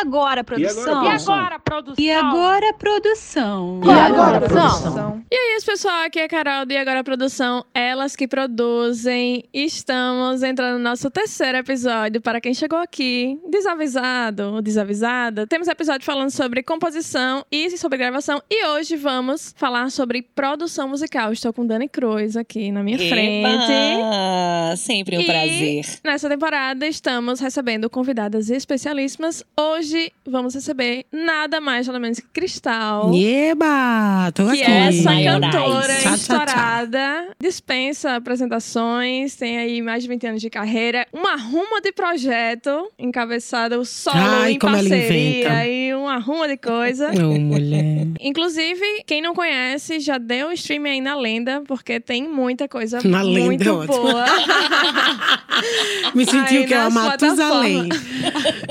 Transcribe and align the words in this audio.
agora, 0.00 0.44
produção? 0.44 1.04
E 1.04 1.08
agora, 1.08 1.58
produção? 1.58 2.04
E 2.04 2.10
agora, 2.10 2.72
produção? 2.72 3.80
E 3.84 3.90
agora, 3.90 4.40
produção? 4.40 5.22
E 5.30 5.34
aí, 5.34 5.58
pessoal, 5.64 6.04
aqui 6.04 6.20
é 6.20 6.24
a 6.24 6.28
Carol 6.28 6.64
do 6.64 6.72
E 6.72 6.76
Agora 6.76 7.02
Produção, 7.02 7.64
elas 7.74 8.14
que 8.14 8.26
produzem. 8.28 9.44
Estamos 9.52 10.42
entrando 10.42 10.78
no 10.78 10.84
nosso 10.84 11.10
terceiro 11.10 11.58
episódio. 11.58 12.20
Para 12.20 12.40
quem 12.40 12.54
chegou 12.54 12.78
aqui, 12.78 13.38
desavisado 13.50 14.54
ou 14.54 14.62
desavisada, 14.62 15.46
temos 15.46 15.68
episódio 15.68 16.06
falando 16.06 16.30
sobre 16.30 16.62
composição 16.62 17.44
e 17.50 17.76
sobre 17.76 17.98
gravação. 17.98 18.40
E 18.48 18.64
hoje 18.66 18.96
vamos 18.96 19.52
falar 19.56 19.90
sobre 19.90 20.22
produção 20.22 20.88
musical. 20.88 21.32
Estou 21.32 21.52
com 21.52 21.66
Dani 21.66 21.88
Cruz 21.88 22.36
aqui 22.36 22.70
na 22.70 22.82
minha 22.82 22.96
Eba! 22.96 23.08
frente. 23.08 24.78
Sempre 24.78 25.18
um 25.18 25.20
E 25.20 25.26
prazer. 25.26 25.84
Nessa 26.04 26.28
temporada 26.28 26.86
estamos 26.86 27.40
recebendo 27.40 27.90
convidadas 27.90 28.48
especialíssimas. 28.48 29.44
Hoje 29.58 29.87
vamos 30.26 30.54
receber 30.54 31.04
nada 31.12 31.60
mais 31.60 31.86
nada 31.86 31.98
menos 31.98 32.18
que 32.20 32.26
Cristal. 32.32 33.12
Eba! 33.14 34.30
Tô 34.34 34.44
Que 34.50 34.62
aqui. 34.62 34.70
é 34.72 34.88
essa 34.88 35.10
cantora 35.22 35.94
Tchá, 35.94 36.00
tchá, 36.00 36.08
tchá. 36.10 36.14
estourada, 36.14 37.28
dispensa 37.40 38.16
apresentações, 38.16 39.34
tem 39.36 39.58
aí 39.58 39.82
mais 39.82 40.02
de 40.02 40.08
20 40.08 40.26
anos 40.26 40.40
de 40.40 40.50
carreira, 40.50 41.06
uma 41.12 41.36
ruma 41.36 41.80
de 41.80 41.92
projeto, 41.92 42.88
encabeçada 42.98 43.78
o 43.78 43.84
solo 43.84 44.16
Ai, 44.18 44.52
em 44.52 44.58
parceria 44.58 45.66
e 45.66 45.94
uma 45.94 46.18
ruma 46.18 46.46
de 46.48 46.56
coisa. 46.56 47.10
Ô, 47.10 47.38
mulher. 47.38 48.06
Inclusive, 48.20 48.84
quem 49.06 49.20
não 49.22 49.34
conhece, 49.34 50.00
já 50.00 50.18
deu 50.18 50.48
um 50.48 50.52
stream 50.52 50.84
aí 50.84 51.00
na 51.00 51.16
Lenda, 51.16 51.62
porque 51.66 51.98
tem 52.00 52.28
muita 52.28 52.68
coisa 52.68 52.98
Na 53.04 53.22
Lenda 53.22 53.40
é 53.40 53.44
muito 53.46 53.74
ótimo. 53.74 54.02
boa. 54.02 54.24
Me 56.14 56.24
sentiu 56.24 56.60
Aí 56.60 56.66
que 56.66 56.74
é 56.74 56.78
nas 56.78 56.92
uma 56.92 57.02
Matusalém. 57.04 57.88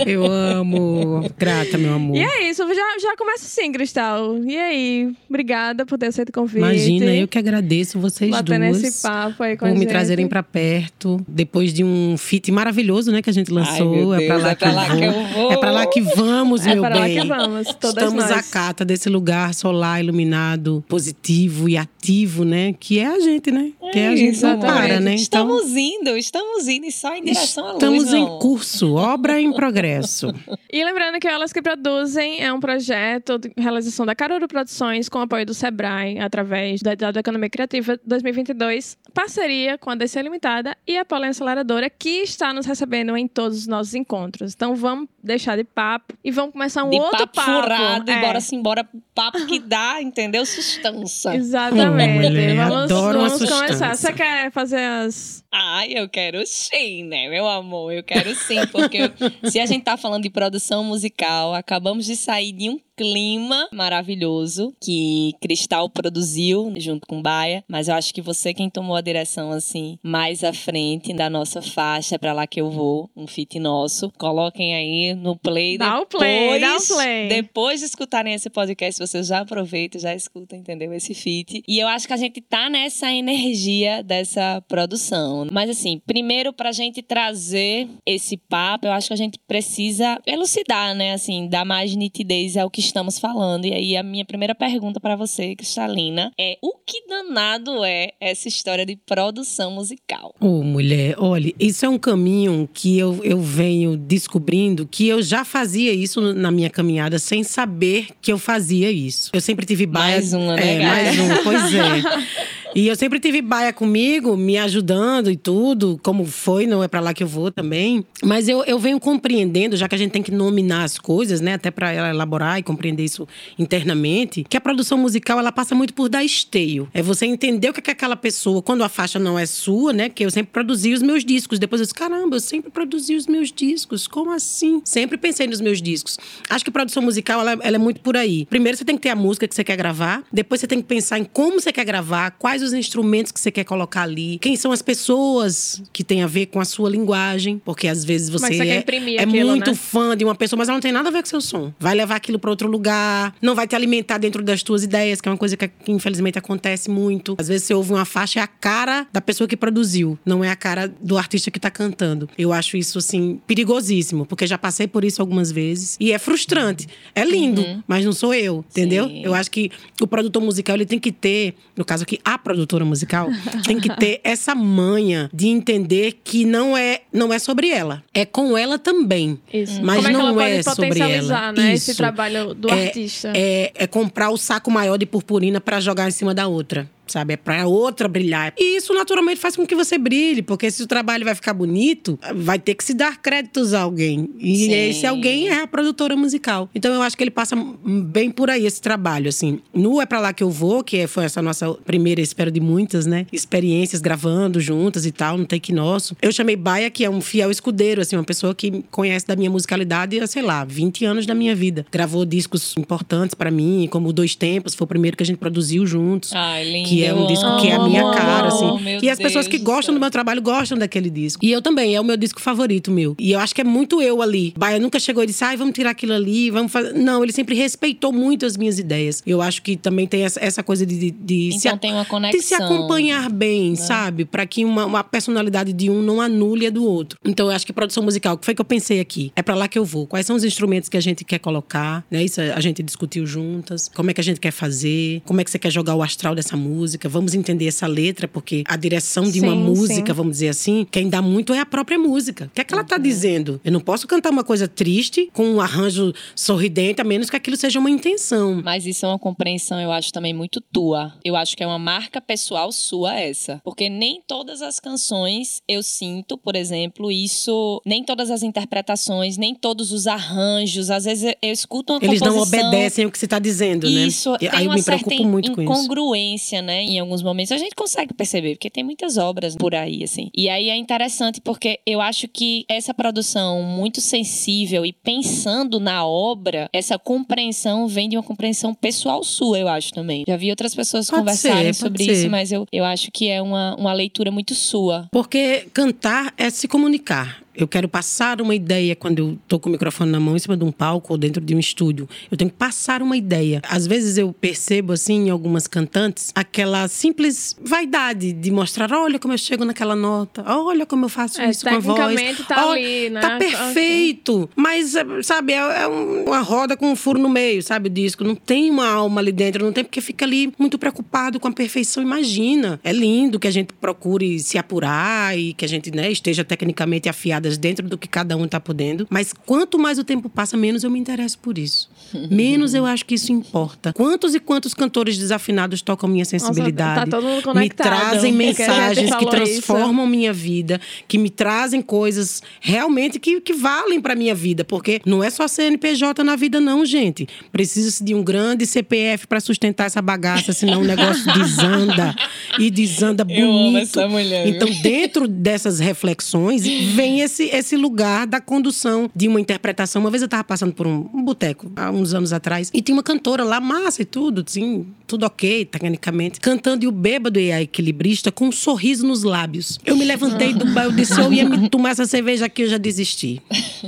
Eu 0.05 0.25
amo. 0.25 1.06
Grata, 1.38 1.77
meu 1.77 1.93
amor. 1.93 2.16
E 2.17 2.21
é 2.21 2.49
isso, 2.49 2.63
já, 2.67 2.99
já 3.02 3.16
começa 3.17 3.45
assim, 3.45 3.71
Cristal. 3.71 4.38
E 4.43 4.57
aí, 4.57 5.11
obrigada 5.30 5.86
por 5.86 5.97
ter 5.97 6.08
aceito 6.08 6.30
o 6.30 6.33
convite. 6.33 6.58
Imagina, 6.59 7.14
eu 7.16 7.27
que 7.27 7.38
agradeço 7.38 7.99
vocês 7.99 8.31
Batendo 8.31 8.66
duas. 8.66 8.83
esse 8.83 9.02
papo 9.02 9.44
aí 9.44 9.55
com 9.55 9.66
por 9.66 9.72
a 9.72 9.73
me 9.73 9.80
gente. 9.81 9.89
trazerem 9.89 10.27
pra 10.27 10.44
perto. 10.44 11.19
Depois 11.27 11.73
de 11.73 11.83
um 11.83 12.16
feat 12.17 12.52
maravilhoso, 12.52 13.11
né? 13.11 13.22
Que 13.22 13.30
a 13.30 13.33
gente 13.33 13.52
lançou. 13.52 13.91
meu 13.95 14.14
é 14.14 14.25
pra 14.27 14.36
Deus, 14.38 14.44
lá, 14.44 14.52
é 14.52 14.55
que, 14.55 14.59
pra 14.59 14.69
eu 14.69 14.75
lá 14.75 14.88
vou. 14.88 14.97
que 14.97 15.03
eu 15.05 15.11
vou. 15.41 15.52
É 15.52 15.58
pra 15.58 15.72
lá 15.72 15.88
que 15.88 16.02
vamos, 16.02 16.66
É 16.66 16.73
meu 16.73 16.83
para 16.83 16.95
lá 16.95 17.02
bem. 17.05 17.21
que 17.21 17.27
vamos, 17.27 17.67
todas 17.75 18.03
Estamos 18.03 18.23
nós. 18.30 18.31
à 18.31 18.44
cata 18.44 18.83
desse 18.86 19.09
lugar 19.09 19.53
solar, 19.53 19.99
iluminado, 20.03 20.83
positivo 20.88 21.67
e 21.69 21.77
ativo, 21.77 22.44
né? 22.44 22.73
Que 22.80 22.99
é 22.99 23.05
a 23.08 23.19
gente, 23.19 23.52
né? 23.52 23.71
Que 23.92 23.99
é 23.99 24.08
a 24.08 24.16
gente 24.16 24.42
não 24.42 24.52
exatamente. 24.53 24.88
para, 24.88 24.99
né? 24.99 25.16
Então, 25.16 25.47
Estamos 25.47 25.75
indo, 25.75 26.17
estamos 26.17 26.67
indo 26.67 26.86
e 26.86 26.92
só 26.92 27.16
em 27.16 27.23
direção 27.23 27.64
à 27.66 27.71
luz. 27.73 27.83
estamos 27.83 28.14
em 28.14 28.21
não. 28.23 28.39
curso, 28.39 28.94
obra 28.95 29.39
em 29.42 29.52
progresso. 29.53 30.33
E 30.71 30.83
lembrando 30.98 31.20
que 31.20 31.28
Elas 31.28 31.53
que 31.53 31.62
Produzem 31.62 32.44
é 32.44 32.52
um 32.52 32.59
projeto 32.59 33.38
de 33.38 33.53
realização 33.56 34.03
da 34.03 34.16
Caruru 34.16 34.48
Produções 34.48 35.08
com 35.08 35.20
apoio 35.20 35.45
do 35.45 35.54
Sebrae, 35.54 36.17
através 36.17 36.81
da 36.81 36.94
Idade 36.94 37.14
da 37.14 37.20
Economia 37.20 37.50
Criativa 37.52 38.00
2022, 38.04 38.98
parceria 39.14 39.78
com 39.78 39.92
a 39.92 39.95
DC 39.95 40.20
Limitada 40.23 40.76
e 40.88 40.98
a 40.98 41.06
Polen 41.06 41.30
Aceleradora, 41.30 41.88
que 41.88 42.22
está 42.22 42.52
nos 42.52 42.66
recebendo 42.66 43.16
em 43.16 43.28
todos 43.28 43.59
os 43.59 43.67
nossos 43.67 43.94
encontros. 43.94 44.54
Então 44.56 44.76
vamos 44.76 45.08
deixar 45.22 45.56
de 45.56 45.64
papo 45.64 46.16
e 46.23 46.31
vamos 46.31 46.54
começar 46.54 46.84
um 46.84 46.89
De 46.89 46.98
outro 46.98 47.28
papo, 47.28 47.34
papo. 47.36 47.61
furado 47.61 48.11
É. 48.11 48.17
e 48.17 48.22
bora-se 48.22 48.56
embora 48.56 48.84
pro 48.84 49.00
papo 49.14 49.45
que 49.45 49.59
dá, 49.59 50.02
entendeu? 50.02 50.45
Sustância. 50.48 51.36
Exatamente. 51.36 52.14
Mulher, 52.14 52.56
vamos 52.56 52.92
adoro 52.92 53.20
uma 53.20 53.30
vamos 53.30 53.44
começar. 53.45 53.67
sustância. 53.67 53.95
Você 53.95 54.14
quer 54.14 54.52
fazer 54.52 54.84
as. 54.84 55.44
Ai, 55.52 55.94
eu 55.95 56.09
quero 56.09 56.45
sim, 56.45 57.04
né, 57.04 57.30
meu 57.30 57.48
amor? 57.48 57.94
Eu 57.94 58.04
quero 58.04 58.34
sim, 58.36 58.66
porque 58.67 59.11
se 59.50 59.59
a 59.59 59.66
gente 59.66 59.84
tá 59.84 59.95
falando 59.95 60.23
de 60.23 60.30
produção 60.30 60.86
musical, 60.88 61.53
acabamos 61.53 62.05
de 62.05 62.16
sair 62.16 62.52
de 62.52 62.69
um 62.69 62.80
clima 62.98 63.70
maravilhoso 63.72 64.73
que 64.81 65.34
Cristal 65.40 65.88
produziu 65.90 66.73
junto 66.78 67.06
com 67.08 67.22
Baia, 67.22 67.64
mas 67.67 67.88
eu 67.88 67.94
acho 67.94 68.12
que 68.14 68.22
você 68.22 68.54
quem 68.54 68.70
tomou 68.70 68.95
a 68.95 69.02
direção 69.02 69.52
assim 69.52 69.99
mais 70.02 70.44
à 70.44 70.52
frente 70.52 71.14
da 71.14 71.30
nossa 71.30 71.61
faixa 71.61 72.17
para 72.17 72.33
lá 72.33 72.48
que 72.48 72.60
eu 72.60 72.71
vou, 72.71 73.10
um 73.16 73.27
feat 73.27 73.60
nosso. 73.60 74.11
Coloquem 74.17 74.73
aí 74.73 75.14
no 75.14 75.36
play 75.36 75.77
Dá 75.77 75.98
o 75.98 75.99
depois, 76.02 76.23
play, 76.23 76.60
dá 76.60 76.76
o 76.76 76.88
play. 76.88 77.30
depois 77.30 77.80
de 77.80 77.86
escutarem 77.86 78.33
esse 78.33 78.49
podcast, 78.49 79.00
vocês 79.00 79.27
já 79.27 79.39
aproveitam, 79.42 80.02
já 80.02 80.16
escutam, 80.16 80.58
entendeu? 80.58 80.92
Esse 80.94 81.14
feat. 81.14 81.61
E 81.67 81.80
eu 81.80 81.88
acho 81.88 82.08
que 82.08 82.14
a 82.14 82.17
gente 82.17 82.42
tá 82.42 82.70
nessa 82.70 83.11
energia 83.14 84.02
dessa 84.02 84.64
produção. 84.67 85.48
Mas 85.52 85.70
assim, 85.70 86.02
primeiro 86.05 86.52
pra 86.52 86.71
gente 86.71 87.02
trazer 87.04 87.88
esse 88.05 88.38
papo, 88.38 88.88
eu 88.88 88.92
acho 88.92 89.08
que 89.08 89.14
a 89.14 89.17
gente 89.17 89.38
precisa 89.48 90.20
elucidar, 90.26 90.95
né, 90.95 91.14
assim, 91.14 91.48
dar 91.48 91.66
mais 91.66 91.95
nitidez 91.95 92.58
ao 92.58 92.70
que 92.70 92.86
estamos 92.87 93.20
falando. 93.20 93.65
E 93.65 93.73
aí 93.73 93.98
a 93.98 94.03
minha 94.03 94.25
primeira 94.25 94.55
pergunta 94.55 94.99
pra 94.99 95.15
você, 95.15 95.55
Cristalina, 95.55 96.31
é 96.39 96.58
o 96.61 96.73
que 96.86 97.08
danado 97.08 97.83
é 97.83 98.11
essa 98.20 98.48
história 98.48 98.86
de 98.86 98.95
produção 98.95 99.71
musical? 99.71 100.33
Ô, 100.39 100.64
mulher, 100.64 101.15
olha, 101.17 101.53
isso 101.59 101.86
é 101.86 101.89
um 101.89 101.97
caminho 101.97 102.67
que 102.73 102.97
eu, 102.97 103.23
eu 103.23 103.39
venho 103.42 103.97
descobrindo 103.97 104.87
que 104.87 105.08
eu 105.08 105.21
já 105.21 105.43
fazia 105.43 105.93
isso 105.93 106.21
na 106.33 106.52
minha 106.52 106.70
caminhada 106.70 107.20
sem 107.20 107.43
saber 107.43 108.08
que 108.21 108.31
eu 108.31 108.37
fazia 108.37 108.92
isso. 108.92 109.30
Eu 109.33 109.42
sempre 109.42 109.65
tive 109.65 109.86
baia. 109.86 110.15
Mais 110.15 110.33
uma, 110.33 110.55
né, 110.55 110.76
É, 110.76 110.86
mais 110.86 111.20
uma, 111.20 111.43
pois 111.43 111.73
é. 111.73 112.46
E 112.77 112.88
eu 112.88 112.95
sempre 112.95 113.20
tive 113.20 113.42
baia 113.42 113.73
comigo, 113.73 114.38
me 114.38 114.55
ajudando 114.55 115.32
e 115.32 115.36
tudo, 115.36 115.99
como 116.04 116.23
foi, 116.26 116.67
não 116.67 116.83
é 116.83 116.88
pra 116.88 116.99
lá 116.99 117.11
que 117.11 117.23
eu 117.23 117.27
vou 117.27 117.52
também. 117.52 118.05
Mas 118.23 118.48
eu, 118.48 118.64
eu 118.65 118.77
venho 118.77 118.99
compreendendo, 118.99 119.76
já 119.76 119.89
que 119.89 119.95
a 119.95 119.98
gente 119.98 120.11
tem 120.11 120.21
que 120.21 120.30
nominar 120.30 120.83
as 120.83 120.99
coisas, 120.99 121.42
né, 121.42 121.55
até 121.55 121.71
pra 121.71 121.92
ela 121.92 122.10
elaborar 122.10 122.60
e 122.60 122.61
compreender 122.61 123.04
isso 123.04 123.27
internamente, 123.58 124.45
que 124.48 124.55
a 124.55 124.61
produção 124.61 124.95
musical 124.95 125.39
ela 125.39 125.52
passa 125.52 125.73
muito 125.73 125.92
por 125.92 126.08
dar 126.08 126.23
esteio. 126.23 126.88
É 126.93 127.02
você 127.02 127.26
entender 127.26 127.67
o 127.67 127.73
que 127.73 127.80
é 127.80 127.82
que 127.82 127.89
aquela 127.89 128.15
pessoa, 128.15 128.62
quando 128.62 128.83
a 128.83 128.89
faixa 128.89 129.18
não 129.18 129.39
é 129.39 129.48
sua, 129.48 129.92
né, 129.92 130.07
que 130.07 130.24
eu 130.24 130.30
sempre 130.30 130.51
produzi 130.51 130.94
os 130.94 131.01
meus 131.01 131.25
discos. 131.25 131.57
Depois 131.57 131.81
eu 131.81 131.86
disse, 131.86 131.95
caramba, 131.95 132.36
eu 132.36 132.39
sempre 132.39 132.69
produzi 132.69 133.15
os 133.15 133.25
meus 133.25 133.51
discos. 133.51 134.06
Como 134.06 134.31
assim? 134.31 134.83
Sempre 134.86 135.18
pensei 135.18 135.48
nos 135.48 135.62
meus 135.62 135.81
discos. 135.81 136.19
Acho 136.48 136.63
que 136.63 136.69
produção 136.69 137.01
musical 137.01 137.42
ela, 137.42 137.54
ela 137.54 137.75
é 137.75 137.80
muito 137.80 138.01
por 138.01 138.15
aí. 138.15 138.45
Primeiro 138.45 138.77
você 138.77 138.86
tem 138.86 138.95
que 138.95 139.01
ter 139.01 139.09
a 139.09 139.15
música 139.15 139.48
que 139.48 139.56
você 139.56 139.63
quer 139.63 139.77
gravar, 139.77 140.24
depois 140.31 140.62
você 140.62 140.68
tem 140.68 140.80
que 140.80 140.88
pensar 140.88 141.18
em 141.18 141.24
como 141.24 141.59
você 141.59 141.74
quer 141.74 141.83
gravar, 141.83 142.30
quais 142.38 142.67
os 142.67 142.67
instrumentos 142.74 143.31
que 143.31 143.39
você 143.39 143.51
quer 143.51 143.63
colocar 143.63 144.04
ali, 144.04 144.38
quem 144.39 144.56
são 144.56 144.72
as 144.72 144.81
pessoas 144.81 145.81
que 145.92 146.04
tem 146.04 146.24
a 146.24 146.28
ver 146.28 146.48
com 146.48 146.60
a 146.60 146.66
sua 146.66 146.89
linguagem, 146.89 147.62
porque 147.63 147.88
às 147.88 148.04
vezes 148.04 148.30
você, 148.30 148.54
você 148.54 148.63
é, 148.63 148.75
é 148.75 149.24
aquilo, 149.24 149.50
muito 149.50 149.72
né? 149.72 149.75
fã 149.75 150.16
de 150.16 150.24
uma 150.24 150.36
pessoa, 150.36 150.57
mas 150.57 150.69
ela 150.69 150.77
não 150.77 150.81
tem 150.81 150.92
nada 150.92 151.10
a 151.10 151.12
ver 151.12 151.22
com 151.22 151.30
seu 151.30 151.42
som. 151.42 151.74
Vai 151.80 151.95
levar 151.95 152.16
aquilo 152.16 152.39
para 152.39 152.50
outro 152.50 152.69
lugar, 152.69 153.36
não 153.42 153.56
vai 153.56 153.68
te 153.68 153.75
alimentar 153.75 154.18
dentro 154.18 154.44
das 154.44 154.63
tuas 154.63 154.83
ideias, 154.83 155.19
que 155.19 155.27
é 155.27 155.31
uma 155.31 155.38
coisa 155.38 155.57
que 155.57 155.69
infelizmente 155.88 156.38
acontece 156.38 156.89
muito. 156.89 157.36
Às 157.38 157.48
vezes 157.48 157.68
você 157.68 157.74
ouve 157.74 157.92
uma 157.94 158.06
faixa 158.06 158.39
é 158.39 158.44
a 158.44 158.48
cara 158.48 159.07
da 159.12 159.19
pessoa 159.19 159.48
que 159.48 159.57
produziu, 159.57 160.18
não 160.25 160.44
é 160.44 160.50
a 160.50 160.56
cara 160.56 160.88
do 161.01 161.18
artista 161.18 161.50
que 161.50 161.60
tá 161.60 161.72
cantando. 161.72 162.30
Eu 162.38 162.54
acho 162.54 162.77
isso 162.77 163.00
assim 163.00 163.39
perigosíssimo, 163.48 164.25
porque 164.25 164.45
já 164.45 164.57
passei 164.57 164.88
por 164.88 165.04
isso 165.04 165.22
algumas 165.22 165.51
vezes 165.51 165.98
e 166.00 166.12
é 166.12 166.19
frustrante. 166.19 166.88
É 167.16 167.24
lindo, 167.25 167.83
mas 167.88 168.06
não 168.06 168.13
sou 168.13 168.33
eu, 168.33 168.63
entendeu? 168.69 169.07
Sim. 169.07 169.24
Eu 169.24 169.33
acho 169.33 169.50
que 169.50 169.72
o 170.01 170.07
produtor 170.07 170.42
musical 170.42 170.75
ele 170.75 170.86
tem 170.86 171.00
que 171.00 171.12
ter, 171.12 171.56
no 171.75 171.83
caso 171.83 172.04
aqui 172.04 172.19
a 172.24 172.38
produtora 172.47 172.85
musical, 172.85 173.30
tem 173.65 173.80
que 173.80 173.89
ter 173.95 174.21
essa 174.24 174.56
manha 174.56 175.30
de 175.33 175.47
entender 175.47 176.19
que 176.24 176.45
não 176.45 176.77
é 176.77 177.01
não 177.12 177.33
é 177.33 177.39
sobre 177.39 177.69
ela, 177.69 178.03
é 178.13 178.25
com 178.25 178.57
ela 178.57 178.80
também. 178.80 179.38
Isso. 179.53 179.81
Mas 179.83 179.97
Como 179.97 180.07
é 180.07 180.12
não 180.13 180.27
ela 180.30 180.44
é 180.47 180.63
pode 180.63 180.63
sobre 180.75 180.88
potencializar, 180.89 181.44
ela. 181.44 181.51
né, 181.51 181.74
esse 181.74 181.91
Isso. 181.91 181.97
trabalho 181.97 182.53
do 182.53 182.69
É- 182.69 182.85
artista? 182.88 183.33
É, 183.35 183.71
é 183.75 183.88
comprar 183.88 184.30
o 184.30 184.38
saco 184.38 184.71
maior 184.71 184.97
de 184.97 185.06
purpurina 185.06 185.59
pra 185.59 185.80
jogar 185.81 186.07
em 186.07 186.12
cima 186.12 186.33
da 186.33 186.47
outra. 186.47 186.89
Sabe? 187.07 187.34
É 187.34 187.38
pra 187.38 187.68
outra 187.68 188.07
brilhar. 188.07 188.54
E 188.57 188.78
isso 188.78 188.94
naturalmente 188.94 189.40
faz 189.40 189.56
com 189.56 189.66
que 189.66 189.75
você 189.75 189.98
brilhe, 189.98 190.42
porque 190.42 190.69
se 190.69 190.84
o 190.84 190.88
trabalho 190.88 191.25
vai 191.25 191.36
ficar 191.36 191.54
bonito, 191.54 192.19
vai 192.36 192.60
ter 192.60 192.75
que 192.75 192.84
se 192.84 192.94
dar 192.94 193.22
créditos 193.22 193.74
a 193.74 193.81
alguém. 193.81 194.30
E 194.40 194.57
Sim. 194.57 194.74
esse 194.74 195.06
alguém 195.06 195.50
é 195.50 195.62
a 195.62 195.68
produtora 195.68 196.16
musical. 196.16 196.69
Então 196.74 196.94
eu 196.94 197.01
acho 197.01 197.18
que 197.18 197.24
ele 197.24 197.31
passa 197.31 197.56
bem 197.86 198.30
por 198.31 198.50
aí 198.50 198.65
esse 198.65 198.81
trabalho, 198.81 199.30
assim. 199.30 199.59
No 199.74 200.01
É 200.01 200.06
Pra 200.06 200.19
Lá 200.19 200.33
Que 200.33 200.44
Eu 200.44 200.50
Vou, 200.50 200.83
que 200.83 201.07
foi 201.07 201.25
essa 201.25 201.42
nossa 201.42 201.74
primeira, 201.74 202.21
espero 202.21 202.51
de 202.51 202.59
muitas, 202.59 203.06
né? 203.06 203.25
Experiências 203.31 204.01
gravando 204.01 204.60
juntas 204.60 205.06
e 205.06 205.12
tal, 205.12 205.38
no 205.38 205.45
take 205.45 205.74
nosso. 205.74 206.15
Eu 206.21 206.31
chamei 206.31 206.56
Baia, 206.56 206.89
que 206.89 207.03
é 207.03 207.10
um 207.10 207.21
fiel 207.21 207.51
escudeiro, 207.51 208.01
assim, 208.01 208.15
uma 208.15 208.24
pessoa 208.24 208.53
que 208.53 208.83
conhece 208.92 209.27
da 209.27 209.36
minha 209.36 209.50
musicalidade 209.50 210.19
há, 210.19 210.27
sei 210.27 210.42
lá, 210.42 210.63
20 210.63 211.06
anos 211.06 211.25
da 211.25 211.33
minha 211.33 211.56
vida. 211.56 211.86
Gravou 211.92 212.25
discos 212.25 212.75
importantes 212.77 213.33
pra 213.33 213.51
mim, 213.51 213.88
como 213.89 214.12
Dois 214.13 214.36
Tempos, 214.36 214.75
foi 214.75 214.86
o 214.86 214.88
primeiro 214.88 215.15
que 215.18 215.24
a 215.24 215.25
gente 215.25 215.38
produziu 215.38 215.86
juntos. 215.86 216.31
Ai, 216.33 216.63
lindo. 216.63 216.89
Que 216.97 217.03
que 217.03 217.05
é 217.09 217.13
um 217.13 217.21
Eu 217.21 217.27
disco 217.27 217.57
que 217.61 217.67
é 217.67 217.75
a 217.75 217.79
minha 217.83 218.03
amo, 218.03 218.13
cara, 218.13 218.47
amo, 218.49 218.75
assim. 218.75 218.83
meu 218.83 218.99
E 219.03 219.09
as 219.09 219.17
pessoas 219.17 219.45
Deus 219.45 219.47
que 219.47 219.57
do 219.59 219.63
gostam 219.63 219.94
do 219.94 219.99
meu 219.99 220.09
trabalho 220.11 220.41
gostam 220.41 220.77
daquele 220.77 221.09
disco. 221.09 221.44
E 221.45 221.51
eu 221.51 221.61
também, 221.61 221.95
é 221.95 222.01
o 222.01 222.03
meu 222.03 222.17
disco 222.17 222.41
favorito 222.41 222.91
meu. 222.91 223.15
E 223.19 223.31
eu 223.31 223.39
acho 223.39 223.53
que 223.53 223.61
é 223.61 223.63
muito 223.63 224.01
eu 224.01 224.21
ali. 224.21 224.53
Baia 224.57 224.79
nunca 224.79 224.99
chegou 224.99 225.23
e 225.23 225.27
disse, 225.27 225.44
ai, 225.44 225.55
vamos 225.57 225.73
tirar 225.73 225.91
aquilo 225.91 226.13
ali, 226.13 226.49
vamos 226.49 226.71
fazer. 226.71 226.94
Não, 226.94 227.23
ele 227.23 227.31
sempre 227.31 227.55
respeitou 227.55 228.11
muito 228.11 228.45
as 228.45 228.57
minhas 228.57 228.79
ideias. 228.79 229.21
Eu 229.25 229.41
acho 229.41 229.61
que 229.61 229.75
também 229.75 230.07
tem 230.07 230.23
essa, 230.23 230.39
essa 230.44 230.63
coisa 230.63 230.85
de, 230.85 230.97
de, 230.97 231.11
de 231.11 231.51
se, 231.53 231.67
Então 231.67 231.73
a- 231.73 231.77
tem 231.77 231.91
uma 231.94 232.03
de 232.03 232.09
conexão. 232.09 232.41
se 232.41 232.53
acompanhar 232.55 233.29
bem, 233.29 233.75
sabe? 233.75 234.25
Pra 234.25 234.45
que 234.45 234.63
uma, 234.65 234.85
uma 234.85 235.03
personalidade 235.03 235.73
de 235.73 235.89
um 235.89 236.01
não 236.01 236.21
anule 236.21 236.67
a 236.67 236.69
do 236.69 236.83
outro. 236.83 237.17
Então 237.25 237.47
eu 237.47 237.51
acho 237.55 237.65
que 237.65 237.73
produção 237.73 238.03
musical, 238.03 238.35
o 238.35 238.38
que 238.38 238.45
foi 238.45 238.55
que 238.55 238.61
eu 238.61 238.65
pensei 238.65 239.00
aqui? 239.00 239.31
É 239.35 239.41
pra 239.41 239.55
lá 239.55 239.67
que 239.67 239.77
eu 239.77 239.85
vou. 239.85 240.07
Quais 240.07 240.25
são 240.25 240.35
os 240.35 240.43
instrumentos 240.43 240.89
que 240.89 240.97
a 240.97 241.01
gente 241.01 241.23
quer 241.25 241.39
colocar, 241.39 242.03
né? 242.09 242.23
Isso 242.23 242.39
a 242.41 242.59
gente 242.61 242.81
discutiu 242.83 243.25
juntas. 243.25 243.89
Como 243.93 244.09
é 244.09 244.13
que 244.13 244.21
a 244.21 244.23
gente 244.23 244.39
quer 244.39 244.51
fazer? 244.51 245.21
Como 245.25 245.41
é 245.41 245.43
que 245.43 245.51
você 245.51 245.59
quer 245.59 245.71
jogar 245.71 245.95
o 245.95 246.01
astral 246.03 246.33
dessa 246.35 246.55
música? 246.55 246.87
Vamos 247.10 247.34
entender 247.34 247.68
essa 247.68 247.88
letra, 247.88 248.28
porque 248.28 248.63
a 248.68 248.75
direção 248.78 249.24
de 249.30 249.39
uma 249.42 249.51
Sim, 249.54 249.57
música, 249.63 250.07
sim. 250.07 250.13
vamos 250.13 250.34
dizer 250.34 250.50
assim, 250.50 250.88
quem 250.89 251.10
dá 251.10 251.22
muito 251.22 251.54
é 251.54 251.60
a 251.60 251.66
própria 251.66 251.98
música. 252.00 252.45
O 252.45 252.50
que 252.56 252.62
é 252.62 252.63
que 252.63 252.74
ela 252.74 252.84
tá 252.84 252.98
dizendo? 252.98 253.60
Eu 253.63 253.72
não 253.72 253.80
posso 253.80 254.07
cantar 254.07 254.30
uma 254.31 254.44
coisa 254.44 254.68
triste 254.68 255.30
com 255.34 255.45
um 255.45 255.60
arranjo 255.62 256.13
sorridente, 256.36 257.01
a 257.01 257.04
menos 257.04 257.30
que 257.30 257.36
aquilo 257.36 257.57
seja 257.57 257.80
uma 257.80 257.89
intenção. 257.89 258.62
Mas 258.63 258.86
isso 258.86 259.06
é 259.06 259.10
uma 259.10 259.19
compreensão, 259.19 259.80
eu 259.80 259.92
acho, 259.92 260.12
também 260.13 260.34
muito 260.34 260.62
tua. 260.62 261.13
Eu 261.24 261.36
acho 261.36 261.56
que 261.57 261.63
é 261.63 261.68
uma 261.68 261.80
marca 261.80 262.22
pessoal 262.22 262.72
sua 262.72 263.19
essa. 263.19 263.60
Porque 263.63 263.89
nem 263.89 264.22
todas 264.28 264.62
as 264.62 264.80
canções 264.80 265.62
eu 265.68 265.81
sinto, 265.84 266.38
por 266.38 266.56
exemplo, 266.56 267.12
isso. 267.12 267.81
Nem 267.86 268.04
todas 268.04 268.30
as 268.31 268.44
interpretações, 268.44 269.38
nem 269.38 269.54
todos 269.56 269.92
os 269.92 270.07
arranjos. 270.07 270.89
Às 270.92 271.06
vezes 271.06 271.24
eu, 271.24 271.34
eu 271.50 271.51
escuto 271.51 271.94
uma 271.94 272.00
Eles 272.04 272.22
não 272.22 272.34
composição. 272.34 272.60
obedecem 272.69 273.06
o 273.06 273.12
que 273.12 273.18
você 273.18 273.28
tá 273.28 273.39
dizendo, 273.39 273.89
né? 273.89 274.06
Isso, 274.06 274.36
E 274.36 274.39
tem 274.39 274.50
aí 274.51 274.66
eu 274.66 274.69
uma 274.69 274.75
me 274.75 274.81
certa 274.81 275.06
preocupo 275.06 275.28
muito 275.30 275.51
com 275.54 275.62
isso. 275.62 275.72
incongruência, 275.72 276.62
né? 276.77 276.83
Em 276.83 277.00
alguns 277.00 277.24
momentos 277.24 277.51
a 277.51 277.57
gente 277.57 277.75
consegue 277.75 278.13
perceber, 278.13 278.56
porque 278.56 278.69
tem 278.69 278.83
muitas 278.83 279.18
obras 279.18 279.56
por 279.56 279.74
aí, 279.74 280.03
assim. 280.03 280.29
E 280.35 280.47
aí 280.50 280.69
é 280.69 280.75
interessante 280.75 281.41
porque 281.41 281.79
eu 281.85 282.00
acho 282.00 282.27
que 282.27 282.65
essa 282.69 282.94
produção 282.94 283.63
muito 283.63 284.00
sensível 284.01 284.85
e 284.85 284.94
pensando 284.94 285.79
na 285.79 286.06
obra, 286.06 286.69
essa 286.71 286.97
compreensão 287.00 287.88
vem 287.88 288.09
de 288.09 288.18
uma 288.18 288.24
compreensão 288.24 288.74
pessoal 288.74 289.24
sua, 289.24 289.59
eu 289.59 289.68
acho 289.68 289.94
também. 289.94 290.24
Já 290.27 290.38
vi 290.38 290.50
outras 290.50 290.75
pessoas 290.75 291.09
Pode 291.09 291.21
conversarem 291.21 291.74
ser, 291.74 291.79
sobre 291.79 292.03
ser. 292.03 292.12
isso, 292.12 292.29
mas 292.29 292.51
eu, 292.51 292.65
eu 292.71 292.85
acho 292.85 293.09
que 293.12 293.29
é 293.29 293.41
uma, 293.41 293.75
uma 293.75 293.94
leitura 293.94 294.31
muito 294.31 294.53
sua. 294.53 295.07
Porque 295.12 295.68
cantar 295.74 296.33
é 296.38 296.50
se 296.50 296.68
comunicar. 296.68 297.41
Eu 297.57 297.68
quero 297.68 297.89
passar 297.89 298.39
uma 298.39 298.54
ideia 298.54 298.95
quando 298.95 299.18
eu 299.19 299.38
tô 299.48 299.59
com 299.59 299.68
o 299.68 299.71
microfone 299.71 300.12
na 300.12 300.19
mão 300.19 300.36
em 300.36 300.39
cima 300.39 300.56
de 300.56 300.63
um 300.63 300.71
palco 300.71 301.12
ou 301.13 301.18
dentro 301.18 301.42
de 301.44 301.56
um 301.56 301.59
estúdio. 301.59 302.07
Eu 302.30 302.38
tenho 302.38 302.51
que 302.51 302.56
passar 302.56 303.01
uma 303.01 303.18
ideia. 303.18 303.62
Às 303.68 303.88
vezes 303.88 304.15
eu 304.18 304.31
percebo, 304.31 304.94
assim, 304.94 305.27
em 305.27 305.30
algumas 305.31 305.65
cantantes, 305.65 306.31
aquela 306.36 306.88
simples 306.88 307.56
vaidade 307.59 308.31
de 308.31 308.51
mostrar: 308.51 308.92
olha 308.94 309.18
como 309.18 309.33
eu 309.33 309.38
chego 309.39 309.65
naquela 309.65 309.95
nota, 309.95 310.44
olha 310.45 310.86
como 310.86 311.06
eu 311.06 311.09
faço 311.09 311.42
É, 311.42 311.50
isso 311.50 311.65
com 311.65 311.69
a 311.75 311.80
voz. 311.80 311.98
tecnicamente 311.98 312.44
tá 312.44 312.65
Olha, 312.68 312.80
ali, 312.80 313.09
né? 313.09 313.21
Tá 313.21 313.38
perfeito. 313.38 314.50
Mas, 314.56 314.94
sabe, 315.24 315.53
é, 315.53 315.57
é 315.57 315.88
um- 315.88 316.25
uma 316.25 316.39
roda 316.42 316.77
com 316.77 316.92
um 316.92 316.95
furo 316.95 317.19
no 317.19 317.30
meio, 317.30 317.63
sabe, 317.63 317.88
o 317.88 317.92
disco. 317.92 318.24
Não 318.24 318.36
tem 318.36 318.69
uma 318.69 318.88
alma 318.88 319.19
ali 319.21 319.31
dentro, 319.31 319.65
não 319.65 319.74
tem 319.74 319.83
porque 319.83 320.01
fica 320.01 320.25
ali 320.25 320.53
muito 320.60 320.77
preocupado 320.77 321.39
com 321.39 321.48
a 321.48 321.51
perfeição. 321.51 322.03
Imagina. 322.03 322.80
É 322.83 322.92
lindo 322.92 323.39
que 323.39 323.48
a 323.48 323.51
gente 323.51 323.74
procure 323.74 324.39
se 324.39 324.57
apurar 324.57 325.38
e 325.38 325.53
que 325.53 325.65
a 325.65 325.68
gente 325.68 325.92
né, 325.92 326.12
esteja 326.12 326.44
tecnicamente 326.44 327.10
dentro 327.55 327.88
do 327.88 327.99
que 327.99 328.07
cada 328.07 328.35
um 328.35 328.47
tá 328.47 328.59
podendo. 328.59 329.05
Mas 329.11 329.31
quanto 329.31 329.77
mais 329.77 329.99
o 329.99 330.03
tempo 330.03 330.27
passa, 330.27 330.57
menos 330.57 330.83
eu 330.83 330.89
me 330.89 330.99
interesso 330.99 331.38
por 331.38 331.59
isso. 331.59 331.88
Menos 332.31 332.73
eu 332.73 332.85
acho 332.85 333.05
que 333.05 333.15
isso 333.15 333.31
importa. 333.31 333.94
Quantos 333.94 334.33
e 334.33 334.39
quantos 334.39 334.73
cantores 334.73 335.17
desafinados 335.17 335.81
tocam 335.81 336.09
minha 336.09 336.25
sensibilidade? 336.25 337.11
tá 337.11 337.17
todo 337.17 337.27
mundo 337.27 337.53
me 337.53 337.69
trazem 337.69 338.31
mensagens 338.31 339.13
que 339.15 339.25
transformam 339.25 340.07
minha 340.07 340.33
vida, 340.33 340.79
que 341.07 341.17
me 341.17 341.29
trazem 341.29 341.81
coisas 341.81 342.41
realmente 342.59 343.19
que, 343.19 343.41
que 343.41 343.53
valem 343.53 344.00
para 344.00 344.15
minha 344.15 344.33
vida, 344.33 344.63
porque 344.63 345.01
não 345.05 345.23
é 345.23 345.29
só 345.29 345.47
CNPJ 345.47 346.23
na 346.23 346.35
vida 346.35 346.59
não, 346.59 346.85
gente. 346.85 347.27
Precisa-se 347.51 348.03
de 348.03 348.15
um 348.15 348.23
grande 348.23 348.65
CPF 348.65 349.27
para 349.27 349.39
sustentar 349.39 349.85
essa 349.85 350.01
bagaça, 350.01 350.53
senão 350.53 350.81
o 350.81 350.85
negócio 350.85 351.31
desanda 351.33 352.15
e 352.59 352.69
desanda 352.69 353.23
bonito. 353.23 353.41
Eu 353.41 353.51
amo 353.51 353.77
essa 353.77 354.07
mulher? 354.07 354.47
Então, 354.47 354.69
dentro 354.81 355.27
dessas 355.27 355.79
reflexões, 355.79 356.63
vem 356.63 357.21
esse, 357.21 357.37
esse 357.45 357.75
lugar 357.75 358.25
da 358.28 358.39
condução 358.42 359.10
de 359.16 359.28
uma 359.28 359.39
interpretação. 359.39 360.01
Uma 360.01 360.10
vez 360.12 360.22
eu 360.22 360.28
tava 360.28 360.44
passando 360.44 360.74
por 360.74 360.86
um, 360.88 361.10
um 361.13 361.24
boteco, 361.24 361.72
há 361.75 361.89
uns 361.92 362.13
anos 362.13 362.34
atrás, 362.34 362.69
e 362.74 362.81
tinha 362.81 362.95
uma 362.95 363.04
cantora 363.04 363.44
lá, 363.44 363.60
massa 363.60 364.01
e 364.01 364.06
tudo, 364.06 364.44
assim, 364.45 364.86
tudo 365.06 365.25
ok, 365.25 365.66
tecnicamente, 365.66 366.39
cantando 366.39 366.84
e 366.84 366.88
o 366.88 366.92
bêbado 366.92 367.39
e 367.39 367.51
a 367.51 367.62
equilibrista 367.62 368.31
com 368.31 368.48
um 368.48 368.51
sorriso 368.51 369.06
nos 369.06 369.24
lábios. 369.24 369.80
Eu 369.86 369.95
me 369.95 370.04
levantei 370.06 370.54
do 370.54 370.66
bar, 370.74 370.86
eu 370.86 370.92
disse, 370.92 371.19
eu 371.19 371.31
ia 371.31 371.48
me 371.48 371.69
tomar 371.69 371.92
essa 371.92 372.06
cerveja 372.06 372.45
aqui, 372.45 372.63
eu 372.63 372.69
já 372.69 372.78
desisti. 372.78 373.42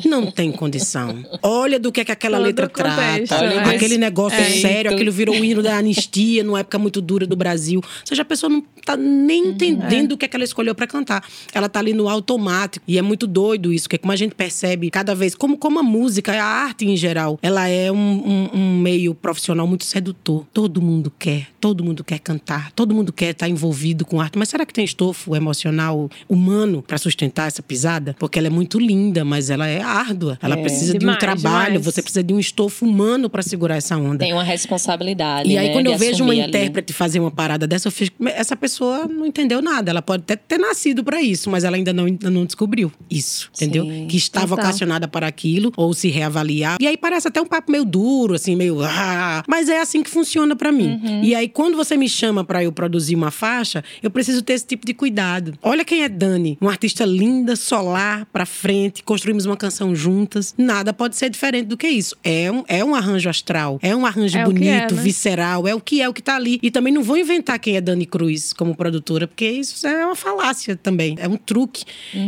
Não 0.06 0.30
tem 0.32 0.52
condição. 0.52 1.24
Olha 1.42 1.80
do 1.80 1.92
que, 1.92 2.02
é 2.02 2.06
que 2.06 2.12
aquela 2.12 2.38
Todo 2.38 2.46
letra 2.48 2.70
contexto, 2.70 3.28
trata. 3.30 3.48
né? 3.50 3.76
Aquele 3.76 3.98
negócio 3.98 4.40
É. 4.40 4.44
sério, 4.62 4.92
aquilo 4.92 5.12
virou 5.12 5.36
o 5.36 5.44
hino 5.44 5.62
da 5.64 5.78
anistia 5.78 6.44
numa 6.44 6.60
época 6.60 6.78
muito 6.78 7.02
dura 7.02 7.26
do 7.26 7.36
Brasil. 7.36 7.82
Ou 7.84 7.90
seja, 8.06 8.22
a 8.22 8.26
pessoa 8.26 8.50
não 8.50 8.62
tá 8.86 8.96
nem 8.96 9.44
Uhum. 9.44 9.50
entendendo 9.52 10.12
o 10.14 10.18
que 10.18 10.26
é 10.26 10.28
que 10.28 10.36
ela 10.36 10.44
escolheu 10.46 10.76
pra 10.76 10.86
cantar. 10.88 11.24
Ela 11.54 11.68
tá 11.68 11.80
ali 11.80 11.94
no 11.94 12.08
automático. 12.08 12.84
E 12.88 12.98
é 12.98 13.02
muito 13.02 13.26
doido 13.26 13.39
isso, 13.72 13.84
porque 13.86 13.98
como 13.98 14.12
a 14.12 14.16
gente 14.16 14.36
percebe 14.36 14.90
cada 14.90 15.14
vez, 15.16 15.34
como, 15.36 15.58
como 15.58 15.80
a 15.80 15.84
música, 15.84 16.34
a 16.34 16.44
arte 16.46 16.86
em 16.86 16.96
geral, 16.98 17.38
ela 17.42 17.68
é 17.68 17.92
um, 17.92 17.96
um- 17.98 18.50
um 18.54 18.78
meio 18.80 19.14
profissional 19.16 19.66
muito 19.68 19.86
sedutor. 19.86 20.46
Todo 20.54 20.82
mundo 20.82 21.12
quer, 21.18 21.48
todo 21.60 21.84
mundo 21.84 22.04
quer 22.04 22.20
cantar, 22.20 22.72
todo 22.74 22.94
mundo 22.94 23.12
quer 23.14 23.32
estar 23.32 23.48
envolvido 23.50 24.06
com 24.06 24.20
arte. 24.22 24.38
Mas 24.38 24.50
será 24.50 24.66
que 24.66 24.74
tem 24.74 24.84
estofo 24.86 25.36
emocional, 25.36 26.10
humano, 26.28 26.82
pra 26.86 26.98
sustentar 26.98 27.48
essa 27.48 27.62
pisada? 27.64 28.16
Porque 28.20 28.38
ela 28.40 28.48
é 28.48 28.52
muito 28.52 28.80
linda, 28.80 29.24
mas 29.26 29.50
ela 29.50 29.68
é 29.68 29.82
árdua. 29.82 30.38
Ela 30.42 30.56
É. 30.58 30.62
precisa 30.62 30.92
de 30.94 30.98
um 30.98 31.00
Demais, 31.00 31.20
trabalho, 31.20 31.66
demais. 31.74 31.86
você 31.86 32.02
precisa 32.02 32.24
de 32.24 32.34
um 32.34 32.40
estofo 32.40 32.86
humano 32.86 33.30
pra 33.30 33.42
segurar 33.42 33.76
essa 33.78 33.96
onda. 33.98 34.20
Tem 34.20 34.34
uma 34.34 34.44
responsabilidade. 34.44 35.50
E 35.50 35.58
aí, 35.58 35.68
né, 35.68 35.74
quando 35.74 35.88
de 35.88 35.92
eu 35.94 35.98
vejo 35.98 36.24
uma 36.24 36.34
ali. 36.34 36.42
intérprete 36.42 36.94
fazer 36.94 37.20
uma 37.20 37.32
parada 37.32 37.68
dessa, 37.68 37.88
eu 37.88 37.92
fico. 37.92 38.16
Essa 38.28 38.56
pessoa 38.56 39.08
não 39.08 39.26
entendeu 39.26 39.62
nada. 39.62 39.92
Ela 39.92 40.02
pode 40.02 40.24
até 40.24 40.36
ter 40.36 40.58
nascido 40.58 41.04
pra 41.04 41.22
isso, 41.22 41.50
mas 41.50 41.64
ela 41.64 41.76
ainda 41.76 41.92
não, 41.94 42.06
ainda 42.06 42.30
não 42.30 42.46
descobriu 42.46 42.92
isso, 43.10 43.29
entendeu? 43.56 43.86
Sim. 43.86 44.08
Que 44.08 44.18
está 44.18 44.42
Total. 44.42 44.58
vocacionada 44.58 45.08
para 45.08 45.28
aquilo, 45.28 45.72
ou 45.76 45.94
se 45.94 46.10
reavaliar. 46.10 46.78
E 46.80 46.88
aí 46.88 46.98
parece 46.98 47.28
até 47.28 47.42
um 47.42 47.46
papo 47.46 47.72
meio 47.72 47.86
duro, 47.86 48.34
assim, 48.34 48.56
meio. 48.56 48.80
Ah, 48.84 49.44
mas 49.48 49.70
é 49.70 49.80
assim 49.82 50.04
que 50.04 50.10
funciona 50.10 50.56
pra 50.56 50.72
mim. 50.72 51.00
Uhum. 51.04 51.24
E 51.24 51.36
aí, 51.36 51.48
quando 51.48 51.76
você 51.76 51.96
me 51.98 52.08
chama 52.10 52.44
pra 52.44 52.64
eu 52.64 52.72
produzir 52.72 53.16
uma 53.16 53.32
faixa, 53.32 53.84
eu 54.02 54.10
preciso 54.10 54.42
ter 54.42 54.54
esse 54.54 54.66
tipo 54.66 54.86
de 54.86 54.94
cuidado. 54.94 55.54
Olha 55.62 55.86
quem 55.86 56.04
é 56.04 56.10
Dani, 56.10 56.58
uma 56.60 56.72
artista 56.72 57.06
linda, 57.06 57.56
solar, 57.56 58.26
pra 58.32 58.46
frente, 58.46 59.04
construímos 59.04 59.46
uma 59.46 59.58
canção 59.58 59.96
juntas. 59.96 60.54
Nada 60.58 60.94
pode 60.94 61.16
ser 61.16 61.30
diferente 61.30 61.68
do 61.68 61.78
que 61.78 61.88
isso. 61.88 62.16
É 62.24 62.52
um, 62.52 62.64
é 62.68 62.84
um 62.84 62.96
arranjo 62.96 63.30
astral, 63.30 63.80
é 63.82 63.96
um 63.96 64.06
arranjo 64.06 64.38
É 64.38 64.44
bonito, 64.46 64.94
é, 64.94 64.96
né? 64.96 65.02
visceral, 65.02 65.68
é 65.68 65.76
o 65.76 65.82
que 65.82 66.02
é 66.02 66.10
o 66.10 66.14
que 66.14 66.22
tá 66.22 66.36
ali. 66.36 66.60
E 66.62 66.72
também 66.72 66.94
não 66.94 67.04
vou 67.04 67.18
inventar 67.18 67.60
quem 67.60 67.76
é 67.76 67.82
Dani 67.82 68.06
Cruz 68.06 68.54
como 68.54 68.76
produtora, 68.76 69.28
porque 69.28 69.50
isso 69.50 69.86
é 69.88 70.06
uma 70.06 70.16
falácia 70.16 70.76
também. 70.76 71.16
É 71.20 71.28
um 71.28 71.38
truque. 71.38 71.84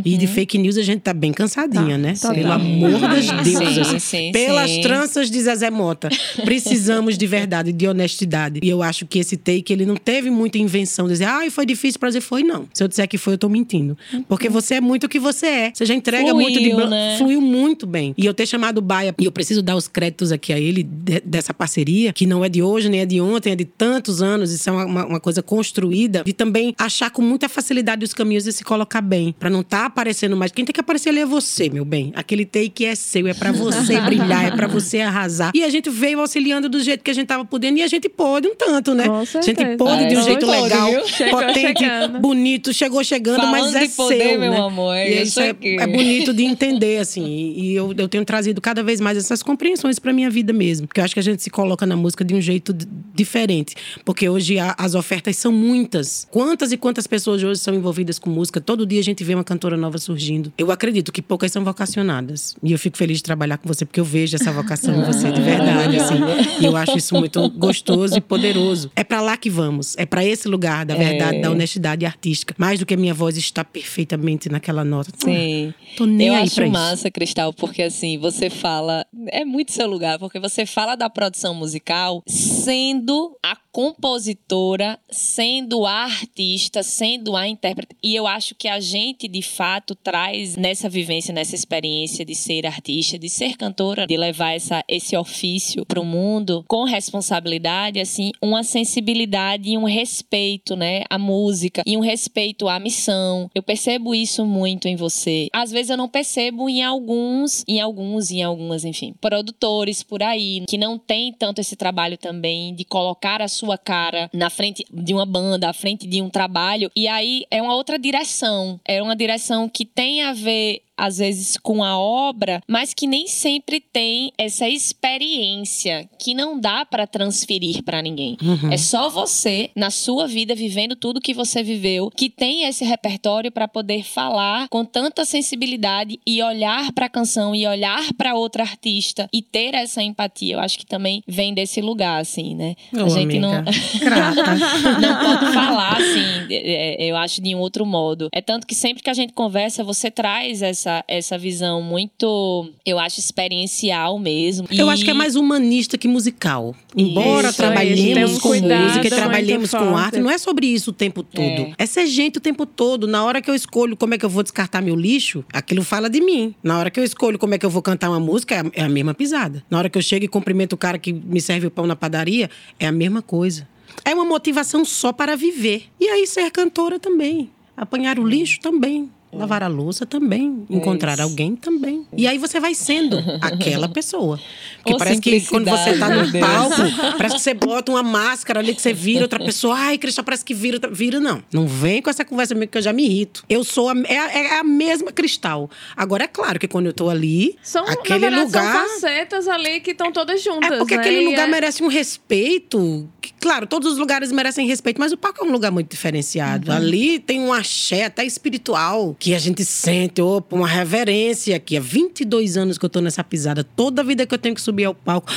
E 0.06 0.18
de 0.18 0.28
fake 0.28 0.58
news 0.58 0.78
a 0.82 0.86
gente 0.86 1.02
tá 1.02 1.14
bem 1.14 1.32
cansadinha, 1.32 1.96
Tá, 1.96 1.98
né? 1.98 2.14
Pelo 2.34 2.52
amor 2.52 3.00
das 3.02 3.26
Sim, 3.26 3.60
deusas. 3.60 4.04
sim, 4.04 4.32
Pelas 4.32 4.70
sim. 4.70 4.82
tranças 4.82 5.30
de 5.32 5.42
Zezé 5.42 5.70
Mota. 5.70 6.10
Precisamos 6.44 7.18
de 7.18 7.28
verdade, 7.28 7.72
de 7.72 7.88
honestidade. 7.88 8.60
E 8.64 8.70
eu 8.70 8.82
acho 8.84 9.06
que 9.06 9.20
esse 9.20 9.38
take, 9.38 9.72
ele 9.72 9.86
não 9.86 9.96
teve 9.96 10.30
muita 10.30 10.58
invenção. 10.58 11.08
Dizer, 11.08 11.26
ah, 11.26 11.42
foi 11.50 11.66
difícil 11.66 12.00
pra 12.00 12.10
dizer, 12.10 12.22
foi 12.22 12.44
não. 12.44 12.68
Se 12.74 12.84
eu 12.84 12.88
disser 12.88 13.08
que 13.08 13.18
foi, 13.18 13.34
eu 13.34 13.38
tô 13.38 13.48
mentindo. 13.50 13.98
Porque 14.28 14.50
você 14.50 14.76
é 14.76 14.82
muito 14.82 15.06
o 15.06 15.10
que 15.10 15.20
você 15.20 15.46
é. 15.48 15.72
Você 15.74 15.86
já 15.86 15.94
entrega 15.94 16.30
Fluiu, 16.30 16.36
muito 16.42 16.60
de 16.60 16.70
blan- 16.70 16.90
né? 16.90 17.16
fluiu 17.18 17.42
muito 17.42 17.86
bem. 17.88 18.14
E 18.18 18.26
eu 18.26 18.34
ter 18.34 18.46
chamado 18.46 18.80
o 18.80 18.82
Baia, 18.82 19.14
e 19.20 19.26
eu 19.26 19.32
preciso 19.32 19.62
dar 19.62 19.76
os 19.76 19.88
créditos 19.88 20.32
aqui 20.32 20.52
a 20.54 20.60
ele 20.60 20.84
de- 20.84 21.22
dessa 21.22 21.54
parceria, 21.54 22.12
que 22.14 22.26
não 22.26 22.44
é 22.44 22.50
de 22.50 22.62
hoje, 22.62 22.90
nem 22.90 23.02
é 23.02 23.06
de 23.06 23.22
ontem, 23.22 23.52
é 23.52 23.56
de 23.56 23.66
tantos 23.66 24.22
anos. 24.22 24.52
Isso 24.52 24.70
é 24.70 24.74
uma, 24.74 25.06
uma- 25.06 25.20
coisa 25.20 25.44
construída. 25.44 26.24
De 26.26 26.34
também 26.34 26.74
achar 26.78 27.12
com 27.12 27.22
muita 27.22 27.48
facilidade 27.48 28.04
os 28.04 28.14
caminhos 28.14 28.48
e 28.48 28.52
se 28.52 28.64
colocar 28.64 29.02
bem. 29.02 29.36
Pra 29.40 29.50
não 29.50 29.62
estar 29.62 29.86
aparecendo 29.86 30.36
mais. 30.36 30.52
Quem 30.52 30.66
tem 30.72 30.74
que 30.74 30.80
aparecer 30.80 31.10
ali 31.10 31.20
é 31.20 31.26
você, 31.26 31.70
meu 31.70 31.84
bem. 31.84 32.12
Aquele 32.16 32.46
take 32.46 32.86
é 32.86 32.96
seu, 32.96 33.28
é 33.28 33.34
pra 33.34 33.52
você 33.52 34.00
brilhar, 34.02 34.46
é 34.46 34.52
pra 34.52 34.68
você 34.68 35.02
arrasar. 35.02 35.52
E 35.54 35.64
a 35.64 35.70
gente 35.70 35.90
veio 35.90 36.20
auxiliando 36.22 36.70
do 36.70 36.82
jeito 36.82 37.04
que 37.04 37.12
a 37.12 37.14
gente 37.14 37.28
tava 37.28 37.44
podendo 37.44 37.78
e 37.78 37.84
a 37.84 37.88
gente 37.88 38.08
pôde 38.08 38.48
um 38.48 38.56
tanto, 38.56 38.94
né? 38.94 39.06
Com 39.08 39.18
a 39.18 39.42
gente 39.42 39.66
pôde 39.78 40.08
de 40.08 40.16
um 40.16 40.20
É, 40.20 40.24
jeito 40.24 40.46
pôde, 40.46 40.62
legal, 40.62 40.90
viu? 40.92 41.02
Potente, 41.30 41.80
chegando. 41.80 42.20
bonito, 42.20 42.74
chegou 42.74 43.04
chegando, 43.04 43.46
mas 43.48 43.60
Falando 43.62 43.76
é 43.76 43.86
de 43.88 43.90
poder, 43.94 44.30
seu, 44.30 44.40
meu 44.40 44.52
né? 44.52 44.58
amor, 44.60 44.96
é 44.96 45.10
E 45.10 45.22
isso 45.24 45.40
é, 45.40 45.50
é 45.62 45.88
bonito 45.88 46.34
de 46.34 46.44
entender, 46.44 46.98
assim. 47.00 47.26
E 47.26 47.72
e 47.72 47.76
eu, 47.76 47.94
eu 47.98 48.08
tenho 48.08 48.26
trazido 48.26 48.60
cada 48.62 48.82
vez 48.84 49.00
mais 49.00 49.18
essas 49.18 49.42
compreensões 49.44 49.98
pra 50.00 50.12
minha 50.12 50.30
vida 50.30 50.52
mesmo. 50.52 50.88
Porque 50.88 51.00
eu 51.00 51.04
acho 51.06 51.14
que 51.14 51.20
a 51.20 51.24
gente 51.24 51.42
se 51.44 51.50
coloca 51.50 51.86
na 51.86 51.96
música 51.96 52.24
de 52.26 52.34
um 52.34 52.42
jeito 52.42 52.74
diferente. 53.14 53.76
Porque 54.04 54.28
hoje 54.28 54.58
a- 54.60 54.76
as 54.78 54.96
ofertas 54.96 55.36
são 55.38 55.52
muitas. 55.52 56.28
Quantas 56.32 56.72
e 56.72 56.78
quantas 56.78 57.08
pessoas 57.08 57.44
hoje 57.44 57.60
são 57.60 57.74
envolvidas 57.74 58.18
com 58.20 58.30
música? 58.30 58.60
Todo 58.62 58.86
dia 58.86 59.00
a 59.00 59.04
gente 59.04 59.24
vê 59.24 59.34
uma 59.36 59.44
cantora 59.44 59.78
nova 59.78 59.98
surgindo. 59.98 60.52
Eu 60.62 60.72
acredito 60.72 61.12
que 61.12 61.22
poucas 61.24 61.52
são 61.52 61.64
vocacionadas. 61.64 62.56
E 62.62 62.72
eu 62.72 62.78
fico 62.78 62.96
feliz 62.98 63.18
de 63.18 63.24
trabalhar 63.24 63.58
com 63.58 63.68
você, 63.68 63.84
porque 63.84 64.00
eu 64.00 64.06
vejo 64.06 64.36
essa 64.36 64.52
vocação 64.52 64.96
em 64.96 65.04
você 65.04 65.32
de 65.32 65.42
verdade, 65.42 65.98
assim. 65.98 66.16
E 66.60 66.66
eu 66.66 66.76
acho 66.78 66.98
isso 66.98 67.16
muito 67.16 67.50
gostoso 67.50 68.16
e 68.16 68.22
poderoso. 68.22 68.92
É 68.96 69.04
para 69.04 69.22
lá 69.22 69.36
que 69.38 69.50
vamos. 69.50 69.96
É 69.98 70.06
para 70.06 70.24
esse 70.24 70.48
lugar 70.48 70.86
da 70.86 70.96
verdade, 70.96 71.38
É. 71.38 71.42
da 71.42 71.50
honestidade 71.50 72.06
artística. 72.06 72.54
Mais 72.58 72.80
do 72.80 72.86
que 72.86 72.94
a 72.94 72.98
minha 72.98 73.14
voz 73.14 73.38
está 73.38 73.64
perfeitamente 73.64 74.50
naquela 74.50 74.84
nota. 74.86 75.12
Sim. 75.18 75.74
Tô 75.98 76.06
nem 76.06 76.28
eu 76.28 76.36
aí 76.36 76.44
acho 76.44 76.56
pra 76.56 76.66
isso. 76.66 76.74
massa, 76.74 77.10
Cristal, 77.12 77.52
porque 77.54 77.82
assim, 77.82 78.18
você 78.20 78.50
fala. 78.50 79.04
É 79.30 79.44
muito 79.44 79.72
seu 79.72 79.88
lugar, 79.88 80.20
porque 80.20 80.40
você 80.40 80.66
fala 80.66 80.96
da 80.96 81.10
produção 81.10 81.56
musical 81.56 82.22
sendo 82.28 83.36
a 83.44 83.56
compositora, 83.72 85.00
sendo 85.10 85.86
a 85.86 86.04
artista, 86.04 86.84
sendo 86.84 87.36
a 87.36 87.48
intérprete. 87.48 87.96
E 88.04 88.14
eu 88.14 88.28
acho 88.28 88.54
que 88.54 88.68
a 88.68 88.80
gente, 88.80 89.28
de 89.28 89.42
fato, 89.42 89.96
traz 89.96 90.56
nessa 90.58 90.90
vivência, 90.90 91.34
nessa 91.34 91.56
experiência 91.56 92.26
de 92.26 92.36
ser 92.36 92.66
artista, 92.66 93.18
de 93.18 93.30
ser 93.30 93.56
cantora, 93.56 94.06
de 94.06 94.18
levar 94.18 94.52
essa, 94.52 94.84
esse 94.88 95.16
ofício 95.16 95.86
pro 95.86 96.04
mundo 96.04 96.66
com 96.68 96.84
responsabilidade, 96.84 98.00
assim, 98.00 98.32
uma 98.42 98.64
sensibilidade 98.64 99.70
e 99.70 99.78
um 99.78 99.86
respeito, 99.86 100.76
né, 100.76 101.04
à 101.10 101.18
música 101.18 101.82
e 101.86 101.96
um 101.96 102.02
respeito 102.02 102.68
à 102.68 102.80
missão. 102.80 103.50
Eu 103.56 103.64
percebo 103.64 104.14
isso 104.14 104.46
muito 104.46 104.88
em 104.88 104.96
você. 104.96 105.48
Às 105.54 105.72
vezes 105.72 105.90
eu 105.90 105.98
não 105.98 106.10
percebo 106.10 106.70
em 106.70 106.84
alguns, 106.84 107.64
em 107.68 107.80
alguns, 107.80 108.32
em 108.32 108.44
algumas, 108.44 108.84
enfim, 108.84 109.14
produtores 109.22 110.04
por 110.04 110.22
aí 110.22 110.64
que 110.68 110.78
não 110.78 110.98
tem 110.98 111.32
tanto 111.32 111.60
esse 111.60 111.76
trabalho 111.76 112.18
também 112.18 112.76
de 112.76 112.84
colocar 112.84 113.42
a 113.42 113.48
sua 113.48 113.61
cara 113.78 114.30
na 114.34 114.50
frente 114.50 114.86
de 114.92 115.14
uma 115.14 115.26
banda, 115.26 115.70
à 115.70 115.74
frente 115.74 116.08
de 116.08 116.22
um 116.22 116.30
trabalho. 116.30 116.92
E 116.96 117.08
aí 117.08 117.46
é 117.50 117.62
uma 117.62 117.76
outra 117.76 117.98
direção. 117.98 118.80
É 118.86 119.02
uma 119.02 119.16
direção 119.16 119.68
que 119.70 119.86
tem 119.86 120.22
a 120.24 120.34
ver 120.34 120.82
às 121.02 121.18
vezes 121.18 121.58
com 121.58 121.84
a 121.84 121.98
obra, 121.98 122.62
mas 122.68 122.94
que 122.94 123.08
nem 123.08 123.28
sempre 123.28 123.80
tem 123.80 124.32
essa 124.38 124.68
experiência 124.68 126.10
que 126.20 126.34
não 126.34 126.60
dá 126.60 126.86
para 126.86 127.08
transferir 127.08 127.84
para 127.84 128.02
ninguém. 128.02 128.38
Uhum. 128.42 128.72
É 128.72 128.78
só 128.78 129.10
você 129.10 129.70
na 129.76 129.90
sua 129.90 130.28
vida 130.28 130.54
vivendo 130.54 130.96
tudo 130.96 131.22
que 131.22 131.34
você 131.34 131.64
viveu 131.64 132.12
que 132.16 132.30
tem 132.30 132.66
esse 132.66 132.84
repertório 132.84 133.52
para 133.52 133.68
poder 133.68 134.04
falar 134.04 134.68
com 134.70 134.84
tanta 134.84 135.26
sensibilidade 135.26 136.20
e 136.26 136.42
olhar 136.44 136.92
para 136.92 137.06
a 137.06 137.10
canção 137.10 137.56
e 137.56 137.66
olhar 137.66 138.14
para 138.14 138.36
outra 138.36 138.64
artista 138.64 139.28
e 139.34 139.42
ter 139.42 139.74
essa 139.74 140.02
empatia. 140.02 140.56
Eu 140.56 140.60
acho 140.60 140.78
que 140.78 140.86
também 140.86 141.24
vem 141.28 141.54
desse 141.54 141.82
lugar 141.82 142.20
assim, 142.20 142.56
né? 142.56 142.76
Ô, 142.94 143.06
a 143.06 143.10
gente 143.10 143.40
não 143.40 143.54
amiga, 143.54 143.72
Grata. 144.00 144.56
não 145.00 145.20
pode 145.20 145.54
falar 145.54 145.98
assim, 145.98 146.48
é, 146.52 147.06
eu 147.06 147.16
acho 147.18 147.42
de 147.42 147.56
um 147.56 147.60
outro 147.60 147.86
modo. 147.86 148.30
É 148.34 148.42
tanto 148.42 148.66
que 148.68 148.76
sempre 148.76 149.04
que 149.04 149.10
a 149.10 149.14
gente 149.14 149.34
conversa, 149.34 149.84
você 149.84 150.10
traz 150.10 150.62
essa, 150.62 150.91
essa 151.08 151.38
visão 151.38 151.82
muito, 151.82 152.70
eu 152.86 152.98
acho, 153.00 153.20
experiencial 153.20 154.18
mesmo. 154.20 154.68
Eu 154.72 154.88
E- 154.88 154.90
acho 154.90 155.04
que 155.04 155.12
é 155.12 155.14
mais 155.14 155.36
humanista 155.36 155.98
que 155.98 156.08
musical. 156.08 156.76
Embora 156.96 157.50
Isso, 157.50 157.58
trabalhemos 157.58 158.38
um 158.38 158.40
com 158.40 158.50
cuidado 158.50 158.84
música 158.84 159.00
e 159.00 159.10
muito 159.10 159.16
trabalhemos 159.16 159.72
com 159.72 159.98
arte, 159.98 160.20
não 160.20 160.30
é 160.32 160.38
sobre 160.38 160.68
isso 160.68 160.90
o 160.92 160.94
tempo 160.94 161.24
todo. 161.24 161.44
É. 161.44 161.74
É. 161.78 161.86
ser 161.86 162.06
gente 162.08 162.38
o 162.38 162.42
tempo 162.42 162.66
todo. 162.66 163.08
Na 163.08 163.24
hora 163.24 163.42
que 163.42 163.50
eu 163.50 163.56
escolho 163.56 163.96
como 163.96 164.14
é 164.14 164.18
que 164.18 164.26
eu 164.26 164.30
vou 164.30 164.44
descartar 164.44 164.82
meu 164.82 164.96
lixo, 164.96 165.44
aquilo 165.54 165.84
fala 165.84 166.10
de 166.10 166.22
mim. 166.22 166.56
Na 166.64 166.78
hora 166.80 166.90
que 166.90 167.00
eu 167.00 167.04
escolho 167.04 167.38
como 167.38 167.54
é 167.54 167.58
que 167.58 167.66
eu 167.66 167.70
vou 167.70 167.82
cantar 167.82 168.10
uma 168.10 168.20
música, 168.20 168.56
é 168.56 168.82
é 168.82 168.84
a 168.84 168.90
mesma 168.90 169.14
pisada. 169.14 169.64
Na 169.70 169.78
hora 169.78 169.90
que 169.90 169.98
eu 169.98 170.02
chego 170.02 170.26
e 170.26 170.28
cumprimento 170.28 170.74
o 170.74 170.78
cara 170.78 170.98
que 170.98 171.12
me 171.12 171.42
serve 171.42 171.68
o 171.68 171.72
pão 171.72 171.86
na 171.86 171.96
padaria, 171.96 172.50
é 172.80 172.88
a 172.88 172.92
mesma 172.92 173.22
coisa. 173.22 173.68
É 174.06 174.14
uma 174.14 174.24
motivação 174.26 174.86
só 174.86 175.12
para 175.12 175.36
viver. 175.36 175.84
E 176.00 176.08
aí 176.08 176.26
ser 176.26 176.50
cantora 176.52 176.98
também. 177.00 177.50
Apanhar 177.76 178.18
o 178.20 178.26
lixo 178.28 178.60
também. 178.62 179.10
Lavar 179.34 179.64
a 179.64 179.68
louça 179.68 180.06
também. 180.06 180.66
Encontrar 180.70 181.14
isso. 181.14 181.22
alguém 181.24 181.56
também. 181.56 182.06
E 182.16 182.28
aí 182.28 182.38
você 182.38 182.60
vai 182.60 182.76
sendo 182.76 183.18
aquela 183.42 183.88
pessoa. 183.88 184.40
Porque 184.78 184.94
Ô, 184.94 184.98
parece 184.98 185.22
que 185.22 185.42
quando 185.42 185.70
você 185.70 185.98
tá 185.98 186.10
no 186.10 186.32
palco, 186.40 186.76
parece 187.18 187.36
que 187.36 187.42
você 187.42 187.54
bota 187.54 187.92
uma 187.92 188.04
máscara 188.04 188.60
ali 188.60 188.76
que 188.76 188.82
você 188.82 188.94
vira 188.94 189.22
outra 189.24 189.40
pessoa. 189.40 189.76
Ai, 189.78 189.98
Cristal, 189.98 190.26
parece 190.26 190.44
que 190.44 190.54
vira. 190.54 190.78
outra- 190.78 190.92
Vira, 190.92 191.20
não. 191.20 191.42
Não 191.54 191.66
vem 191.66 192.02
com 192.02 192.10
essa 192.10 192.26
conversa 192.26 192.54
comigo 192.54 192.72
que 192.72 192.78
eu 192.78 192.82
já 192.82 192.92
me 192.92 193.06
irrito. 193.06 193.44
Eu 193.50 193.64
sou 193.64 193.90
a, 193.90 193.94
é, 194.06 194.18
a- 194.18 194.32
é 194.56 194.60
a 194.60 194.64
mesma 194.64 195.12
Cristal. 195.12 195.70
Agora, 195.96 196.26
é 196.26 196.28
claro 196.28 196.60
que 196.60 196.68
quando 196.68 196.88
eu 196.88 196.94
tô 196.94 197.10
ali, 197.10 197.56
São, 197.64 197.86
aquele 197.86 198.20
na 198.20 198.30
verdade, 198.42 198.46
lugar. 198.46 198.74
são 198.88 198.90
facetas 199.00 199.48
ali 199.48 199.80
que 199.80 199.92
estão 199.92 200.12
todas 200.12 200.44
juntas. 200.44 200.72
É 200.72 200.78
porque 200.78 200.96
né? 200.96 201.02
aquele 201.02 201.22
E 201.22 201.26
lugar 201.26 201.48
é- 201.48 201.52
merece 201.52 201.82
um 201.84 201.88
respeito. 201.88 203.08
que, 203.22 203.32
claro, 203.40 203.68
todos 203.68 203.92
os 203.94 203.98
lugares 203.98 204.32
merecem 204.32 204.66
respeito, 204.68 205.00
mas 205.00 205.12
o 205.12 205.18
palco 205.18 205.44
é 205.46 205.48
um 205.48 205.52
lugar 205.52 205.72
muito 205.72 205.90
diferenciado. 205.92 206.72
Ali 206.72 207.20
tem 207.20 207.40
um 207.40 207.54
axé 207.54 208.06
até 208.06 208.26
espiritual 208.26 209.16
que 209.22 209.36
a 209.36 209.40
gente 209.40 209.64
sente, 209.64 210.20
opa, 210.20 210.56
uma 210.56 210.68
reverência 210.68 211.56
aqui. 211.56 211.78
Há 211.78 211.80
22 211.80 212.58
anos 212.58 212.80
que 212.80 212.84
eu 212.86 212.90
tô 212.90 213.00
nessa 213.02 213.24
pisada. 213.24 213.64
Toda 213.64 214.04
vida 214.04 214.26
que 214.26 214.34
eu 214.34 214.38
tenho 214.40 214.56
que 214.56 214.62
subir 214.62 214.86
ao 214.86 214.96
palco, 214.96 215.32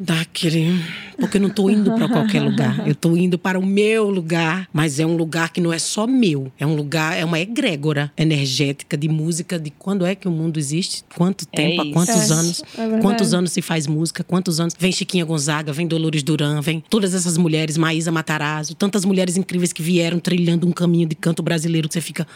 dá 0.00 0.22
aquele. 0.22 0.82
Porque 1.20 1.36
eu 1.36 1.40
não 1.42 1.50
tô 1.50 1.68
indo 1.68 1.92
para 1.92 2.08
qualquer 2.08 2.40
lugar. 2.40 2.88
Eu 2.88 2.94
tô 2.94 3.14
indo 3.18 3.38
para 3.38 3.58
o 3.58 3.66
meu 3.66 4.08
lugar. 4.08 4.66
Mas 4.72 4.98
é 4.98 5.04
um 5.04 5.14
lugar 5.14 5.52
que 5.52 5.60
não 5.60 5.70
é 5.70 5.78
só 5.78 6.06
meu. 6.06 6.50
É 6.58 6.66
um 6.66 6.74
lugar, 6.74 7.18
é 7.18 7.24
uma 7.24 7.38
egrégora 7.38 8.10
energética 8.16 8.96
de 8.96 9.10
música 9.10 9.58
de 9.58 9.68
quando 9.78 10.06
é 10.06 10.14
que 10.14 10.26
o 10.26 10.30
mundo 10.30 10.58
existe, 10.58 11.04
quanto 11.14 11.44
tempo, 11.46 11.82
há 11.82 11.84
isso. 11.84 11.92
quantos 11.92 12.30
É, 12.30 12.32
anos. 12.32 12.62
é. 12.78 12.98
Quantos 13.02 13.34
anos 13.34 13.52
se 13.52 13.60
faz 13.60 13.86
música? 13.86 14.24
Quantos 14.24 14.58
anos? 14.58 14.72
Vem 14.78 14.90
Chiquinha 14.90 15.26
Gonzaga, 15.26 15.70
vem 15.70 15.86
Dolores 15.86 16.22
Duran, 16.22 16.62
vem 16.62 16.82
todas 16.88 17.12
essas 17.12 17.36
mulheres, 17.36 17.76
Maísa 17.76 18.10
Matarazzo, 18.10 18.74
tantas 18.74 19.04
mulheres 19.04 19.36
incríveis 19.36 19.70
que 19.70 19.82
vieram 19.82 20.18
trilhando 20.18 20.66
um 20.66 20.72
caminho 20.72 21.06
de 21.06 21.14
canto 21.14 21.42
brasileiro 21.42 21.88
que 21.88 21.92
você 21.92 22.00
fica. 22.00 22.26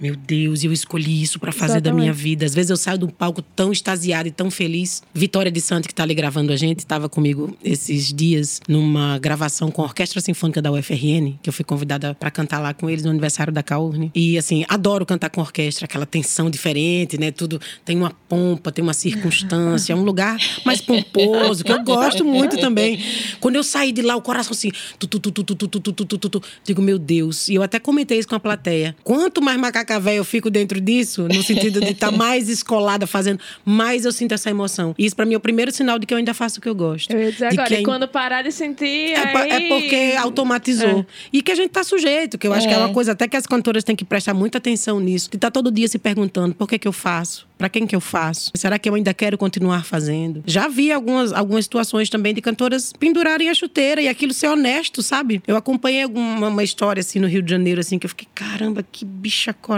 Meu 0.00 0.14
Deus, 0.14 0.62
eu 0.62 0.72
escolhi 0.72 1.22
isso 1.22 1.40
pra 1.40 1.50
fazer 1.50 1.80
da 1.80 1.92
minha 1.92 2.06
Exatamente. 2.06 2.22
vida. 2.22 2.46
Às 2.46 2.54
vezes 2.54 2.70
eu 2.70 2.76
saio 2.76 2.98
de 2.98 3.04
um 3.04 3.08
palco 3.08 3.42
tão 3.42 3.72
extasiada 3.72 4.28
e 4.28 4.30
tão 4.30 4.50
feliz. 4.50 5.02
Vitória 5.12 5.50
de 5.50 5.60
Santos, 5.60 5.88
que 5.88 5.94
tá 5.94 6.04
ali 6.04 6.14
gravando 6.14 6.52
a 6.52 6.56
gente, 6.56 6.78
estava 6.78 7.08
comigo 7.08 7.56
esses 7.64 8.12
dias 8.12 8.60
numa 8.68 9.18
gravação 9.18 9.70
com 9.70 9.82
a 9.82 9.86
Orquestra 9.86 10.20
Sinfônica 10.20 10.62
da 10.62 10.70
UFRN, 10.70 11.38
que 11.42 11.48
eu 11.48 11.52
fui 11.52 11.64
convidada 11.64 12.14
pra 12.14 12.30
cantar 12.30 12.60
lá 12.60 12.72
com 12.72 12.88
eles 12.88 13.04
no 13.04 13.10
aniversário 13.10 13.52
da 13.52 13.62
Caurne. 13.62 14.10
E 14.14 14.38
assim, 14.38 14.64
adoro 14.68 15.04
cantar 15.04 15.30
com 15.30 15.40
orquestra, 15.40 15.86
aquela 15.86 16.06
tensão 16.06 16.48
diferente, 16.48 17.18
né? 17.18 17.30
Tudo 17.32 17.60
tem 17.84 17.96
uma 17.96 18.12
pompa, 18.28 18.70
tem 18.70 18.82
uma 18.82 18.94
circunstância, 18.94 19.92
é 19.92 19.96
um 19.96 20.02
lugar 20.02 20.38
mais 20.64 20.80
pomposo, 20.80 21.64
que 21.64 21.72
eu 21.72 21.82
gosto 21.82 22.24
muito 22.24 22.56
também. 22.58 23.00
Quando 23.40 23.56
eu 23.56 23.64
saí 23.64 23.90
de 23.90 24.02
lá, 24.02 24.14
o 24.16 24.22
coração 24.22 24.52
assim, 24.52 24.70
tu, 24.98 25.06
tu, 25.06 25.18
tu, 25.18 25.30
tu, 25.32 25.42
tu, 25.42 25.54
tu, 25.54 25.68
tu, 25.68 25.80
tu, 25.80 26.04
tu, 26.04 26.18
tu, 26.18 26.28
tu, 26.28 26.42
digo, 26.64 26.80
meu 26.80 26.98
Deus. 26.98 27.48
E 27.48 27.54
eu 27.54 27.62
até 27.62 27.78
comentei 27.78 28.18
isso 28.18 28.28
com 28.28 28.34
a 28.34 28.40
plateia. 28.40 28.94
Quanto 29.02 29.42
mais 29.42 29.58
macaca 29.88 29.98
velha 30.00 30.16
eu 30.16 30.24
fico 30.24 30.50
dentro 30.50 30.80
disso, 30.80 31.26
no 31.32 31.42
sentido 31.42 31.80
de 31.80 31.92
estar 31.92 32.10
mais 32.12 32.48
escolada 32.48 33.06
fazendo, 33.06 33.40
mais 33.64 34.04
eu 34.04 34.12
sinto 34.12 34.32
essa 34.32 34.50
emoção. 34.50 34.94
E 34.98 35.06
isso 35.06 35.16
pra 35.16 35.24
mim 35.24 35.34
é 35.34 35.36
o 35.36 35.40
primeiro 35.40 35.70
sinal 35.72 35.98
de 35.98 36.06
que 36.06 36.12
eu 36.12 36.18
ainda 36.18 36.34
faço 36.34 36.58
o 36.58 36.62
que 36.62 36.68
eu 36.68 36.74
gosto. 36.74 37.10
Eu 37.12 37.20
ia 37.20 37.32
dizer 37.32 37.48
De 37.48 37.54
agora, 37.54 37.68
que 37.68 37.74
e 37.74 37.76
ainda- 37.78 37.88
quando 37.90 38.08
parar 38.08 38.42
de 38.42 38.52
sentir, 38.52 39.12
é, 39.12 39.26
pa- 39.32 39.42
aí... 39.42 39.50
é 39.50 39.68
porque 39.68 40.14
automatizou. 40.18 41.06
E 41.32 41.40
que 41.42 41.50
a 41.52 41.54
gente 41.54 41.70
tá 41.70 41.82
sujeito, 41.82 42.36
que 42.36 42.46
eu 42.46 42.52
acho 42.52 42.68
que 42.68 42.74
é 42.74 42.78
uma 42.78 42.92
coisa 42.92 43.12
até 43.12 43.26
que 43.26 43.36
as 43.36 43.46
cantoras 43.46 43.82
têm 43.82 43.96
que 43.96 44.04
prestar 44.04 44.34
muita 44.34 44.58
atenção 44.58 45.00
nisso. 45.00 45.30
Que 45.30 45.38
tá 45.38 45.50
todo 45.50 45.70
dia 45.70 45.88
se 45.88 45.98
perguntando 45.98 46.54
por 46.54 46.68
que 46.68 46.78
que 46.78 46.86
eu 46.88 46.92
faço? 46.92 47.46
Pra 47.56 47.68
quem 47.68 47.86
que 47.88 47.96
eu 47.96 48.00
faço? 48.00 48.52
Será 48.54 48.78
que 48.78 48.88
eu 48.88 48.94
ainda 48.94 49.12
quero 49.12 49.36
continuar 49.36 49.84
fazendo? 49.84 50.44
Já 50.46 50.68
vi 50.68 50.92
algumas, 50.92 51.32
algumas 51.32 51.64
situações 51.64 52.08
também 52.08 52.32
de 52.32 52.40
cantoras 52.40 52.92
pendurarem 52.92 53.48
a 53.50 53.54
chuteira 53.54 54.00
e 54.00 54.06
aquilo 54.08 54.32
ser 54.32 54.46
honesto, 54.46 55.02
sabe? 55.02 55.42
Eu 55.46 55.56
acompanhei 55.56 56.02
alguma 56.04 56.46
uma 56.48 56.62
história 56.62 57.00
assim 57.00 57.18
no 57.18 57.26
Rio 57.26 57.42
de 57.42 57.50
Janeiro, 57.50 57.80
assim, 57.80 57.98
que 57.98 58.06
eu 58.06 58.08
fiquei, 58.10 58.28
caramba, 58.32 58.84
que 58.90 59.04
bicha 59.04 59.52
corajosa. 59.52 59.77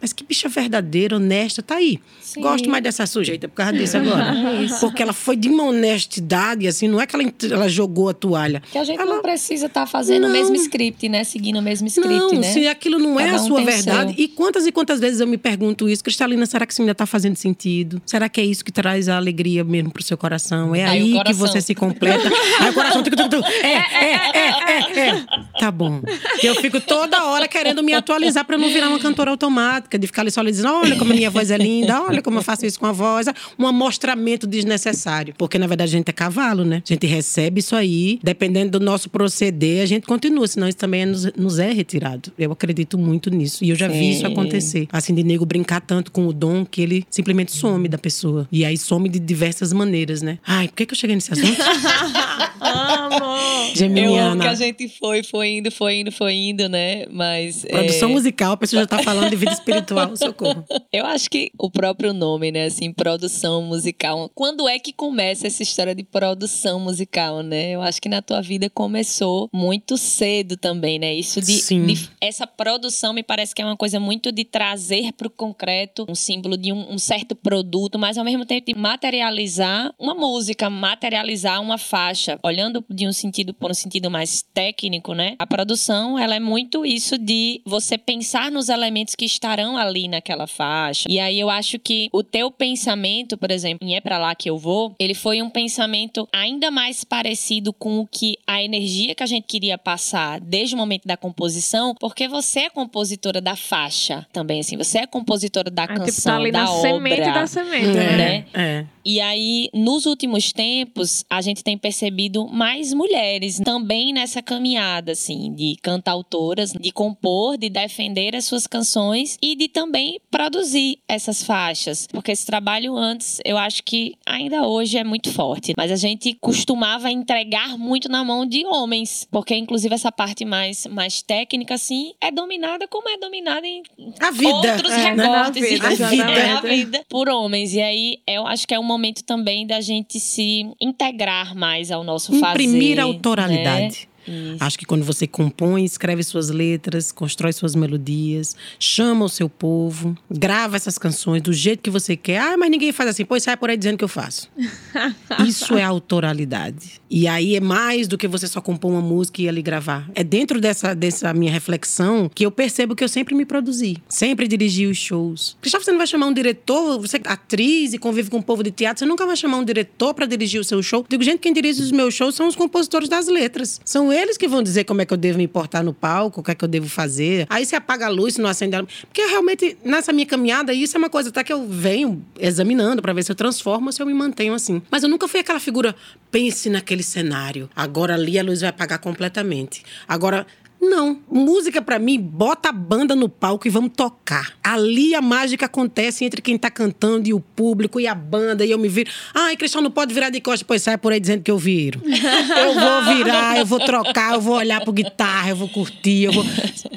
Mas 0.00 0.12
que 0.12 0.24
bicha 0.24 0.48
verdadeira, 0.48 1.16
honesta, 1.16 1.62
tá 1.62 1.76
aí. 1.76 1.98
Sim. 2.20 2.40
Gosto 2.40 2.68
mais 2.70 2.82
dessa 2.82 3.06
sujeita 3.06 3.48
por 3.48 3.54
causa 3.56 3.72
disso 3.72 3.96
agora. 3.96 4.34
Porque 4.80 5.02
ela 5.02 5.12
foi 5.12 5.36
de 5.36 5.48
uma 5.48 5.64
honestidade, 5.64 6.66
assim, 6.66 6.88
não 6.88 7.00
é 7.00 7.06
que 7.06 7.16
ela, 7.16 7.24
ela 7.50 7.68
jogou 7.68 8.08
a 8.08 8.14
toalha. 8.14 8.62
Que 8.70 8.78
a 8.78 8.84
gente 8.84 9.00
Ela- 9.00 9.14
não 9.14 9.22
precisa 9.22 9.66
estar 9.66 9.86
fazendo 9.86 10.22
Não. 10.22 10.28
o 10.28 10.32
mesmo 10.32 10.54
script, 10.56 11.08
né? 11.08 11.24
Seguindo 11.24 11.58
o 11.58 11.62
mesmo 11.62 11.86
script, 11.88 12.08
não, 12.10 12.32
né? 12.32 12.52
se 12.52 12.66
aquilo 12.68 12.98
não 12.98 13.18
é 13.18 13.24
Cada 13.26 13.38
a 13.38 13.42
um 13.42 13.46
sua 13.46 13.62
verdade. 13.62 14.14
seu. 14.14 14.24
E 14.24 14.28
quantas 14.28 14.66
e 14.66 14.72
quantas 14.72 15.00
vezes 15.00 15.20
eu 15.20 15.26
me 15.26 15.38
pergunto 15.38 15.88
isso, 15.88 16.02
Cristalina, 16.04 16.44
será 16.46 16.66
que 16.66 16.72
isso 16.72 16.82
ainda 16.82 16.92
está 16.92 17.06
fazendo 17.06 17.36
sentido? 17.36 18.00
Será 18.06 18.28
que 18.28 18.40
é 18.40 18.44
isso 18.44 18.64
que 18.64 18.72
traz 18.72 19.08
a 19.08 19.16
alegria 19.16 19.64
mesmo 19.64 19.90
pro 19.90 20.02
seu 20.02 20.16
coração? 20.16 20.74
É 20.74 20.84
Aí 20.84 20.98
aí, 20.98 21.04
que 21.12 21.16
coração. 21.18 21.46
você 21.46 21.60
se 21.60 21.74
completa. 21.74 22.28
aí 22.60 22.70
o 22.70 22.74
coração. 22.74 23.02
tuc, 23.02 23.14
tuc, 23.16 23.28
tuc. 23.30 23.44
É, 23.46 23.66
é, 23.66 24.14
é, 24.14 24.48
é, 24.70 25.08
é. 25.08 25.24
Tá 25.58 25.70
bom. 25.70 26.00
Eu 26.42 26.54
fico 26.56 26.80
toda 26.80 27.24
hora 27.24 27.46
querendo 27.48 27.82
me 27.82 27.92
atualizar 27.94 28.44
para 28.44 28.56
não 28.58 28.68
virar 28.68 28.88
uma 28.88 28.98
cantora 28.98 29.30
automática, 29.38 29.98
de 29.98 30.06
ficar 30.06 30.22
ali 30.22 30.30
só 30.30 30.40
ali 30.40 30.50
dizendo: 30.50 30.72
olha 30.72 30.96
como 30.96 31.12
a 31.12 31.14
minha 31.14 31.30
voz 31.30 31.50
é 31.50 31.56
linda, 31.56 32.02
olha 32.02 32.20
como 32.20 32.38
eu 32.38 32.42
faço 32.42 32.66
isso 32.66 32.78
com 32.78 32.86
a 32.86 32.92
voz. 32.92 33.26
Um 33.58 33.66
amostramento 33.66 34.46
desnecessário. 34.46 35.34
Porque, 35.38 35.58
na 35.58 35.66
verdade, 35.66 35.94
a 35.94 35.98
gente 35.98 36.08
é 36.08 36.12
cavalo, 36.12 36.64
né? 36.64 36.82
A 36.84 36.92
gente 36.92 37.06
recebe 37.06 37.60
isso 37.60 37.76
aí, 37.76 38.18
dependendo 38.22 38.78
do 38.78 38.84
nosso 38.84 39.08
proceder, 39.08 39.82
a 39.82 39.86
gente 39.86 40.06
continua, 40.06 40.46
senão 40.46 40.68
isso 40.68 40.78
também 40.78 41.02
é 41.02 41.06
nos, 41.06 41.32
nos 41.34 41.58
é 41.58 41.70
retirado. 41.72 42.32
Eu 42.38 42.52
acredito 42.52 42.98
muito 42.98 43.30
nisso. 43.30 43.64
E 43.64 43.70
eu 43.70 43.76
já 43.76 43.88
vi 43.88 44.10
isso 44.10 44.20
Sim. 44.20 44.26
acontecer. 44.26 44.88
Assim, 44.92 45.14
de 45.14 45.22
nego 45.22 45.46
brincar 45.46 45.80
tanto 45.80 46.10
com 46.10 46.26
o 46.26 46.32
dom 46.32 46.64
que 46.64 46.82
ele 46.82 47.06
simplesmente 47.10 47.52
some 47.52 47.88
da 47.88 47.98
pessoa. 47.98 48.48
E 48.50 48.64
aí 48.64 48.76
some 48.76 49.08
de 49.08 49.18
diversas 49.18 49.72
maneiras, 49.72 50.22
né? 50.22 50.38
Ai, 50.46 50.68
por 50.68 50.76
que, 50.76 50.86
que 50.86 50.94
eu 50.94 50.98
cheguei 50.98 51.16
nesse 51.16 51.32
assunto? 51.32 51.58
Amo! 52.60 53.18
Eu 53.18 53.24
amo 53.24 53.72
que 53.72 53.78
Geminiana. 53.78 54.50
a 54.50 54.54
gente 54.54 54.88
foi, 54.98 55.22
foi 55.22 55.48
indo, 55.48 55.70
foi 55.70 55.94
indo, 55.96 56.12
foi 56.12 56.34
indo, 56.34 56.68
né? 56.68 57.06
Mas. 57.10 57.64
Produção 57.64 58.10
é, 58.10 58.12
musical, 58.12 58.52
a 58.52 58.56
pessoa 58.56 58.82
já 58.82 58.86
tá 58.86 59.02
falando 59.02 59.27
de 59.30 59.36
vida 59.36 59.52
espiritual, 59.52 60.16
socorro. 60.16 60.64
Eu 60.92 61.06
acho 61.06 61.28
que 61.30 61.50
o 61.58 61.70
próprio 61.70 62.12
nome, 62.12 62.50
né, 62.50 62.64
assim, 62.66 62.92
produção 62.92 63.62
musical. 63.62 64.30
Quando 64.34 64.68
é 64.68 64.78
que 64.78 64.92
começa 64.92 65.46
essa 65.46 65.62
história 65.62 65.94
de 65.94 66.02
produção 66.02 66.80
musical, 66.80 67.42
né? 67.42 67.70
Eu 67.70 67.82
acho 67.82 68.00
que 68.00 68.08
na 68.08 68.22
tua 68.22 68.40
vida 68.40 68.68
começou 68.70 69.48
muito 69.52 69.96
cedo 69.96 70.56
também, 70.56 70.98
né? 70.98 71.14
Isso 71.14 71.40
de, 71.40 71.52
Sim. 71.54 71.86
de- 71.86 72.08
essa 72.20 72.46
produção 72.46 73.12
me 73.12 73.22
parece 73.22 73.54
que 73.54 73.62
é 73.62 73.64
uma 73.64 73.76
coisa 73.76 74.00
muito 74.00 74.30
de 74.32 74.44
trazer 74.44 75.12
para 75.12 75.26
o 75.26 75.30
concreto 75.30 76.06
um 76.08 76.14
símbolo 76.14 76.56
de 76.56 76.72
um, 76.72 76.92
um 76.94 76.98
certo 76.98 77.34
produto, 77.36 77.98
mas 77.98 78.16
ao 78.18 78.24
mesmo 78.24 78.44
tempo 78.44 78.66
de 78.66 78.74
materializar 78.78 79.94
uma 79.98 80.14
música, 80.14 80.68
materializar 80.70 81.60
uma 81.60 81.78
faixa, 81.78 82.38
olhando 82.42 82.84
de 82.88 83.06
um 83.06 83.12
sentido 83.12 83.52
por 83.54 83.70
um 83.70 83.74
sentido 83.74 84.10
mais 84.10 84.42
técnico, 84.54 85.14
né? 85.14 85.36
A 85.38 85.46
produção, 85.46 86.18
ela 86.18 86.34
é 86.34 86.40
muito 86.40 86.84
isso 86.84 87.18
de 87.18 87.60
você 87.64 87.96
pensar 87.98 88.50
nos 88.50 88.68
elementos 88.68 89.14
que 89.18 89.24
estarão 89.24 89.76
ali 89.76 90.06
naquela 90.08 90.46
faixa. 90.46 91.06
E 91.10 91.18
aí 91.18 91.38
eu 91.40 91.50
acho 91.50 91.78
que 91.78 92.08
o 92.12 92.22
teu 92.22 92.50
pensamento, 92.50 93.36
por 93.36 93.50
exemplo, 93.50 93.86
em 93.86 93.96
É 93.96 94.00
Pra 94.00 94.16
Lá 94.16 94.34
Que 94.34 94.48
Eu 94.48 94.56
Vou, 94.56 94.94
ele 94.98 95.12
foi 95.14 95.42
um 95.42 95.50
pensamento 95.50 96.28
ainda 96.32 96.70
mais 96.70 97.02
parecido 97.02 97.72
com 97.72 97.98
o 97.98 98.06
que 98.06 98.38
a 98.46 98.62
energia 98.62 99.14
que 99.14 99.22
a 99.22 99.26
gente 99.26 99.44
queria 99.46 99.76
passar 99.76 100.40
desde 100.40 100.74
o 100.74 100.78
momento 100.78 101.06
da 101.06 101.16
composição, 101.16 101.94
porque 101.98 102.28
você 102.28 102.60
é 102.60 102.70
compositora 102.70 103.40
da 103.40 103.56
faixa 103.56 104.24
também, 104.32 104.60
assim, 104.60 104.76
você 104.76 104.98
é 104.98 105.06
compositora 105.06 105.70
da 105.70 105.82
Ah, 105.84 105.88
canção, 105.88 106.06
tipo, 106.06 106.22
tá 106.22 106.36
ali 106.36 106.52
da 106.52 106.62
na 106.64 106.70
obra. 106.70 106.88
semente 106.90 107.20
da 107.32 107.46
semente, 107.46 107.86
É, 107.88 107.92
né? 107.92 108.16
né? 108.16 108.44
é. 108.54 108.86
E 109.04 109.20
aí, 109.20 109.70
nos 109.72 110.04
últimos 110.04 110.52
tempos, 110.52 111.24
a 111.30 111.40
gente 111.40 111.64
tem 111.64 111.78
percebido 111.78 112.46
mais 112.46 112.92
mulheres 112.92 113.58
também 113.58 114.12
nessa 114.12 114.42
caminhada, 114.42 115.12
assim, 115.12 115.54
de 115.54 115.76
cantautoras, 115.82 116.72
de 116.72 116.92
compor, 116.92 117.56
de 117.56 117.70
defender 117.70 118.36
as 118.36 118.44
suas 118.44 118.66
canções 118.66 118.97
e 119.42 119.54
de 119.54 119.68
também 119.68 120.20
produzir 120.30 120.98
essas 121.08 121.42
faixas. 121.42 122.06
Porque 122.10 122.32
esse 122.32 122.44
trabalho 122.44 122.96
antes, 122.96 123.40
eu 123.44 123.56
acho 123.56 123.82
que 123.84 124.14
ainda 124.26 124.66
hoje 124.66 124.98
é 124.98 125.04
muito 125.04 125.32
forte. 125.32 125.72
Mas 125.76 125.90
a 125.92 125.96
gente 125.96 126.34
costumava 126.34 127.10
entregar 127.10 127.78
muito 127.78 128.08
na 128.08 128.24
mão 128.24 128.44
de 128.44 128.64
homens. 128.66 129.26
Porque, 129.30 129.54
inclusive, 129.54 129.94
essa 129.94 130.10
parte 130.10 130.44
mais, 130.44 130.86
mais 130.86 131.22
técnica, 131.22 131.74
assim, 131.74 132.12
é 132.20 132.30
dominada 132.30 132.86
como 132.88 133.08
é 133.08 133.16
dominada 133.16 133.66
em 133.66 133.82
A 134.20 134.30
vida. 134.30 134.48
outros 134.54 134.92
é, 134.92 135.14
né? 135.14 135.22
recortes 135.22 135.68
vida, 135.70 135.86
A 135.86 135.90
vida. 136.10 136.58
a 136.58 136.60
vida 136.60 137.04
por 137.08 137.28
homens. 137.28 137.74
E 137.74 137.80
aí 137.80 138.18
eu 138.26 138.46
acho 138.46 138.66
que 138.66 138.74
é 138.74 138.78
um 138.78 138.84
momento 138.84 139.22
também 139.24 139.66
da 139.66 139.80
gente 139.80 140.18
se 140.18 140.66
integrar 140.80 141.54
mais 141.54 141.90
ao 141.90 142.02
nosso 142.02 142.32
fazer. 142.38 142.62
Imprimir 142.62 142.98
autoralidade. 143.00 144.00
né? 144.02 144.17
Isso. 144.28 144.56
Acho 144.62 144.78
que 144.78 144.84
quando 144.84 145.04
você 145.04 145.26
compõe, 145.26 145.84
escreve 145.84 146.22
suas 146.22 146.50
letras, 146.50 147.10
constrói 147.10 147.52
suas 147.52 147.74
melodias, 147.74 148.54
chama 148.78 149.24
o 149.24 149.28
seu 149.28 149.48
povo, 149.48 150.16
grava 150.30 150.76
essas 150.76 150.98
canções 150.98 151.42
do 151.42 151.52
jeito 151.52 151.82
que 151.82 151.90
você 151.90 152.16
quer. 152.16 152.38
Ah, 152.40 152.56
mas 152.56 152.70
ninguém 152.70 152.92
faz 152.92 153.10
assim. 153.10 153.24
Pois 153.24 153.42
sai 153.42 153.56
por 153.56 153.70
aí 153.70 153.76
dizendo 153.76 153.96
que 153.96 154.04
eu 154.04 154.08
faço. 154.08 154.50
Isso 155.46 155.74
é 155.74 155.82
autoralidade. 155.82 157.00
E 157.10 157.26
aí 157.26 157.56
é 157.56 157.60
mais 157.60 158.06
do 158.06 158.18
que 158.18 158.28
você 158.28 158.46
só 158.46 158.60
compor 158.60 158.90
uma 158.90 159.00
música 159.00 159.40
e 159.40 159.48
ali 159.48 159.62
gravar. 159.62 160.08
É 160.14 160.22
dentro 160.22 160.60
dessa, 160.60 160.94
dessa 160.94 161.32
minha 161.32 161.50
reflexão 161.50 162.30
que 162.34 162.44
eu 162.44 162.50
percebo 162.50 162.94
que 162.94 163.02
eu 163.02 163.08
sempre 163.08 163.34
me 163.34 163.46
produzi. 163.46 163.96
Sempre 164.08 164.46
dirigi 164.46 164.86
os 164.86 164.98
shows. 164.98 165.56
Já 165.64 165.78
você 165.78 165.90
não 165.90 165.98
vai 165.98 166.06
chamar 166.06 166.26
um 166.26 166.34
diretor, 166.34 167.00
você 167.00 167.16
é 167.16 167.20
atriz 167.24 167.92
e 167.94 167.98
convive 167.98 168.30
com 168.30 168.38
o 168.38 168.42
povo 168.42 168.62
de 168.62 168.70
teatro, 168.70 168.98
você 168.98 169.06
nunca 169.06 169.24
vai 169.26 169.36
chamar 169.36 169.58
um 169.58 169.64
diretor 169.64 170.12
para 170.12 170.26
dirigir 170.26 170.60
o 170.60 170.64
seu 170.64 170.82
show. 170.82 171.04
Digo, 171.08 171.22
gente, 171.22 171.40
quem 171.40 171.52
dirige 171.52 171.80
os 171.80 171.92
meus 171.92 172.14
shows 172.14 172.34
são 172.34 172.46
os 172.46 172.56
compositores 172.56 173.08
das 173.08 173.26
letras. 173.28 173.80
São 173.84 174.12
eles 174.12 174.17
que 174.38 174.48
vão 174.48 174.62
dizer 174.62 174.84
como 174.84 175.00
é 175.00 175.06
que 175.06 175.12
eu 175.12 175.16
devo 175.16 175.38
me 175.38 175.46
portar 175.46 175.82
no 175.82 175.92
palco, 175.92 176.40
o 176.40 176.42
que 176.42 176.50
é 176.50 176.54
que 176.54 176.64
eu 176.64 176.68
devo 176.68 176.88
fazer. 176.88 177.46
Aí 177.48 177.64
se 177.64 177.76
apaga 177.76 178.06
a 178.06 178.08
luz, 178.08 178.34
se 178.34 178.40
não 178.40 178.48
acende 178.48 178.76
a 178.76 178.80
luz. 178.80 178.92
Porque 179.02 179.22
realmente, 179.26 179.76
nessa 179.84 180.12
minha 180.12 180.26
caminhada, 180.26 180.72
isso 180.72 180.96
é 180.96 180.98
uma 180.98 181.10
coisa 181.10 181.28
até 181.28 181.44
que 181.44 181.52
eu 181.52 181.66
venho 181.66 182.24
examinando 182.38 183.00
para 183.02 183.12
ver 183.12 183.22
se 183.22 183.30
eu 183.30 183.36
transformo 183.36 183.86
ou 183.86 183.92
se 183.92 184.02
eu 184.02 184.06
me 184.06 184.14
mantenho 184.14 184.54
assim. 184.54 184.82
Mas 184.90 185.02
eu 185.02 185.08
nunca 185.08 185.28
fui 185.28 185.40
aquela 185.40 185.60
figura, 185.60 185.94
pense 186.30 186.68
naquele 186.68 187.02
cenário. 187.02 187.70
Agora 187.74 188.14
ali 188.14 188.38
a 188.38 188.42
luz 188.42 188.60
vai 188.60 188.70
apagar 188.70 188.98
completamente. 188.98 189.82
Agora. 190.06 190.46
Não, 190.80 191.18
música 191.28 191.82
pra 191.82 191.98
mim, 191.98 192.20
bota 192.20 192.68
a 192.68 192.72
banda 192.72 193.16
no 193.16 193.28
palco 193.28 193.66
e 193.66 193.70
vamos 193.70 193.90
tocar. 193.96 194.52
Ali 194.62 195.12
a 195.14 195.20
mágica 195.20 195.66
acontece 195.66 196.24
entre 196.24 196.40
quem 196.40 196.56
tá 196.56 196.70
cantando 196.70 197.28
e 197.28 197.34
o 197.34 197.40
público 197.40 197.98
e 197.98 198.06
a 198.06 198.14
banda 198.14 198.64
e 198.64 198.70
eu 198.70 198.78
me 198.78 198.88
viro. 198.88 199.10
Ai, 199.34 199.56
Cristiano 199.56 199.84
não 199.84 199.90
pode 199.90 200.14
virar 200.14 200.30
de 200.30 200.40
costas, 200.40 200.62
pois 200.62 200.82
sai 200.82 200.96
por 200.96 201.12
aí 201.12 201.18
dizendo 201.18 201.42
que 201.42 201.50
eu 201.50 201.58
viro. 201.58 202.00
Eu 202.04 202.74
vou 202.74 203.16
virar, 203.16 203.58
eu 203.58 203.66
vou 203.66 203.80
trocar, 203.80 204.34
eu 204.34 204.40
vou 204.40 204.54
olhar 204.54 204.80
pro 204.82 204.92
guitarra, 204.92 205.50
eu 205.50 205.56
vou 205.56 205.68
curtir, 205.68 206.24
eu 206.24 206.32
vou. 206.32 206.44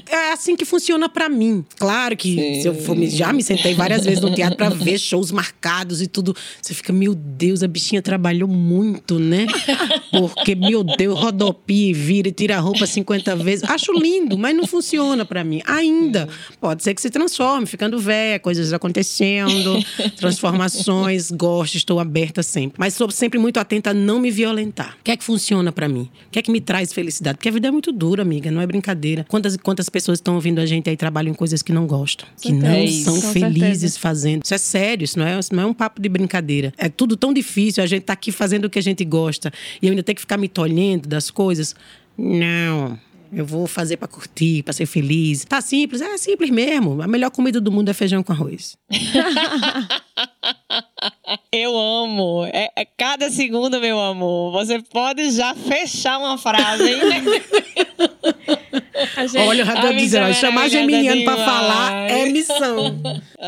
É 0.09 0.31
assim 0.31 0.55
que 0.55 0.65
funciona 0.65 1.09
pra 1.09 1.27
mim. 1.27 1.65
Claro 1.77 2.15
que 2.15 2.61
se 2.61 2.67
eu 2.67 2.75
for, 2.75 2.95
já 3.07 3.33
me 3.33 3.41
sentei 3.41 3.73
várias 3.73 4.05
vezes 4.05 4.21
no 4.21 4.33
teatro 4.33 4.57
pra 4.57 4.69
ver 4.69 5.00
shows 5.00 5.31
marcados 5.31 6.01
e 6.01 6.07
tudo. 6.07 6.35
Você 6.61 6.73
fica, 6.73 6.93
meu 6.93 7.15
Deus, 7.15 7.63
a 7.63 7.67
bichinha 7.67 8.01
trabalhou 8.01 8.47
muito, 8.47 9.17
né? 9.17 9.47
Porque, 10.11 10.53
meu 10.53 10.83
Deus, 10.83 11.19
rodopia 11.19 11.89
e 11.89 11.93
vira 11.93 12.27
e 12.27 12.31
tira 12.31 12.57
a 12.57 12.59
roupa 12.59 12.85
50 12.85 13.35
vezes. 13.37 13.71
Acho 13.72 13.94
lindo, 13.94 14.38
mas 14.38 14.53
não 14.55 14.68
funciona 14.68 15.24
pra 15.24 15.44
mim. 15.46 15.62
Ainda. 15.66 16.27
Pode 16.60 16.84
ser 16.84 16.94
que 16.94 17.01
se 17.01 17.10
transforme, 17.10 17.66
ficando 17.66 17.98
velha, 18.00 18.38
coisas 18.38 18.74
acontecendo, 18.74 19.79
transformações, 20.18 21.31
gosto, 21.31 21.75
estou 21.77 22.00
aberta 22.00 22.44
sempre. 22.44 22.77
Mas 22.77 22.96
sou 22.96 23.10
sempre 23.10 23.40
muito 23.40 23.60
atenta 23.60 23.92
a 23.92 23.94
não 23.94 24.20
me 24.20 24.29
violentar. 24.29 24.98
O 25.00 25.03
que 25.05 25.12
é 25.12 25.16
que 25.18 25.24
funciona 25.24 25.72
pra 25.72 25.88
mim? 25.88 26.10
O 26.27 26.31
que 26.31 26.40
é 26.40 26.42
que 26.42 26.51
me 26.51 26.60
traz 26.60 26.92
felicidade? 26.92 27.38
Porque 27.38 27.48
a 27.48 27.51
vida 27.51 27.70
é 27.70 27.72
muito 27.72 27.94
dura, 27.94 28.22
amiga, 28.22 28.51
não 28.51 28.60
é 28.62 28.68
brincadeira. 28.68 29.25
Quantas 29.29 29.55
quantas 29.55 29.88
pessoas 29.88 30.18
estão 30.18 30.36
ouvindo 30.36 30.60
a 30.60 30.66
gente 30.66 30.90
aí 30.90 30.98
trabalham 30.98 31.31
em 31.31 31.36
coisas 31.36 31.62
que 31.62 31.72
não 31.72 31.88
gostam, 31.88 32.27
que 32.42 32.51
não 32.51 32.88
são 32.88 33.22
Com 33.22 33.31
felizes 33.31 33.94
certeza. 33.94 34.00
fazendo. 34.00 34.44
Isso 34.44 34.53
é 34.53 34.57
sério, 34.57 35.05
isso 35.05 35.18
não 35.18 35.25
é, 35.25 35.40
isso 35.40 35.55
não 35.55 35.64
é 35.64 35.66
um 35.66 35.74
papo 35.74 36.01
de 36.01 36.10
brincadeira. 36.10 36.74
É 36.77 36.90
tudo 36.90 37.16
tão 37.16 37.34
difícil, 37.34 37.81
a 37.81 37.88
gente 37.88 38.03
tá 38.03 38.14
aqui 38.14 38.31
fazendo 38.34 38.66
o 38.66 38.70
que 38.70 38.79
a 38.79 38.84
gente 38.84 39.05
gosta 39.05 39.51
e 39.81 39.88
eu 39.88 39.92
ainda 39.92 40.03
tenho 40.03 40.16
que 40.16 40.22
ficar 40.22 40.38
me 40.38 40.50
tolhendo 40.50 41.07
das 41.07 41.31
coisas. 41.31 41.75
Não. 42.18 43.00
Eu 43.33 43.46
vou 43.46 43.65
fazer 43.65 43.98
pra 43.98 44.07
curtir, 44.07 44.61
pra 44.63 44.74
ser 44.74 44.85
feliz. 44.85 45.46
Tá 45.46 45.61
simples? 45.61 46.01
É 46.01 46.17
simples 46.17 46.50
mesmo. 46.50 47.01
A 47.01 47.07
melhor 47.07 47.31
comida 47.31 47.61
do 47.61 47.72
mundo 47.72 47.89
é 47.89 47.94
feijão 47.94 48.22
com 48.22 48.33
arroz. 48.33 48.77
Eu 51.51 51.77
amo. 51.77 52.46
É, 52.51 52.70
é 52.75 52.85
cada 52.85 53.29
segundo, 53.29 53.79
meu 53.79 54.00
amor. 54.00 54.51
Você 54.51 54.81
pode 54.81 55.31
já 55.31 55.55
fechar 55.55 56.17
uma 56.17 56.37
frase, 56.37 56.83
hein? 56.89 57.01
Gente- 59.15 59.37
Olha, 59.37 59.61
eu 59.61 59.65
já 59.65 59.81
tô 59.81 59.93
dizendo, 59.93 60.33
chamar 60.33 60.69
geminiano 60.69 61.24
pra 61.24 61.35
demais. 61.35 61.51
falar 61.51 62.09
é 62.09 62.25
missão. 62.27 63.01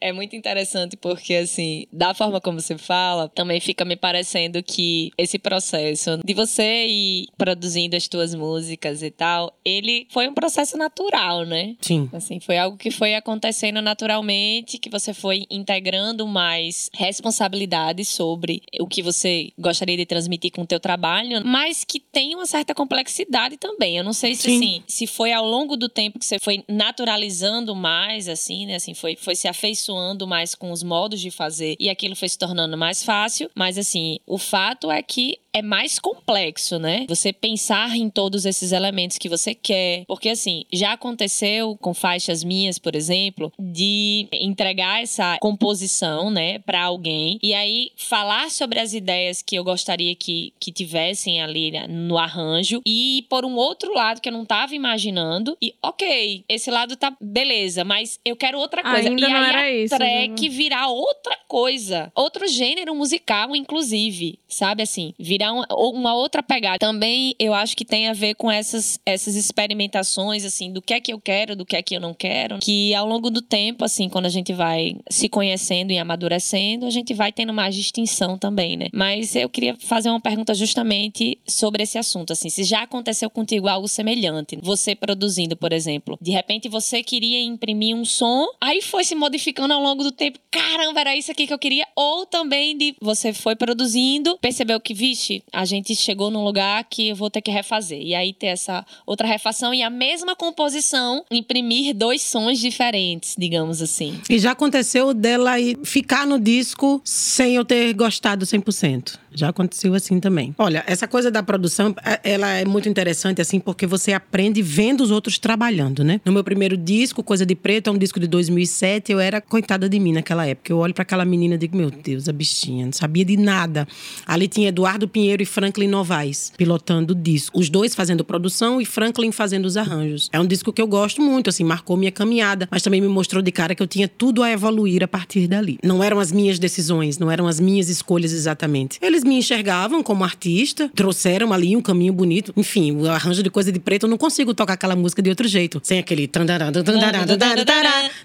É 0.00 0.12
muito 0.12 0.36
interessante 0.36 0.96
porque, 0.96 1.34
assim, 1.34 1.86
da 1.92 2.12
forma 2.12 2.40
como 2.40 2.60
você 2.60 2.76
fala, 2.76 3.28
também 3.28 3.60
fica 3.60 3.84
me 3.84 3.96
parecendo 3.96 4.62
que 4.62 5.10
esse 5.16 5.38
processo 5.38 6.18
de 6.24 6.34
você 6.34 6.86
ir 6.86 7.28
produzindo 7.36 7.96
as 7.96 8.06
tuas 8.06 8.34
músicas 8.34 9.02
e 9.02 9.10
tal, 9.10 9.56
ele 9.64 10.06
foi 10.10 10.28
um 10.28 10.34
processo 10.34 10.76
natural, 10.76 11.44
né? 11.44 11.74
Sim. 11.80 12.08
Assim, 12.12 12.38
foi 12.40 12.58
algo 12.58 12.76
que 12.76 12.90
foi 12.90 13.14
acontecendo 13.14 13.80
naturalmente, 13.80 14.78
que 14.78 14.90
você 14.90 15.14
foi 15.14 15.46
integrando 15.50 16.26
mais 16.26 16.90
responsabilidade 16.94 18.04
sobre 18.04 18.62
o 18.80 18.86
que 18.86 19.02
você 19.02 19.50
gostaria 19.58 19.96
de 19.96 20.06
transmitir 20.06 20.52
com 20.52 20.62
o 20.62 20.66
teu 20.66 20.78
trabalho, 20.80 21.42
mas 21.44 21.84
que 21.84 21.98
tem 22.00 22.34
uma 22.34 22.46
certa 22.46 22.74
complexidade 22.74 23.56
também. 23.56 23.96
Eu 23.96 24.04
não 24.04 24.12
sei 24.12 24.34
se 24.34 24.42
Sim. 24.42 24.56
assim, 24.56 24.82
se 24.86 25.06
foi 25.08 25.32
ao 25.32 25.44
longo 25.44 25.76
do 25.76 25.88
tempo 25.88 26.18
que 26.18 26.24
você 26.24 26.38
foi 26.40 26.62
naturalizando 26.68 27.74
mais 27.74 28.28
assim, 28.28 28.66
né, 28.66 28.76
assim, 28.76 28.94
foi 28.94 29.16
foi 29.16 29.34
se 29.34 29.48
afeiçoando 29.48 30.26
mais 30.26 30.54
com 30.54 30.70
os 30.70 30.82
modos 30.82 31.20
de 31.20 31.30
fazer 31.30 31.74
e 31.80 31.88
aquilo 31.88 32.14
foi 32.14 32.28
se 32.28 32.38
tornando 32.38 32.76
mais 32.76 33.02
fácil, 33.02 33.50
mas 33.54 33.78
assim, 33.78 34.18
o 34.26 34.38
fato 34.38 34.90
é 34.90 35.02
que 35.02 35.38
é 35.58 35.62
mais 35.62 35.98
complexo, 35.98 36.78
né? 36.78 37.04
Você 37.08 37.32
pensar 37.32 37.96
em 37.96 38.08
todos 38.08 38.44
esses 38.44 38.72
elementos 38.72 39.18
que 39.18 39.28
você 39.28 39.54
quer. 39.54 40.04
Porque, 40.06 40.28
assim, 40.28 40.64
já 40.72 40.92
aconteceu 40.92 41.76
com 41.80 41.92
faixas 41.92 42.44
minhas, 42.44 42.78
por 42.78 42.94
exemplo, 42.94 43.52
de 43.58 44.28
entregar 44.32 45.02
essa 45.02 45.38
composição, 45.40 46.30
né, 46.30 46.58
pra 46.60 46.84
alguém. 46.84 47.38
E 47.42 47.54
aí, 47.54 47.90
falar 47.96 48.50
sobre 48.50 48.78
as 48.78 48.92
ideias 48.92 49.42
que 49.42 49.56
eu 49.56 49.64
gostaria 49.64 50.14
que, 50.14 50.52
que 50.60 50.72
tivessem 50.72 51.42
ali 51.42 51.70
né, 51.70 51.86
no 51.88 52.18
arranjo. 52.18 52.80
E 52.86 53.18
ir 53.18 53.22
por 53.22 53.44
um 53.44 53.54
outro 53.54 53.92
lado 53.92 54.20
que 54.20 54.28
eu 54.28 54.32
não 54.32 54.44
tava 54.44 54.74
imaginando. 54.74 55.56
E, 55.60 55.74
ok, 55.82 56.44
esse 56.48 56.70
lado 56.70 56.96
tá 56.96 57.16
beleza, 57.20 57.84
mas 57.84 58.20
eu 58.24 58.36
quero 58.36 58.58
outra 58.58 58.82
coisa. 58.82 59.08
Ainda 59.08 59.26
e 59.26 59.30
não 59.30 59.36
aí 59.36 59.48
era 59.48 59.60
a 59.60 59.72
isso, 59.72 59.96
track 59.96 60.48
virar 60.48 60.88
outra 60.88 61.36
coisa. 61.46 62.12
Outro 62.14 62.46
gênero 62.46 62.94
musical, 62.94 63.54
inclusive. 63.54 64.38
Sabe 64.48 64.82
assim? 64.82 65.14
Virar 65.18 65.47
um- 65.52 65.64
uma 65.94 66.14
outra 66.14 66.42
pegada. 66.42 66.78
Também 66.78 67.34
eu 67.38 67.54
acho 67.54 67.76
que 67.76 67.84
tem 67.84 68.08
a 68.08 68.12
ver 68.12 68.34
com 68.34 68.50
essas, 68.50 68.98
essas 69.04 69.34
experimentações, 69.36 70.44
assim, 70.44 70.72
do 70.72 70.80
que 70.82 70.94
é 70.94 71.00
que 71.00 71.12
eu 71.12 71.20
quero, 71.20 71.54
do 71.56 71.64
que 71.64 71.76
é 71.76 71.82
que 71.82 71.94
eu 71.94 72.00
não 72.00 72.14
quero. 72.14 72.58
Que 72.58 72.94
ao 72.94 73.06
longo 73.06 73.30
do 73.30 73.40
tempo, 73.42 73.84
assim, 73.84 74.08
quando 74.08 74.26
a 74.26 74.30
gente 74.30 74.52
vai 74.52 74.96
se 75.10 75.28
conhecendo 75.28 75.92
e 75.92 75.98
amadurecendo, 75.98 76.86
a 76.86 76.90
gente 76.90 77.14
vai 77.14 77.32
tendo 77.32 77.52
mais 77.52 77.74
distinção 77.74 78.38
também, 78.38 78.76
né? 78.76 78.86
Mas 78.92 79.34
eu 79.36 79.48
queria 79.48 79.76
fazer 79.78 80.08
uma 80.10 80.20
pergunta 80.20 80.54
justamente 80.54 81.38
sobre 81.46 81.82
esse 81.82 81.98
assunto, 81.98 82.32
assim, 82.32 82.48
se 82.48 82.64
já 82.64 82.82
aconteceu 82.82 83.30
contigo 83.30 83.68
algo 83.68 83.88
semelhante, 83.88 84.58
você 84.62 84.94
produzindo, 84.94 85.56
por 85.56 85.72
exemplo, 85.72 86.18
de 86.20 86.30
repente 86.30 86.68
você 86.68 87.02
queria 87.02 87.40
imprimir 87.42 87.94
um 87.94 88.04
som, 88.04 88.46
aí 88.60 88.80
foi 88.82 89.04
se 89.04 89.14
modificando 89.14 89.74
ao 89.74 89.82
longo 89.82 90.02
do 90.02 90.12
tempo, 90.12 90.38
caramba, 90.50 91.00
era 91.00 91.16
isso 91.16 91.30
aqui 91.30 91.46
que 91.46 91.52
eu 91.52 91.58
queria, 91.58 91.86
ou 91.94 92.26
também 92.26 92.76
de 92.76 92.94
você 93.00 93.32
foi 93.32 93.54
produzindo, 93.56 94.38
percebeu 94.40 94.80
que, 94.80 94.94
vixe, 94.94 95.27
a 95.52 95.64
gente 95.64 95.94
chegou 95.94 96.30
num 96.30 96.44
lugar 96.44 96.84
que 96.84 97.08
eu 97.08 97.16
vou 97.16 97.30
ter 97.30 97.40
que 97.40 97.50
refazer, 97.50 98.00
e 98.00 98.14
aí 98.14 98.32
ter 98.32 98.48
essa 98.48 98.84
outra 99.06 99.26
refação 99.26 99.72
e 99.72 99.82
a 99.82 99.90
mesma 99.90 100.34
composição, 100.34 101.24
imprimir 101.30 101.94
dois 101.94 102.22
sons 102.22 102.58
diferentes, 102.58 103.34
digamos 103.36 103.82
assim. 103.82 104.20
E 104.28 104.38
já 104.38 104.52
aconteceu 104.52 105.12
dela 105.14 105.52
ficar 105.84 106.26
no 106.26 106.38
disco 106.38 107.00
sem 107.04 107.54
eu 107.54 107.64
ter 107.64 107.92
gostado 107.92 108.44
100%. 108.44 109.18
Já 109.38 109.48
aconteceu 109.50 109.94
assim 109.94 110.18
também. 110.20 110.54
Olha, 110.58 110.82
essa 110.86 111.06
coisa 111.06 111.30
da 111.30 111.42
produção, 111.42 111.94
é- 112.04 112.20
ela 112.32 112.48
é 112.48 112.64
muito 112.64 112.88
interessante 112.88 113.40
assim 113.40 113.60
porque 113.60 113.86
você 113.86 114.12
aprende 114.12 114.60
vendo 114.62 115.00
os 115.02 115.10
outros 115.10 115.38
trabalhando, 115.38 116.02
né? 116.04 116.20
No 116.24 116.32
meu 116.32 116.42
primeiro 116.44 116.76
disco, 116.76 117.22
Coisa 117.22 117.46
de 117.46 117.54
Preto, 117.54 117.88
é 117.88 117.92
um 117.92 117.98
disco 117.98 118.18
de 118.18 118.26
2007, 118.26 119.12
eu 119.12 119.20
era 119.20 119.40
coitada 119.40 119.88
de 119.88 119.98
mim 120.00 120.12
naquela 120.12 120.46
época. 120.46 120.72
Eu 120.72 120.78
olho 120.78 120.92
pra 120.94 121.02
aquela 121.02 121.24
menina 121.24 121.54
e 121.54 121.58
digo, 121.58 121.76
meu 121.76 121.90
Deus, 121.90 122.28
a 122.28 122.32
bichinha, 122.32 122.86
não 122.86 122.92
sabia 122.92 123.24
de 123.24 123.36
nada. 123.36 123.86
Ali 124.26 124.48
tinha 124.48 124.68
Eduardo 124.68 125.06
Pinheiro 125.08 125.42
e 125.42 125.46
Franklin 125.46 125.88
Novaes 125.88 126.52
pilotando 126.56 127.12
o 127.12 127.16
disco. 127.16 127.58
Os 127.58 127.68
dois 127.70 127.94
fazendo 127.94 128.24
produção 128.24 128.80
e 128.80 128.84
Franklin 128.84 129.30
fazendo 129.32 129.66
os 129.66 129.76
arranjos. 129.76 130.28
É 130.32 130.40
um 130.40 130.46
disco 130.46 130.72
que 130.72 130.82
eu 130.82 130.86
gosto 130.86 131.22
muito, 131.22 131.48
assim, 131.50 131.64
marcou 131.64 131.96
minha 131.96 132.10
caminhada, 132.12 132.68
mas 132.70 132.82
também 132.82 133.00
me 133.00 133.08
mostrou 133.08 133.42
de 133.42 133.52
cara 133.52 133.74
que 133.74 133.82
eu 133.82 133.86
tinha 133.86 134.08
tudo 134.08 134.42
a 134.42 134.50
evoluir 134.50 135.02
a 135.04 135.08
partir 135.08 135.46
dali. 135.46 135.78
Não 135.84 136.02
eram 136.02 136.18
as 136.18 136.32
minhas 136.32 136.58
decisões, 136.58 137.18
não 137.18 137.30
eram 137.30 137.46
as 137.46 137.60
minhas 137.60 137.88
escolhas 137.88 138.32
exatamente. 138.32 138.98
Eles 139.00 139.22
me 139.28 139.36
enxergavam 139.36 140.02
como 140.02 140.24
artista, 140.24 140.90
trouxeram 140.94 141.52
ali 141.52 141.76
um 141.76 141.80
caminho 141.82 142.12
bonito. 142.12 142.52
Enfim, 142.56 142.92
o 142.92 143.08
arranjo 143.08 143.42
de 143.42 143.50
coisa 143.50 143.70
de 143.70 143.78
preto, 143.78 144.06
eu 144.06 144.10
não 144.10 144.18
consigo 144.18 144.54
tocar 144.54 144.74
aquela 144.74 144.96
música 144.96 145.22
de 145.22 145.30
outro 145.30 145.46
jeito. 145.46 145.80
Sem 145.82 145.98
aquele. 145.98 146.28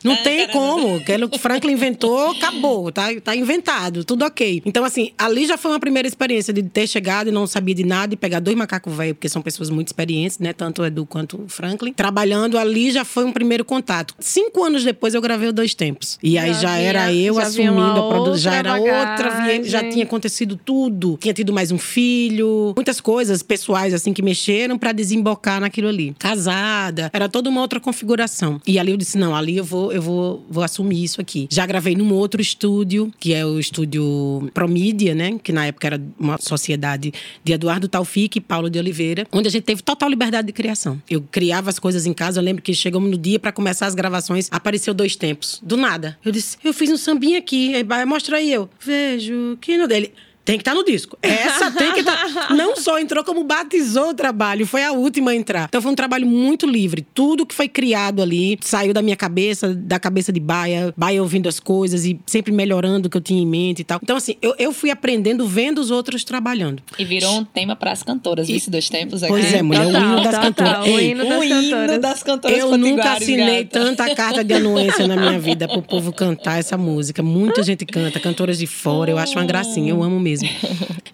Não 0.03 0.15
tem 0.17 0.47
como. 0.49 0.95
Aquilo 0.97 1.29
que 1.29 1.37
Franklin 1.37 1.73
inventou, 1.73 2.31
acabou. 2.31 2.91
Tá, 2.91 3.07
tá 3.23 3.35
inventado, 3.35 4.03
tudo 4.03 4.25
ok. 4.25 4.61
Então, 4.65 4.83
assim, 4.83 5.11
ali 5.17 5.45
já 5.45 5.57
foi 5.57 5.71
uma 5.71 5.79
primeira 5.79 6.07
experiência 6.07 6.53
de 6.53 6.63
ter 6.63 6.87
chegado 6.87 7.27
e 7.29 7.31
não 7.31 7.45
sabia 7.45 7.75
de 7.75 7.83
nada 7.83 8.13
e 8.13 8.17
pegar 8.17 8.39
dois 8.39 8.55
macacos 8.55 8.93
velhos, 8.95 9.13
porque 9.13 9.29
são 9.29 9.41
pessoas 9.41 9.69
muito 9.69 9.87
experientes, 9.87 10.39
né? 10.39 10.53
Tanto 10.53 10.81
o 10.81 10.85
Edu 10.85 11.05
quanto 11.05 11.43
o 11.43 11.49
Franklin. 11.49 11.93
Trabalhando 11.93 12.57
ali 12.57 12.91
já 12.91 13.05
foi 13.05 13.25
um 13.25 13.31
primeiro 13.31 13.65
contato. 13.65 14.15
Cinco 14.19 14.63
anos 14.63 14.83
depois 14.83 15.13
eu 15.13 15.21
gravei 15.21 15.49
o 15.49 15.53
Dois 15.53 15.73
Tempos. 15.73 16.17
E 16.21 16.37
aí 16.37 16.53
Já 16.53 16.61
já, 16.61 16.77
era 16.77 17.13
eu 17.13 17.35
já 17.35 17.43
assumindo 17.43 17.99
a 17.99 18.07
produção. 18.09 18.37
Já 18.37 18.51
outra 18.57 18.69
era 18.69 18.79
outra, 18.79 19.29
bagagem. 19.29 19.63
já 19.65 19.89
tinha 19.89 20.05
acontecido 20.05 20.55
tudo. 20.55 20.82
Tinha 21.19 21.33
tido 21.33 21.53
mais 21.53 21.71
um 21.71 21.77
filho, 21.77 22.73
muitas 22.75 22.99
coisas 22.99 23.41
pessoais 23.41 23.93
assim 23.93 24.13
que 24.13 24.21
mexeram 24.21 24.77
pra 24.77 24.91
desembocar 24.91 25.59
naquilo 25.59 25.87
ali. 25.87 26.15
Casada, 26.17 27.09
era 27.13 27.29
toda 27.29 27.49
uma 27.49 27.61
outra 27.61 27.79
configuração. 27.79 28.61
E 28.65 28.79
ali 28.79 28.91
eu 28.91 28.97
disse: 28.97 29.17
"Não, 29.17 29.35
ali 29.35 29.57
eu 29.57 29.63
vou 29.63 29.91
eu 29.91 30.01
vou 30.01 30.45
vou 30.49 30.63
assumir 30.63 31.03
isso 31.03 31.21
aqui". 31.21 31.47
Já 31.51 31.65
gravei 31.65 31.95
num 31.95 32.13
outro 32.13 32.41
estúdio, 32.41 33.11
que 33.19 33.33
é 33.33 33.45
o 33.45 33.59
estúdio 33.59 34.49
Promídia, 34.53 35.13
né, 35.15 35.37
que 35.41 35.51
na 35.51 35.65
época 35.65 35.87
era 35.87 36.01
uma 36.19 36.37
sociedade 36.39 37.13
de 37.43 37.53
Eduardo 37.53 37.87
Taufik 37.87 38.37
e 38.37 38.41
Paulo 38.41 38.69
de 38.69 38.79
Oliveira, 38.79 39.25
onde 39.31 39.47
a 39.47 39.51
gente 39.51 39.63
teve 39.63 39.81
total 39.81 40.09
liberdade 40.09 40.47
de 40.47 40.53
criação. 40.53 41.01
Eu 41.09 41.21
criava 41.31 41.69
as 41.69 41.79
coisas 41.79 42.05
em 42.05 42.13
casa, 42.13 42.39
eu 42.39 42.43
lembro 42.43 42.61
que 42.61 42.73
chegamos 42.73 43.09
no 43.09 43.17
dia 43.17 43.39
pra 43.39 43.51
começar 43.51 43.85
as 43.85 43.95
gravações, 43.95 44.47
apareceu 44.51 44.93
dois 44.93 45.15
tempos, 45.15 45.59
do 45.63 45.77
nada. 45.77 46.17
Eu 46.23 46.31
disse: 46.31 46.57
"Eu 46.63 46.73
fiz 46.73 46.89
um 46.89 46.97
sambinha 46.97 47.39
aqui". 47.39 47.73
Aí 47.75 48.05
mostra 48.05 48.37
aí 48.37 48.51
eu. 48.51 48.69
Vejo 48.79 49.57
que 49.61 49.77
no 49.77 49.87
dele 49.87 50.11
tem 50.45 50.57
que 50.57 50.61
estar 50.61 50.73
no 50.73 50.83
disco. 50.83 51.17
Essa 51.21 51.71
tem 51.71 51.93
que 51.93 51.99
estar. 52.01 52.51
Não 52.53 52.75
só 52.75 52.99
entrou, 52.99 53.23
como 53.23 53.43
batizou 53.43 54.09
o 54.09 54.13
trabalho. 54.13 54.65
Foi 54.67 54.83
a 54.83 54.91
última 54.91 55.31
a 55.31 55.35
entrar. 55.35 55.65
Então 55.69 55.81
foi 55.81 55.91
um 55.91 55.95
trabalho 55.95 56.27
muito 56.27 56.65
livre. 56.65 57.05
Tudo 57.13 57.45
que 57.45 57.55
foi 57.55 57.67
criado 57.69 58.21
ali 58.21 58.57
saiu 58.61 58.93
da 58.93 59.01
minha 59.01 59.15
cabeça, 59.15 59.73
da 59.73 59.99
cabeça 59.99 60.31
de 60.33 60.39
Baia. 60.39 60.93
Baia 60.97 61.21
ouvindo 61.21 61.47
as 61.47 61.59
coisas 61.59 62.05
e 62.05 62.19
sempre 62.25 62.51
melhorando 62.51 63.07
o 63.07 63.09
que 63.09 63.15
eu 63.17 63.21
tinha 63.21 63.41
em 63.41 63.45
mente 63.47 63.79
e 63.79 63.83
tal. 63.83 63.99
Então, 64.03 64.17
assim, 64.17 64.35
eu, 64.41 64.53
eu 64.59 64.73
fui 64.73 64.89
aprendendo 64.91 65.47
vendo 65.47 65.79
os 65.79 65.91
outros 65.91 66.23
trabalhando. 66.23 66.83
E 66.99 67.05
virou 67.05 67.37
um 67.39 67.45
tema 67.45 67.75
para 67.75 67.91
as 67.93 68.03
cantoras, 68.03 68.49
esses 68.49 68.67
dois 68.67 68.89
tempos 68.89 69.23
aqui. 69.23 69.31
Pois 69.31 69.53
é, 69.53 69.61
mulher, 69.61 69.83
o 69.87 69.91
Total, 69.93 70.01
hino 70.01 70.15
das 70.15 70.25
total, 70.25 70.41
cantoras. 70.41 70.85
o 70.87 70.99
Ei, 70.99 71.11
hino 71.11 71.23
das 71.29 71.39
o 71.39 71.43
hino 71.43 71.71
cantoras. 71.71 72.01
das 72.01 72.23
cantoras 72.23 72.57
Eu 72.57 72.77
nunca 72.77 73.13
assinei 73.13 73.63
gata. 73.63 73.79
tanta 73.79 74.15
carta 74.15 74.43
de 74.43 74.53
anuência 74.53 75.07
na 75.07 75.15
minha 75.15 75.39
vida 75.39 75.67
pro 75.67 75.81
povo 75.81 76.11
cantar 76.11 76.59
essa 76.59 76.77
música. 76.77 77.23
Muita 77.23 77.63
gente 77.63 77.85
canta, 77.85 78.19
cantoras 78.19 78.57
de 78.57 78.67
fora. 78.67 79.09
Eu 79.09 79.17
acho 79.17 79.33
uma 79.33 79.45
gracinha, 79.45 79.89
eu 79.91 80.03
amo 80.03 80.19
mesmo. 80.19 80.32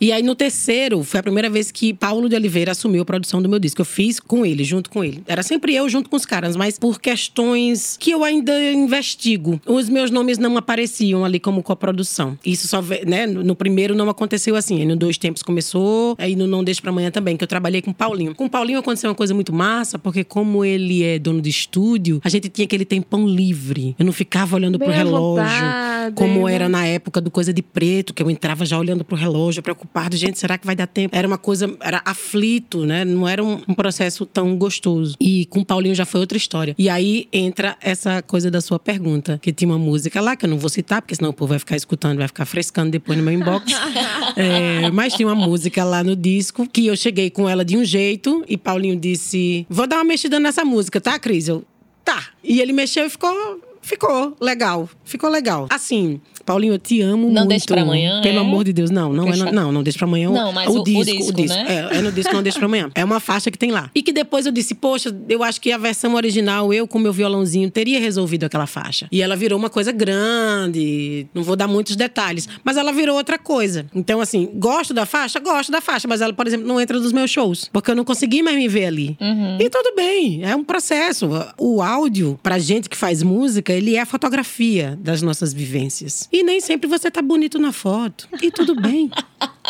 E 0.01 0.13
aí, 0.13 0.23
no 0.23 0.33
terceiro, 0.33 1.03
foi 1.03 1.19
a 1.19 1.23
primeira 1.23 1.49
vez 1.49 1.71
que 1.71 1.93
Paulo 1.93 2.29
de 2.29 2.35
Oliveira 2.35 2.71
assumiu 2.71 3.01
a 3.01 3.05
produção 3.05 3.41
do 3.41 3.49
meu 3.49 3.59
disco. 3.59 3.81
Eu 3.81 3.85
fiz 3.85 4.17
com 4.17 4.45
ele, 4.45 4.63
junto 4.63 4.89
com 4.89 5.03
ele. 5.03 5.21
Era 5.27 5.43
sempre 5.43 5.75
eu 5.75 5.89
junto 5.89 6.09
com 6.09 6.15
os 6.15 6.25
caras, 6.25 6.55
mas 6.55 6.79
por 6.79 7.01
questões 7.01 7.97
que 7.99 8.11
eu 8.11 8.23
ainda 8.23 8.53
investigo. 8.71 9.59
Os 9.65 9.89
meus 9.89 10.09
nomes 10.09 10.37
não 10.37 10.55
apareciam 10.55 11.25
ali 11.25 11.37
como 11.37 11.61
coprodução. 11.61 12.37
Isso 12.45 12.67
só, 12.67 12.81
né? 13.05 13.27
No 13.27 13.55
primeiro 13.55 13.93
não 13.93 14.09
aconteceu 14.09 14.55
assim. 14.55 14.79
Aí 14.79 14.85
no 14.85 14.95
Dois 14.95 15.17
Tempos 15.17 15.43
começou, 15.43 16.15
aí 16.17 16.33
no 16.35 16.47
Não 16.47 16.63
Deixa 16.63 16.81
Pra 16.81 16.91
Amanhã 16.91 17.11
também, 17.11 17.35
que 17.35 17.43
eu 17.43 17.47
trabalhei 17.47 17.81
com 17.81 17.91
o 17.91 17.93
Paulinho. 17.93 18.33
Com 18.33 18.45
o 18.45 18.49
Paulinho 18.49 18.79
aconteceu 18.79 19.09
uma 19.09 19.15
coisa 19.15 19.33
muito 19.33 19.51
massa, 19.51 19.99
porque 19.99 20.23
como 20.23 20.63
ele 20.63 21.03
é 21.03 21.19
dono 21.19 21.41
de 21.41 21.49
estúdio, 21.49 22.21
a 22.23 22.29
gente 22.29 22.47
tinha 22.47 22.65
aquele 22.65 22.85
tempão 22.85 23.27
livre. 23.27 23.95
Eu 23.99 24.05
não 24.05 24.13
ficava 24.13 24.55
olhando 24.55 24.77
Bem 24.77 24.87
pro 24.87 24.97
relógio, 24.97 25.43
vontade, 25.43 26.15
como 26.15 26.45
né? 26.45 26.53
era 26.53 26.69
na 26.69 26.85
época 26.85 27.19
do 27.19 27.29
Coisa 27.29 27.53
de 27.53 27.61
Preto, 27.61 28.13
que 28.13 28.23
eu 28.23 28.29
entrava 28.29 28.65
já 28.65 28.79
olhando 28.79 29.03
pro 29.09 29.17
relógio, 29.17 29.61
preocupado, 29.61 30.15
gente, 30.15 30.39
será 30.39 30.57
que 30.57 30.65
vai 30.65 30.75
dar 30.75 30.87
tempo? 30.87 31.15
Era 31.15 31.27
uma 31.27 31.37
coisa, 31.37 31.75
era 31.81 32.01
aflito, 32.05 32.85
né? 32.85 33.03
Não 33.03 33.27
era 33.27 33.43
um, 33.43 33.61
um 33.67 33.73
processo 33.73 34.25
tão 34.25 34.55
gostoso. 34.55 35.15
E 35.19 35.45
com 35.47 35.59
o 35.59 35.65
Paulinho 35.65 35.95
já 35.95 36.05
foi 36.05 36.21
outra 36.21 36.37
história. 36.37 36.75
E 36.77 36.87
aí 36.89 37.27
entra 37.33 37.75
essa 37.81 38.21
coisa 38.21 38.49
da 38.49 38.61
sua 38.61 38.79
pergunta, 38.79 39.39
que 39.41 39.51
tinha 39.51 39.69
uma 39.69 39.77
música 39.77 40.21
lá, 40.21 40.35
que 40.35 40.45
eu 40.45 40.49
não 40.49 40.57
vou 40.57 40.69
citar, 40.69 41.01
porque 41.01 41.15
senão 41.15 41.31
o 41.31 41.33
povo 41.33 41.49
vai 41.49 41.59
ficar 41.59 41.75
escutando, 41.75 42.17
vai 42.19 42.27
ficar 42.27 42.45
frescando 42.45 42.91
depois 42.91 43.17
no 43.17 43.23
meu 43.23 43.33
inbox. 43.33 43.65
É, 44.35 44.89
mas 44.91 45.13
tinha 45.13 45.27
uma 45.27 45.35
música 45.35 45.83
lá 45.83 46.03
no 46.03 46.15
disco, 46.15 46.67
que 46.67 46.85
eu 46.85 46.95
cheguei 46.95 47.29
com 47.29 47.49
ela 47.49 47.65
de 47.65 47.75
um 47.75 47.83
jeito, 47.83 48.43
e 48.47 48.57
Paulinho 48.57 48.95
disse: 48.95 49.65
Vou 49.69 49.87
dar 49.87 49.97
uma 49.97 50.03
mexida 50.05 50.39
nessa 50.39 50.63
música, 50.63 51.01
tá, 51.01 51.17
Cris? 51.19 51.47
Eu, 51.47 51.65
tá. 52.05 52.27
E 52.43 52.61
ele 52.61 52.71
mexeu 52.71 53.05
e 53.05 53.09
ficou. 53.09 53.59
Ficou 53.81 54.35
legal. 54.39 54.89
Ficou 55.03 55.29
legal. 55.29 55.67
Assim, 55.69 56.21
Paulinho, 56.49 56.73
eu 56.73 56.79
te 56.79 56.99
amo 56.99 57.27
Não 57.27 57.33
muito. 57.43 57.49
deixe 57.49 57.65
pra 57.67 57.83
amanhã, 57.83 58.21
Pelo 58.23 58.37
é? 58.37 58.41
amor 58.41 58.63
de 58.63 58.73
Deus, 58.73 58.89
não. 58.89 59.13
Não, 59.13 59.31
é, 59.31 59.35
no- 59.35 59.51
não, 59.51 59.71
não 59.71 59.83
deixe 59.83 59.99
pra 59.99 60.07
amanhã. 60.07 60.31
Não, 60.31 60.51
mas 60.51 60.67
o- 60.67 60.79
o 60.79 60.83
disco, 60.83 61.31
né? 61.47 61.65
É, 61.91 61.97
é 61.97 62.01
no 62.01 62.11
disco 62.11 62.33
Não 62.33 62.41
Deixe 62.41 62.57
Pra 62.57 62.65
Amanhã. 62.65 62.89
É 62.95 63.05
uma 63.05 63.19
faixa 63.19 63.51
que 63.51 63.57
tem 63.57 63.69
lá. 63.69 63.91
E 63.93 64.01
que 64.01 64.11
depois 64.11 64.47
eu 64.47 64.51
disse, 64.51 64.73
poxa, 64.73 65.15
eu 65.29 65.43
acho 65.43 65.61
que 65.61 65.71
a 65.71 65.77
versão 65.77 66.15
original, 66.15 66.73
eu 66.73 66.87
com 66.87 66.97
meu 66.97 67.13
violãozinho, 67.13 67.69
teria 67.69 67.99
resolvido 67.99 68.45
aquela 68.45 68.65
faixa. 68.65 69.07
E 69.11 69.21
ela 69.21 69.35
virou 69.35 69.59
uma 69.59 69.69
coisa 69.69 69.91
grande. 69.91 71.27
Não 71.33 71.43
vou 71.43 71.55
dar 71.55 71.67
muitos 71.67 71.95
detalhes. 71.95 72.47
Mas 72.63 72.77
ela 72.77 72.91
virou 72.91 73.15
outra 73.15 73.37
coisa. 73.37 73.85
Então, 73.93 74.19
assim, 74.21 74.49
gosto 74.55 74.93
da 74.93 75.05
faixa? 75.05 75.39
Gosto 75.39 75.71
da 75.71 75.81
faixa. 75.81 76.07
Mas 76.07 76.21
ela, 76.21 76.33
por 76.33 76.47
exemplo, 76.47 76.67
não 76.67 76.79
entra 76.81 76.97
nos 76.99 77.11
meus 77.11 77.29
shows. 77.29 77.69
Porque 77.71 77.91
eu 77.91 77.95
não 77.95 78.03
consegui 78.03 78.41
mais 78.41 78.57
me 78.57 78.67
ver 78.67 78.85
ali. 78.85 79.17
E 79.59 79.69
tudo 79.69 79.93
bem. 79.95 80.43
É 80.43 80.55
um 80.55 80.63
processo. 80.63 81.29
O 81.57 81.81
áudio, 81.81 82.39
pra 82.41 82.57
gente 82.57 82.89
que 82.89 82.97
faz 82.97 83.21
música, 83.21 83.71
ele 83.71 83.95
é 83.95 84.01
a 84.01 84.05
fotografia 84.05 84.97
das 85.01 85.21
nossas 85.21 85.53
vivências. 85.53 86.27
E 86.31 86.38
nem 86.43 86.59
sempre 86.61 86.87
você 86.89 87.09
tá 87.11 87.21
bonito 87.21 87.57
na 87.59 87.71
foto. 87.71 88.27
E 88.41 88.51
tudo 88.51 88.75
bem. 88.75 89.09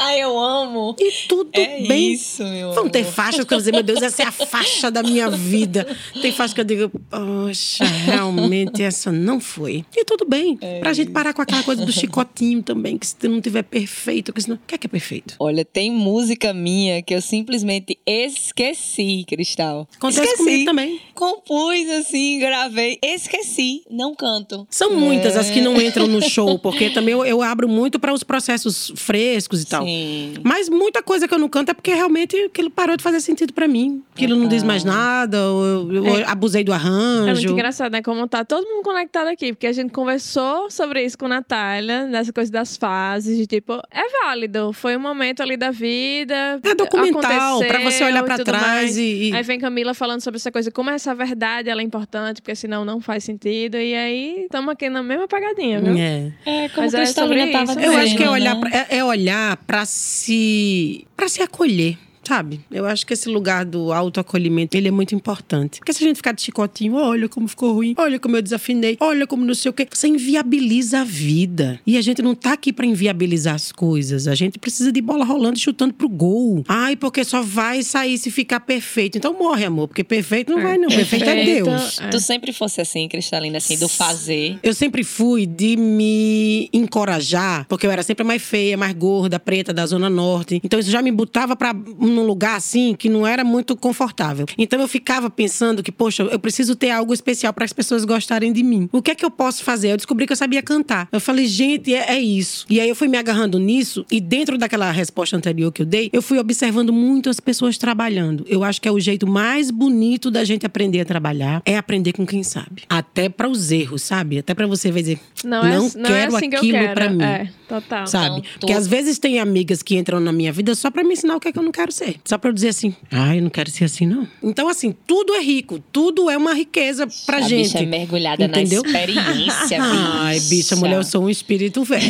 Ai, 0.02 0.22
eu 0.24 0.38
amo. 0.40 0.96
E 0.98 1.12
tudo 1.28 1.50
É 1.54 1.86
bem. 1.86 2.14
isso, 2.14 2.42
meu 2.44 2.74
Vão 2.74 2.88
ter 2.88 3.04
faixas 3.04 3.44
que 3.44 3.54
eu 3.54 3.58
dizer, 3.58 3.72
meu 3.74 3.84
Deus, 3.84 4.02
essa 4.02 4.24
é 4.24 4.26
a 4.26 4.32
faixa 4.32 4.90
da 4.90 5.04
minha 5.04 5.30
vida. 5.30 5.86
Tem 6.22 6.32
faixas 6.32 6.54
que 6.54 6.62
eu 6.62 6.66
digo, 6.66 6.90
poxa, 7.10 7.84
realmente 7.84 8.82
essa 8.82 9.12
não 9.12 9.40
foi. 9.42 9.84
E 9.96 10.06
tudo 10.06 10.26
bem. 10.26 10.58
É 10.62 10.80
pra 10.80 10.94
gente 10.94 11.12
parar 11.12 11.34
com 11.34 11.42
aquela 11.42 11.64
coisa 11.64 11.86
do 11.86 11.92
chicotinho 11.92 12.64
também, 12.64 12.98
que 12.98 13.06
se 13.06 13.16
não 13.28 13.42
tiver 13.42 13.64
perfeito, 13.64 14.32
que 14.32 14.42
senão. 14.42 14.56
O 14.56 14.60
que 14.66 14.76
é 14.76 14.78
que 14.78 14.88
é 14.88 14.90
perfeito? 14.90 15.36
Olha, 15.40 15.66
tem 15.66 15.92
música 15.92 16.54
minha 16.54 17.02
que 17.04 17.14
eu 17.14 17.22
simplesmente 17.22 17.98
esqueci, 18.06 19.26
Cristal. 19.28 19.88
Acontece 19.98 20.22
esqueci. 20.22 20.38
comigo 20.44 20.66
também. 20.66 21.02
Compus 21.14 21.90
assim, 22.00 22.40
gravei, 22.40 22.98
esqueci, 23.04 23.84
não 23.90 24.16
canto. 24.16 24.66
São 24.70 24.96
muitas 24.96 25.36
as 25.36 25.50
que 25.50 25.62
não 25.62 25.80
entram 25.82 26.08
no 26.08 26.22
show 26.22 26.58
porque 26.60 26.90
também 26.90 27.14
eu, 27.14 27.26
eu 27.26 27.42
abro 27.42 27.68
muito 27.68 28.00
para 28.00 28.14
os 28.14 28.24
processos 28.24 28.92
frescos 28.96 29.62
e 29.62 29.66
tal. 29.66 29.84
Sim. 29.86 30.34
Mas 30.44 30.70
muita 30.70 31.02
coisa 31.02 31.28
que 31.28 31.34
eu 31.34 31.40
não 31.40 31.50
canto 31.50 31.70
é 31.70 31.74
porque 31.74 31.94
realmente 31.94 32.36
aquilo 32.38 32.70
parou 32.70 32.96
de 32.98 33.04
fazer 33.04 33.20
sentido 33.22 33.54
pra 33.54 33.68
mim. 33.68 34.02
Aquilo 34.16 34.36
não 34.36 34.48
diz 34.48 34.64
mais 34.64 34.84
nada, 34.84 35.38
eu, 35.38 35.90
eu 35.92 36.08
É. 36.18 36.24
abusei 36.24 36.64
do 36.64 36.72
É 36.74 36.78
muito 36.78 36.88
arranjo. 36.88 37.50
engraçado, 37.52 37.92
né? 37.92 38.02
Como 38.02 38.28
tá 38.28 38.44
todo 38.44 38.66
mundo 38.68 38.84
conectado 38.84 39.28
aqui, 39.28 39.54
porque 39.54 39.68
a 39.68 39.74
gente 39.74 39.92
conversou 39.92 40.70
sobre 40.70 41.04
isso 41.04 41.18
com 41.18 41.26
a 41.26 41.30
Natália, 41.30 42.06
nessa 42.06 42.34
coisa 42.34 42.52
das 42.52 42.76
fases, 42.78 43.38
de 43.38 43.46
tipo, 43.48 43.74
é 43.92 44.02
válido, 44.24 44.74
foi 44.74 44.96
um 44.98 45.00
momento 45.00 45.42
ali 45.42 45.56
da 45.58 45.72
vida. 45.72 46.60
É 46.64 46.76
documental, 46.76 47.60
pra 47.60 47.80
você 47.80 48.04
olhar 48.04 48.24
tudo 48.24 48.44
trás 48.44 48.98
e- 48.98 49.30
e- 49.30 49.34
Aí 49.34 49.44
vem 49.44 49.60
Camila 49.60 49.94
falando 49.94 50.22
sobre 50.22 50.38
essa 50.38 50.52
coisa, 50.52 50.72
como 50.72 50.90
essa 50.90 51.14
verdade 51.16 51.70
ela 51.70 51.82
é 51.82 51.84
importante, 51.84 52.42
porque 52.42 52.56
senão 52.56 52.84
não 52.84 53.00
faz 53.00 53.24
sentido. 53.24 53.78
E 53.78 53.94
aí, 53.96 54.44
estamos 54.44 54.70
aqui 54.72 54.90
na 54.90 55.02
mesma 55.04 55.28
pegadinha, 55.28 55.80
viu? 55.82 55.96
É. 55.98 56.32
É, 56.46 56.70
como 56.70 56.82
Mas 56.84 56.94
é 56.94 56.98
Cristalina 57.04 57.46
sobre 57.46 57.52
tava 57.52 57.72
isso. 57.72 57.92
Eu 57.92 57.98
acho 57.98 58.16
que 58.16 58.24
é 58.24 58.30
olhar, 58.30 58.56
né? 58.56 58.62
pra, 58.62 58.80
é, 58.80 58.98
é 58.98 59.04
olhar 59.04 59.58
pra 59.58 59.86
se. 59.86 61.06
para 61.16 61.28
se 61.28 61.42
acolher. 61.42 61.98
Sabe? 62.30 62.60
Eu 62.70 62.86
acho 62.86 63.08
que 63.08 63.14
esse 63.14 63.28
lugar 63.28 63.66
do 63.66 63.92
autoacolhimento, 63.92 64.78
ele 64.78 64.88
é 64.88 64.92
muito 64.92 65.16
importante. 65.16 65.80
Porque 65.80 65.92
se 65.92 66.04
a 66.04 66.08
gente 66.08 66.18
ficar 66.18 66.32
de 66.32 66.44
chicotinho, 66.44 66.94
olha 66.94 67.28
como 67.28 67.48
ficou 67.48 67.74
ruim, 67.74 67.96
olha 67.98 68.20
como 68.20 68.38
eu 68.38 68.42
desafinei, 68.44 68.98
olha 69.00 69.26
como 69.26 69.44
não 69.44 69.56
sei 69.56 69.72
o 69.72 69.74
quê, 69.74 69.88
você 69.92 70.08
inviabiliza 70.08 71.00
a 71.00 71.04
vida. 71.04 71.80
E 71.88 71.98
a 71.98 72.02
gente 72.02 72.22
não 72.22 72.36
tá 72.36 72.54
aqui 72.54 72.72
pra 72.72 72.86
inviabilizar 72.86 73.56
as 73.56 73.72
coisas. 73.72 74.28
A 74.28 74.36
gente 74.36 74.60
precisa 74.60 74.92
de 74.92 75.02
bola 75.02 75.26
rolando 75.26 75.58
e 75.58 75.60
chutando 75.60 75.92
pro 75.92 76.08
gol. 76.08 76.64
Ai, 76.68 76.96
porque 76.96 77.24
só 77.24 77.42
vai 77.42 77.82
sair 77.82 78.16
se 78.20 78.30
ficar 78.30 78.60
perfeito. 78.60 79.18
Então 79.18 79.34
morre, 79.34 79.66
amor, 79.66 79.88
porque 79.88 80.04
perfeito 80.04 80.52
não 80.52 80.62
vai 80.62 80.78
não. 80.78 80.88
Perfeito 80.88 81.28
é 81.28 81.44
Deus. 81.44 82.00
é. 82.00 82.10
Tu 82.10 82.20
sempre 82.20 82.54
fosse 82.54 82.80
assim, 82.80 83.08
Cristalina, 83.08 83.58
assim, 83.58 83.76
do 83.76 83.90
fazer. 83.90 84.60
Eu 84.62 84.76
sempre 84.76 85.04
fui 85.04 85.48
de 85.48 85.76
me 85.76 86.70
encorajar, 86.72 87.66
porque 87.68 87.88
eu 87.88 87.92
era 87.92 88.04
sempre 88.04 88.24
mais 88.24 88.44
feia, 88.44 88.78
mais 88.78 88.94
gorda, 88.94 89.40
preta 89.40 89.74
da 89.74 89.84
Zona 89.88 90.12
Norte. 90.12 90.62
Então 90.64 90.80
isso 90.80 90.92
já 90.92 91.02
me 91.02 91.12
botava 91.12 91.56
pra 91.56 91.74
num 92.20 92.26
lugar 92.26 92.56
assim 92.56 92.96
que 92.96 93.10
não 93.10 93.26
era 93.26 93.44
muito 93.44 93.76
confortável. 93.76 94.46
Então 94.58 94.80
eu 94.80 94.88
ficava 94.88 95.30
pensando 95.30 95.82
que, 95.82 95.92
poxa, 95.92 96.24
eu 96.24 96.40
preciso 96.40 96.76
ter 96.76 96.92
algo 96.92 97.14
especial 97.14 97.54
para 97.54 97.66
as 97.66 97.74
pessoas 97.74 98.06
gostarem 98.06 98.52
de 98.52 98.64
mim. 98.64 98.90
O 98.92 99.02
que 99.02 99.12
é 99.12 99.16
que 99.16 99.26
eu 99.26 99.32
posso 99.32 99.64
fazer? 99.64 99.92
Eu 99.92 99.98
descobri 99.98 100.26
que 100.26 100.34
eu 100.34 100.38
sabia 100.38 100.62
cantar. 100.62 101.08
Eu 101.12 101.20
falei, 101.20 101.46
gente, 101.48 101.94
é, 101.94 102.14
é 102.16 102.20
isso. 102.20 102.66
E 102.70 102.80
aí 102.80 102.90
eu 102.90 102.96
fui 102.96 103.08
me 103.08 103.18
agarrando 103.18 103.58
nisso 103.60 104.06
e 104.12 104.20
dentro 104.20 104.58
daquela 104.58 104.92
resposta 104.92 105.36
anterior 105.38 105.72
que 105.72 105.82
eu 105.82 105.86
dei, 105.86 106.10
eu 106.12 106.22
fui 106.22 106.38
observando 106.38 106.92
muito 106.92 107.30
as 107.30 107.40
pessoas 107.40 107.78
trabalhando. 107.78 108.46
Eu 108.48 108.64
acho 108.64 108.82
que 108.82 108.88
é 108.88 108.92
o 108.92 109.00
jeito 109.00 109.28
mais 109.28 109.72
bonito 109.72 110.30
da 110.30 110.44
gente 110.44 110.66
aprender 110.66 111.02
a 111.02 111.06
trabalhar, 111.06 111.62
é 111.66 111.78
aprender 111.78 112.14
com 112.14 112.26
quem 112.26 112.44
sabe. 112.44 112.84
Até 112.90 113.30
para 113.30 113.50
os 113.50 113.72
erros, 113.72 114.02
sabe? 114.02 114.40
Até 114.40 114.54
para 114.54 114.68
você 114.68 114.92
ver 114.92 115.02
dizer, 115.02 115.20
Não, 115.44 115.64
não, 115.64 115.70
é, 115.70 115.80
não 115.80 115.90
quero 115.90 116.34
é 116.34 116.38
assim 116.38 116.50
que 116.50 116.56
eu 116.56 116.60
aquilo 116.60 116.78
quero. 116.80 116.94
pra 116.94 117.10
mim. 117.10 117.24
É, 117.24 117.50
total. 117.68 118.08
Sabe? 118.08 118.40
Então, 118.40 118.52
Porque 118.60 118.74
às 118.74 118.88
vezes 118.88 119.20
tem 119.20 119.40
amigas 119.40 119.82
que 119.82 119.98
entram 119.98 120.20
na 120.20 120.32
minha 120.32 120.52
vida 120.52 120.74
só 120.76 120.92
pra 120.92 121.04
me 121.04 121.14
ensinar 121.14 121.36
o 121.36 121.40
que 121.40 121.48
é 121.48 121.52
que 121.52 121.60
eu 121.60 121.64
não 121.64 121.72
quero 121.72 121.92
ser. 121.92 122.09
Só 122.26 122.38
pra 122.38 122.50
eu 122.50 122.54
dizer 122.54 122.70
assim, 122.70 122.96
ah, 123.12 123.36
eu 123.36 123.42
não 123.42 123.50
quero 123.50 123.70
ser 123.70 123.86
assim, 123.86 124.06
não. 124.06 124.28
Então, 124.44 124.68
assim, 124.70 124.94
tudo 125.08 125.34
é 125.36 125.42
rico, 125.42 125.80
tudo 125.92 126.30
é 126.30 126.38
uma 126.38 126.54
riqueza 126.54 127.08
pra 127.26 127.38
a 127.38 127.42
gente. 127.42 127.64
bicha 127.64 127.80
é 127.80 127.86
mergulhada 127.86 128.44
Entendeu? 128.46 128.82
na 128.84 128.90
experiência, 128.90 129.78
Ai, 129.82 130.40
bicha, 130.42 130.76
mulher, 130.76 130.98
eu 130.98 131.04
sou 131.04 131.24
um 131.24 131.30
espírito 131.30 131.84
velho. 131.84 132.04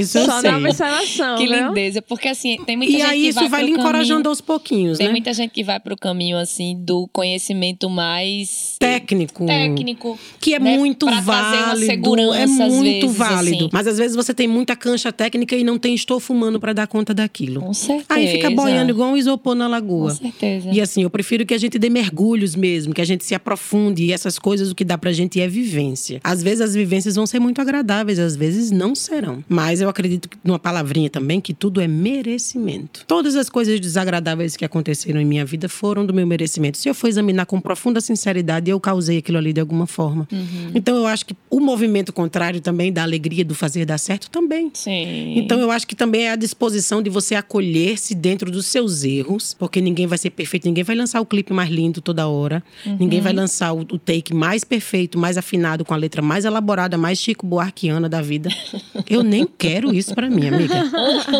Isso 0.00 0.18
eu 0.18 0.24
Só 0.26 0.40
sei. 0.40 0.50
na 0.50 0.58
observação, 0.58 1.36
Que 1.38 1.46
viu? 1.46 1.66
lindeza. 1.68 2.02
Porque 2.02 2.28
assim, 2.28 2.58
tem 2.64 2.76
muita 2.76 2.92
E 2.92 2.96
gente 2.96 3.04
aí 3.06 3.22
que 3.22 3.28
isso 3.28 3.40
vai, 3.40 3.48
vai 3.48 3.60
pro 3.60 3.68
lhe 3.68 3.74
encorajando 3.78 4.08
caminho- 4.22 4.28
aos 4.28 4.40
pouquinhos, 4.40 4.98
Tem 4.98 5.06
né? 5.06 5.12
muita 5.12 5.32
gente 5.32 5.50
que 5.50 5.62
vai 5.64 5.78
pro 5.80 5.96
caminho, 5.96 6.36
assim, 6.38 6.76
do 6.78 7.08
conhecimento 7.12 7.88
mais... 7.88 8.76
Técnico. 8.78 9.46
Técnico. 9.46 10.18
Que 10.40 10.54
é 10.54 10.58
né? 10.58 10.76
muito 10.76 11.06
Pra 11.06 11.20
válido. 11.20 11.86
segurança, 11.86 12.38
é 12.38 12.42
às 12.44 12.50
muito 12.50 13.00
vezes, 13.06 13.16
válido. 13.16 13.56
assim. 13.56 13.68
Mas 13.72 13.86
às 13.86 13.98
vezes 13.98 14.16
você 14.16 14.32
tem 14.34 14.46
muita 14.48 14.74
cancha 14.76 15.12
técnica 15.12 15.56
e 15.56 15.64
não 15.64 15.78
tem 15.78 15.94
estofo 15.94 16.32
humano 16.32 16.58
pra 16.60 16.72
dar 16.72 16.86
conta 16.86 17.12
daquilo. 17.14 17.60
Com 17.60 17.74
certeza. 17.74 18.06
Aí 18.08 18.26
fica 18.28 18.50
boiando 18.50 18.90
igual 18.90 19.05
um 19.12 19.16
isopor 19.16 19.54
na 19.54 19.66
lagoa. 19.66 20.10
Com 20.10 20.16
certeza. 20.16 20.70
E 20.70 20.80
assim, 20.80 21.02
eu 21.02 21.10
prefiro 21.10 21.44
que 21.46 21.54
a 21.54 21.58
gente 21.58 21.78
dê 21.78 21.88
mergulhos 21.88 22.54
mesmo, 22.54 22.94
que 22.94 23.00
a 23.00 23.04
gente 23.04 23.24
se 23.24 23.34
aprofunde. 23.34 24.04
E 24.04 24.12
essas 24.12 24.38
coisas, 24.38 24.70
o 24.70 24.74
que 24.74 24.84
dá 24.84 24.98
pra 24.98 25.12
gente 25.12 25.40
é 25.40 25.48
vivência. 25.48 26.20
Às 26.22 26.42
vezes 26.42 26.60
as 26.60 26.74
vivências 26.74 27.16
vão 27.16 27.26
ser 27.26 27.38
muito 27.38 27.60
agradáveis, 27.60 28.18
às 28.18 28.36
vezes 28.36 28.70
não 28.70 28.94
serão. 28.94 29.44
Mas 29.48 29.80
eu 29.80 29.88
acredito 29.88 30.28
numa 30.44 30.58
palavrinha 30.58 31.10
também 31.10 31.40
que 31.40 31.54
tudo 31.54 31.80
é 31.80 31.88
merecimento. 31.88 33.04
Todas 33.06 33.36
as 33.36 33.48
coisas 33.48 33.78
desagradáveis 33.80 34.56
que 34.56 34.64
aconteceram 34.64 35.20
em 35.20 35.24
minha 35.24 35.44
vida 35.44 35.68
foram 35.68 36.04
do 36.04 36.14
meu 36.14 36.26
merecimento. 36.26 36.78
Se 36.78 36.88
eu 36.88 36.94
for 36.94 37.08
examinar 37.08 37.46
com 37.46 37.60
profunda 37.60 38.00
sinceridade, 38.00 38.70
eu 38.70 38.78
causei 38.78 39.18
aquilo 39.18 39.38
ali 39.38 39.52
de 39.52 39.60
alguma 39.60 39.86
forma. 39.86 40.28
Então 40.74 40.96
eu 40.96 41.06
acho 41.06 41.26
que 41.26 41.34
o 41.50 41.60
movimento 41.60 42.12
contrário 42.12 42.60
também 42.60 42.92
da 42.92 43.02
alegria 43.02 43.44
do 43.44 43.54
fazer 43.54 43.84
dar 43.84 43.98
certo 43.98 44.30
também. 44.30 44.70
Sim. 44.74 45.38
Então 45.38 45.58
eu 45.58 45.70
acho 45.70 45.86
que 45.86 45.94
também 45.94 46.26
é 46.26 46.30
a 46.30 46.36
disposição 46.36 47.02
de 47.02 47.10
você 47.10 47.34
acolher-se 47.34 48.14
dentro 48.14 48.50
dos 48.50 48.66
seus 48.66 48.85
erros, 49.04 49.54
porque 49.54 49.80
ninguém 49.80 50.06
vai 50.06 50.18
ser 50.18 50.30
perfeito, 50.30 50.66
ninguém 50.66 50.84
vai 50.84 50.96
lançar 50.96 51.20
o 51.20 51.26
clipe 51.26 51.52
mais 51.52 51.70
lindo 51.70 52.00
toda 52.00 52.26
hora, 52.28 52.62
ninguém 52.98 53.20
vai 53.20 53.32
lançar 53.32 53.72
o, 53.72 53.80
o 53.80 53.98
take 53.98 54.34
mais 54.34 54.64
perfeito, 54.64 55.18
mais 55.18 55.36
afinado, 55.36 55.84
com 55.84 55.94
a 55.94 55.96
letra 55.96 56.22
mais 56.22 56.44
elaborada, 56.44 56.96
mais 56.96 57.18
Chico 57.18 57.46
Buarquiana 57.46 58.08
da 58.08 58.20
vida. 58.22 58.48
Eu 59.08 59.22
nem 59.22 59.46
quero 59.46 59.92
isso 59.94 60.14
pra 60.14 60.28
mim, 60.28 60.48
amiga. 60.48 60.74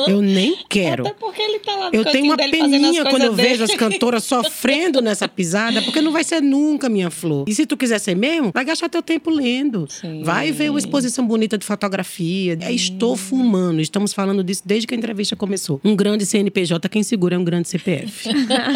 Eu 0.09 0.21
nem 0.23 0.57
quero. 0.69 1.07
Até 1.07 1.15
porque 1.15 1.43
ele 1.43 1.59
tá 1.59 1.75
lá 1.75 1.91
no 1.91 1.95
Eu 1.95 2.05
tenho 2.05 2.27
uma 2.27 2.37
peninha 2.37 3.05
quando 3.05 3.23
eu 3.23 3.35
dele. 3.35 3.49
vejo 3.49 3.65
as 3.65 3.75
cantoras 3.75 4.23
sofrendo 4.25 5.01
nessa 5.01 5.27
pisada, 5.29 5.83
porque 5.83 6.01
não 6.01 6.13
vai 6.13 6.23
ser 6.25 6.41
nunca, 6.41 6.89
minha 6.89 7.11
flor. 7.11 7.45
E 7.49 7.55
se 7.55 7.67
tu 7.67 7.77
quiser 7.77 7.99
ser 7.99 8.15
mesmo, 8.15 8.51
vai 8.55 8.65
gastar 8.65 8.89
teu 8.89 9.03
tempo 9.03 9.31
lendo. 9.31 9.87
Sim. 9.89 10.23
Vai 10.23 10.53
ver 10.53 10.71
uma 10.71 10.79
exposição 10.79 11.27
bonita 11.27 11.59
de 11.59 11.65
fotografia. 11.65 12.57
É 12.61 12.73
estofo 12.73 13.35
humano. 13.35 13.81
Estamos 13.81 14.13
falando 14.13 14.43
disso 14.45 14.63
desde 14.65 14.87
que 14.87 14.95
a 14.95 14.97
entrevista 14.97 15.35
começou. 15.37 15.81
Um 15.85 15.97
grande 15.97 16.25
CNPJ, 16.27 16.89
quem 16.89 17.03
segura 17.03 17.36
é 17.37 17.39
um 17.39 17.45
grande 17.45 17.69
CPF. 17.69 18.29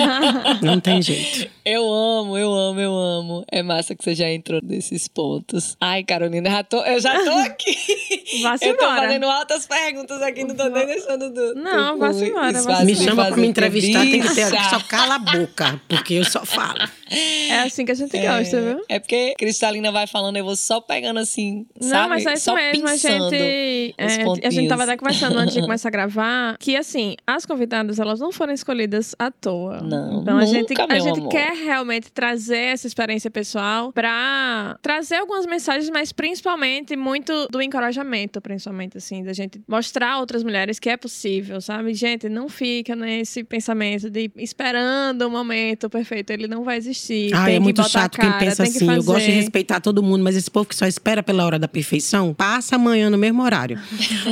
não 0.63 0.79
tem 0.79 1.03
jeito. 1.03 1.51
Eu 1.65 1.83
amo, 1.91 2.39
eu 2.39 2.53
amo, 2.53 2.81
eu 2.81 2.95
amo. 2.95 3.45
É 3.51 3.63
massa 3.63 3.95
que 3.95 4.03
você 4.03 4.15
já 4.15 4.31
entrou 4.31 4.61
nesses 4.63 5.09
pontos. 5.09 5.77
Ai, 5.81 6.05
Carolina, 6.05 6.49
eu 6.49 6.53
já 6.53 6.65
tô, 6.65 6.85
eu 6.85 7.01
já 7.01 7.25
tô 7.25 7.31
aqui. 7.31 7.77
Vá-se 8.43 8.65
eu 8.65 8.77
tô 8.77 8.85
embora. 8.85 9.03
fazendo 9.03 9.27
altas 9.27 9.67
perguntas 9.67 10.23
aqui, 10.23 10.45
não 10.45 10.55
tô 10.55 10.69
nem 10.69 10.87
deixando 10.87 11.31
do. 11.31 11.55
Não, 11.55 11.99
vá-se 11.99 12.27
embora, 12.27 12.85
Me 12.85 12.95
chama 12.95 13.27
pra 13.27 13.37
me 13.37 13.47
entrevistar, 13.47 14.01
tem 14.03 14.21
que 14.21 14.35
ter 14.35 14.47
só 14.47 14.81
cala 14.81 15.17
a 15.17 15.19
boca, 15.19 15.81
porque 15.89 16.15
eu 16.15 16.25
só 16.25 16.45
falo. 16.45 16.81
É 17.11 17.61
assim 17.61 17.85
que 17.85 17.93
a 17.93 17.95
gente 17.95 18.17
gosta, 18.17 18.61
viu? 18.61 18.85
É 18.89 19.01
porque 19.01 19.35
Cristalina 19.37 19.91
vai 19.91 20.07
falando, 20.07 20.37
eu 20.37 20.45
vou 20.45 20.55
só 20.55 20.81
pegando 20.81 21.19
assim, 21.19 21.67
Não, 21.81 21.89
sabe? 21.89 22.09
mas 22.09 22.27
é 22.27 22.35
isso 22.35 22.45
só 22.45 22.55
mesmo. 22.55 22.87
A 22.87 22.97
gente, 22.97 23.95
é, 23.99 24.47
a 24.47 24.51
gente 24.51 24.69
tava 24.69 24.85
até 24.85 24.97
conversando 24.97 25.37
antes 25.39 25.55
de 25.55 25.61
começar 25.63 25.89
a 25.89 25.93
gravar 25.93 26.57
que, 26.59 26.77
assim, 26.77 27.17
as 27.27 27.45
convidadas, 27.45 27.99
elas 27.99 28.21
não 28.21 28.31
foram 28.31 28.50
escolhidas 28.53 29.15
à 29.19 29.31
toa. 29.31 29.81
Não, 29.81 30.23
Então 30.23 30.39
a 30.39 30.45
gente, 30.45 30.75
a 30.81 30.99
gente 30.99 31.19
amor. 31.21 31.31
quer 31.31 31.53
realmente 31.53 32.11
trazer 32.13 32.57
essa 32.57 32.87
experiência 32.87 33.31
pessoal 33.31 33.93
pra 33.93 34.77
trazer 34.83 35.17
algumas 35.17 35.47
mensagens, 35.47 35.91
mas 35.91 36.13
principalmente 36.13 36.97
muito 36.97 37.49
do 37.51 37.61
encorajamento, 37.63 38.41
principalmente, 38.41 38.97
assim, 38.99 39.23
da 39.23 39.33
gente 39.33 39.61
mostrar 39.69 40.13
a 40.13 40.19
outras 40.21 40.43
mulheres 40.43 40.79
que 40.79 40.89
é 40.89 40.97
possível, 40.97 41.61
sabe? 41.61 41.95
Gente, 41.95 42.29
não 42.29 42.49
fica 42.49 42.95
nesse 42.97 43.45
pensamento 43.45 44.11
de 44.11 44.31
esperando 44.37 45.23
o 45.23 45.31
momento 45.31 45.89
perfeito. 45.89 46.31
Ele 46.31 46.47
não 46.49 46.65
vai 46.65 46.77
existir. 46.77 47.33
Ah, 47.35 47.45
tem 47.45 47.55
é 47.55 47.59
que 47.59 47.63
muito 47.63 47.77
botar 47.83 47.89
chato 47.89 48.17
cara, 48.17 48.39
quem 48.39 48.49
pensa 48.49 48.63
assim. 48.63 48.91
Eu 48.91 49.03
gosto 49.05 49.27
de 49.27 49.33
respeitar 49.33 49.81
todo 49.81 50.03
mundo, 50.03 50.23
mas 50.25 50.37
esse 50.37 50.51
povo 50.51 50.69
que 50.69 50.77
só 50.77 50.87
espera 50.87 51.23
pela 51.23 51.45
hora 51.45 51.59
da 51.59 51.69
perfeição, 51.69 52.35
passa 52.35 52.77
amanhã 52.77 53.11
no 53.11 53.19
mesmo 53.19 53.43
horário. 53.43 53.79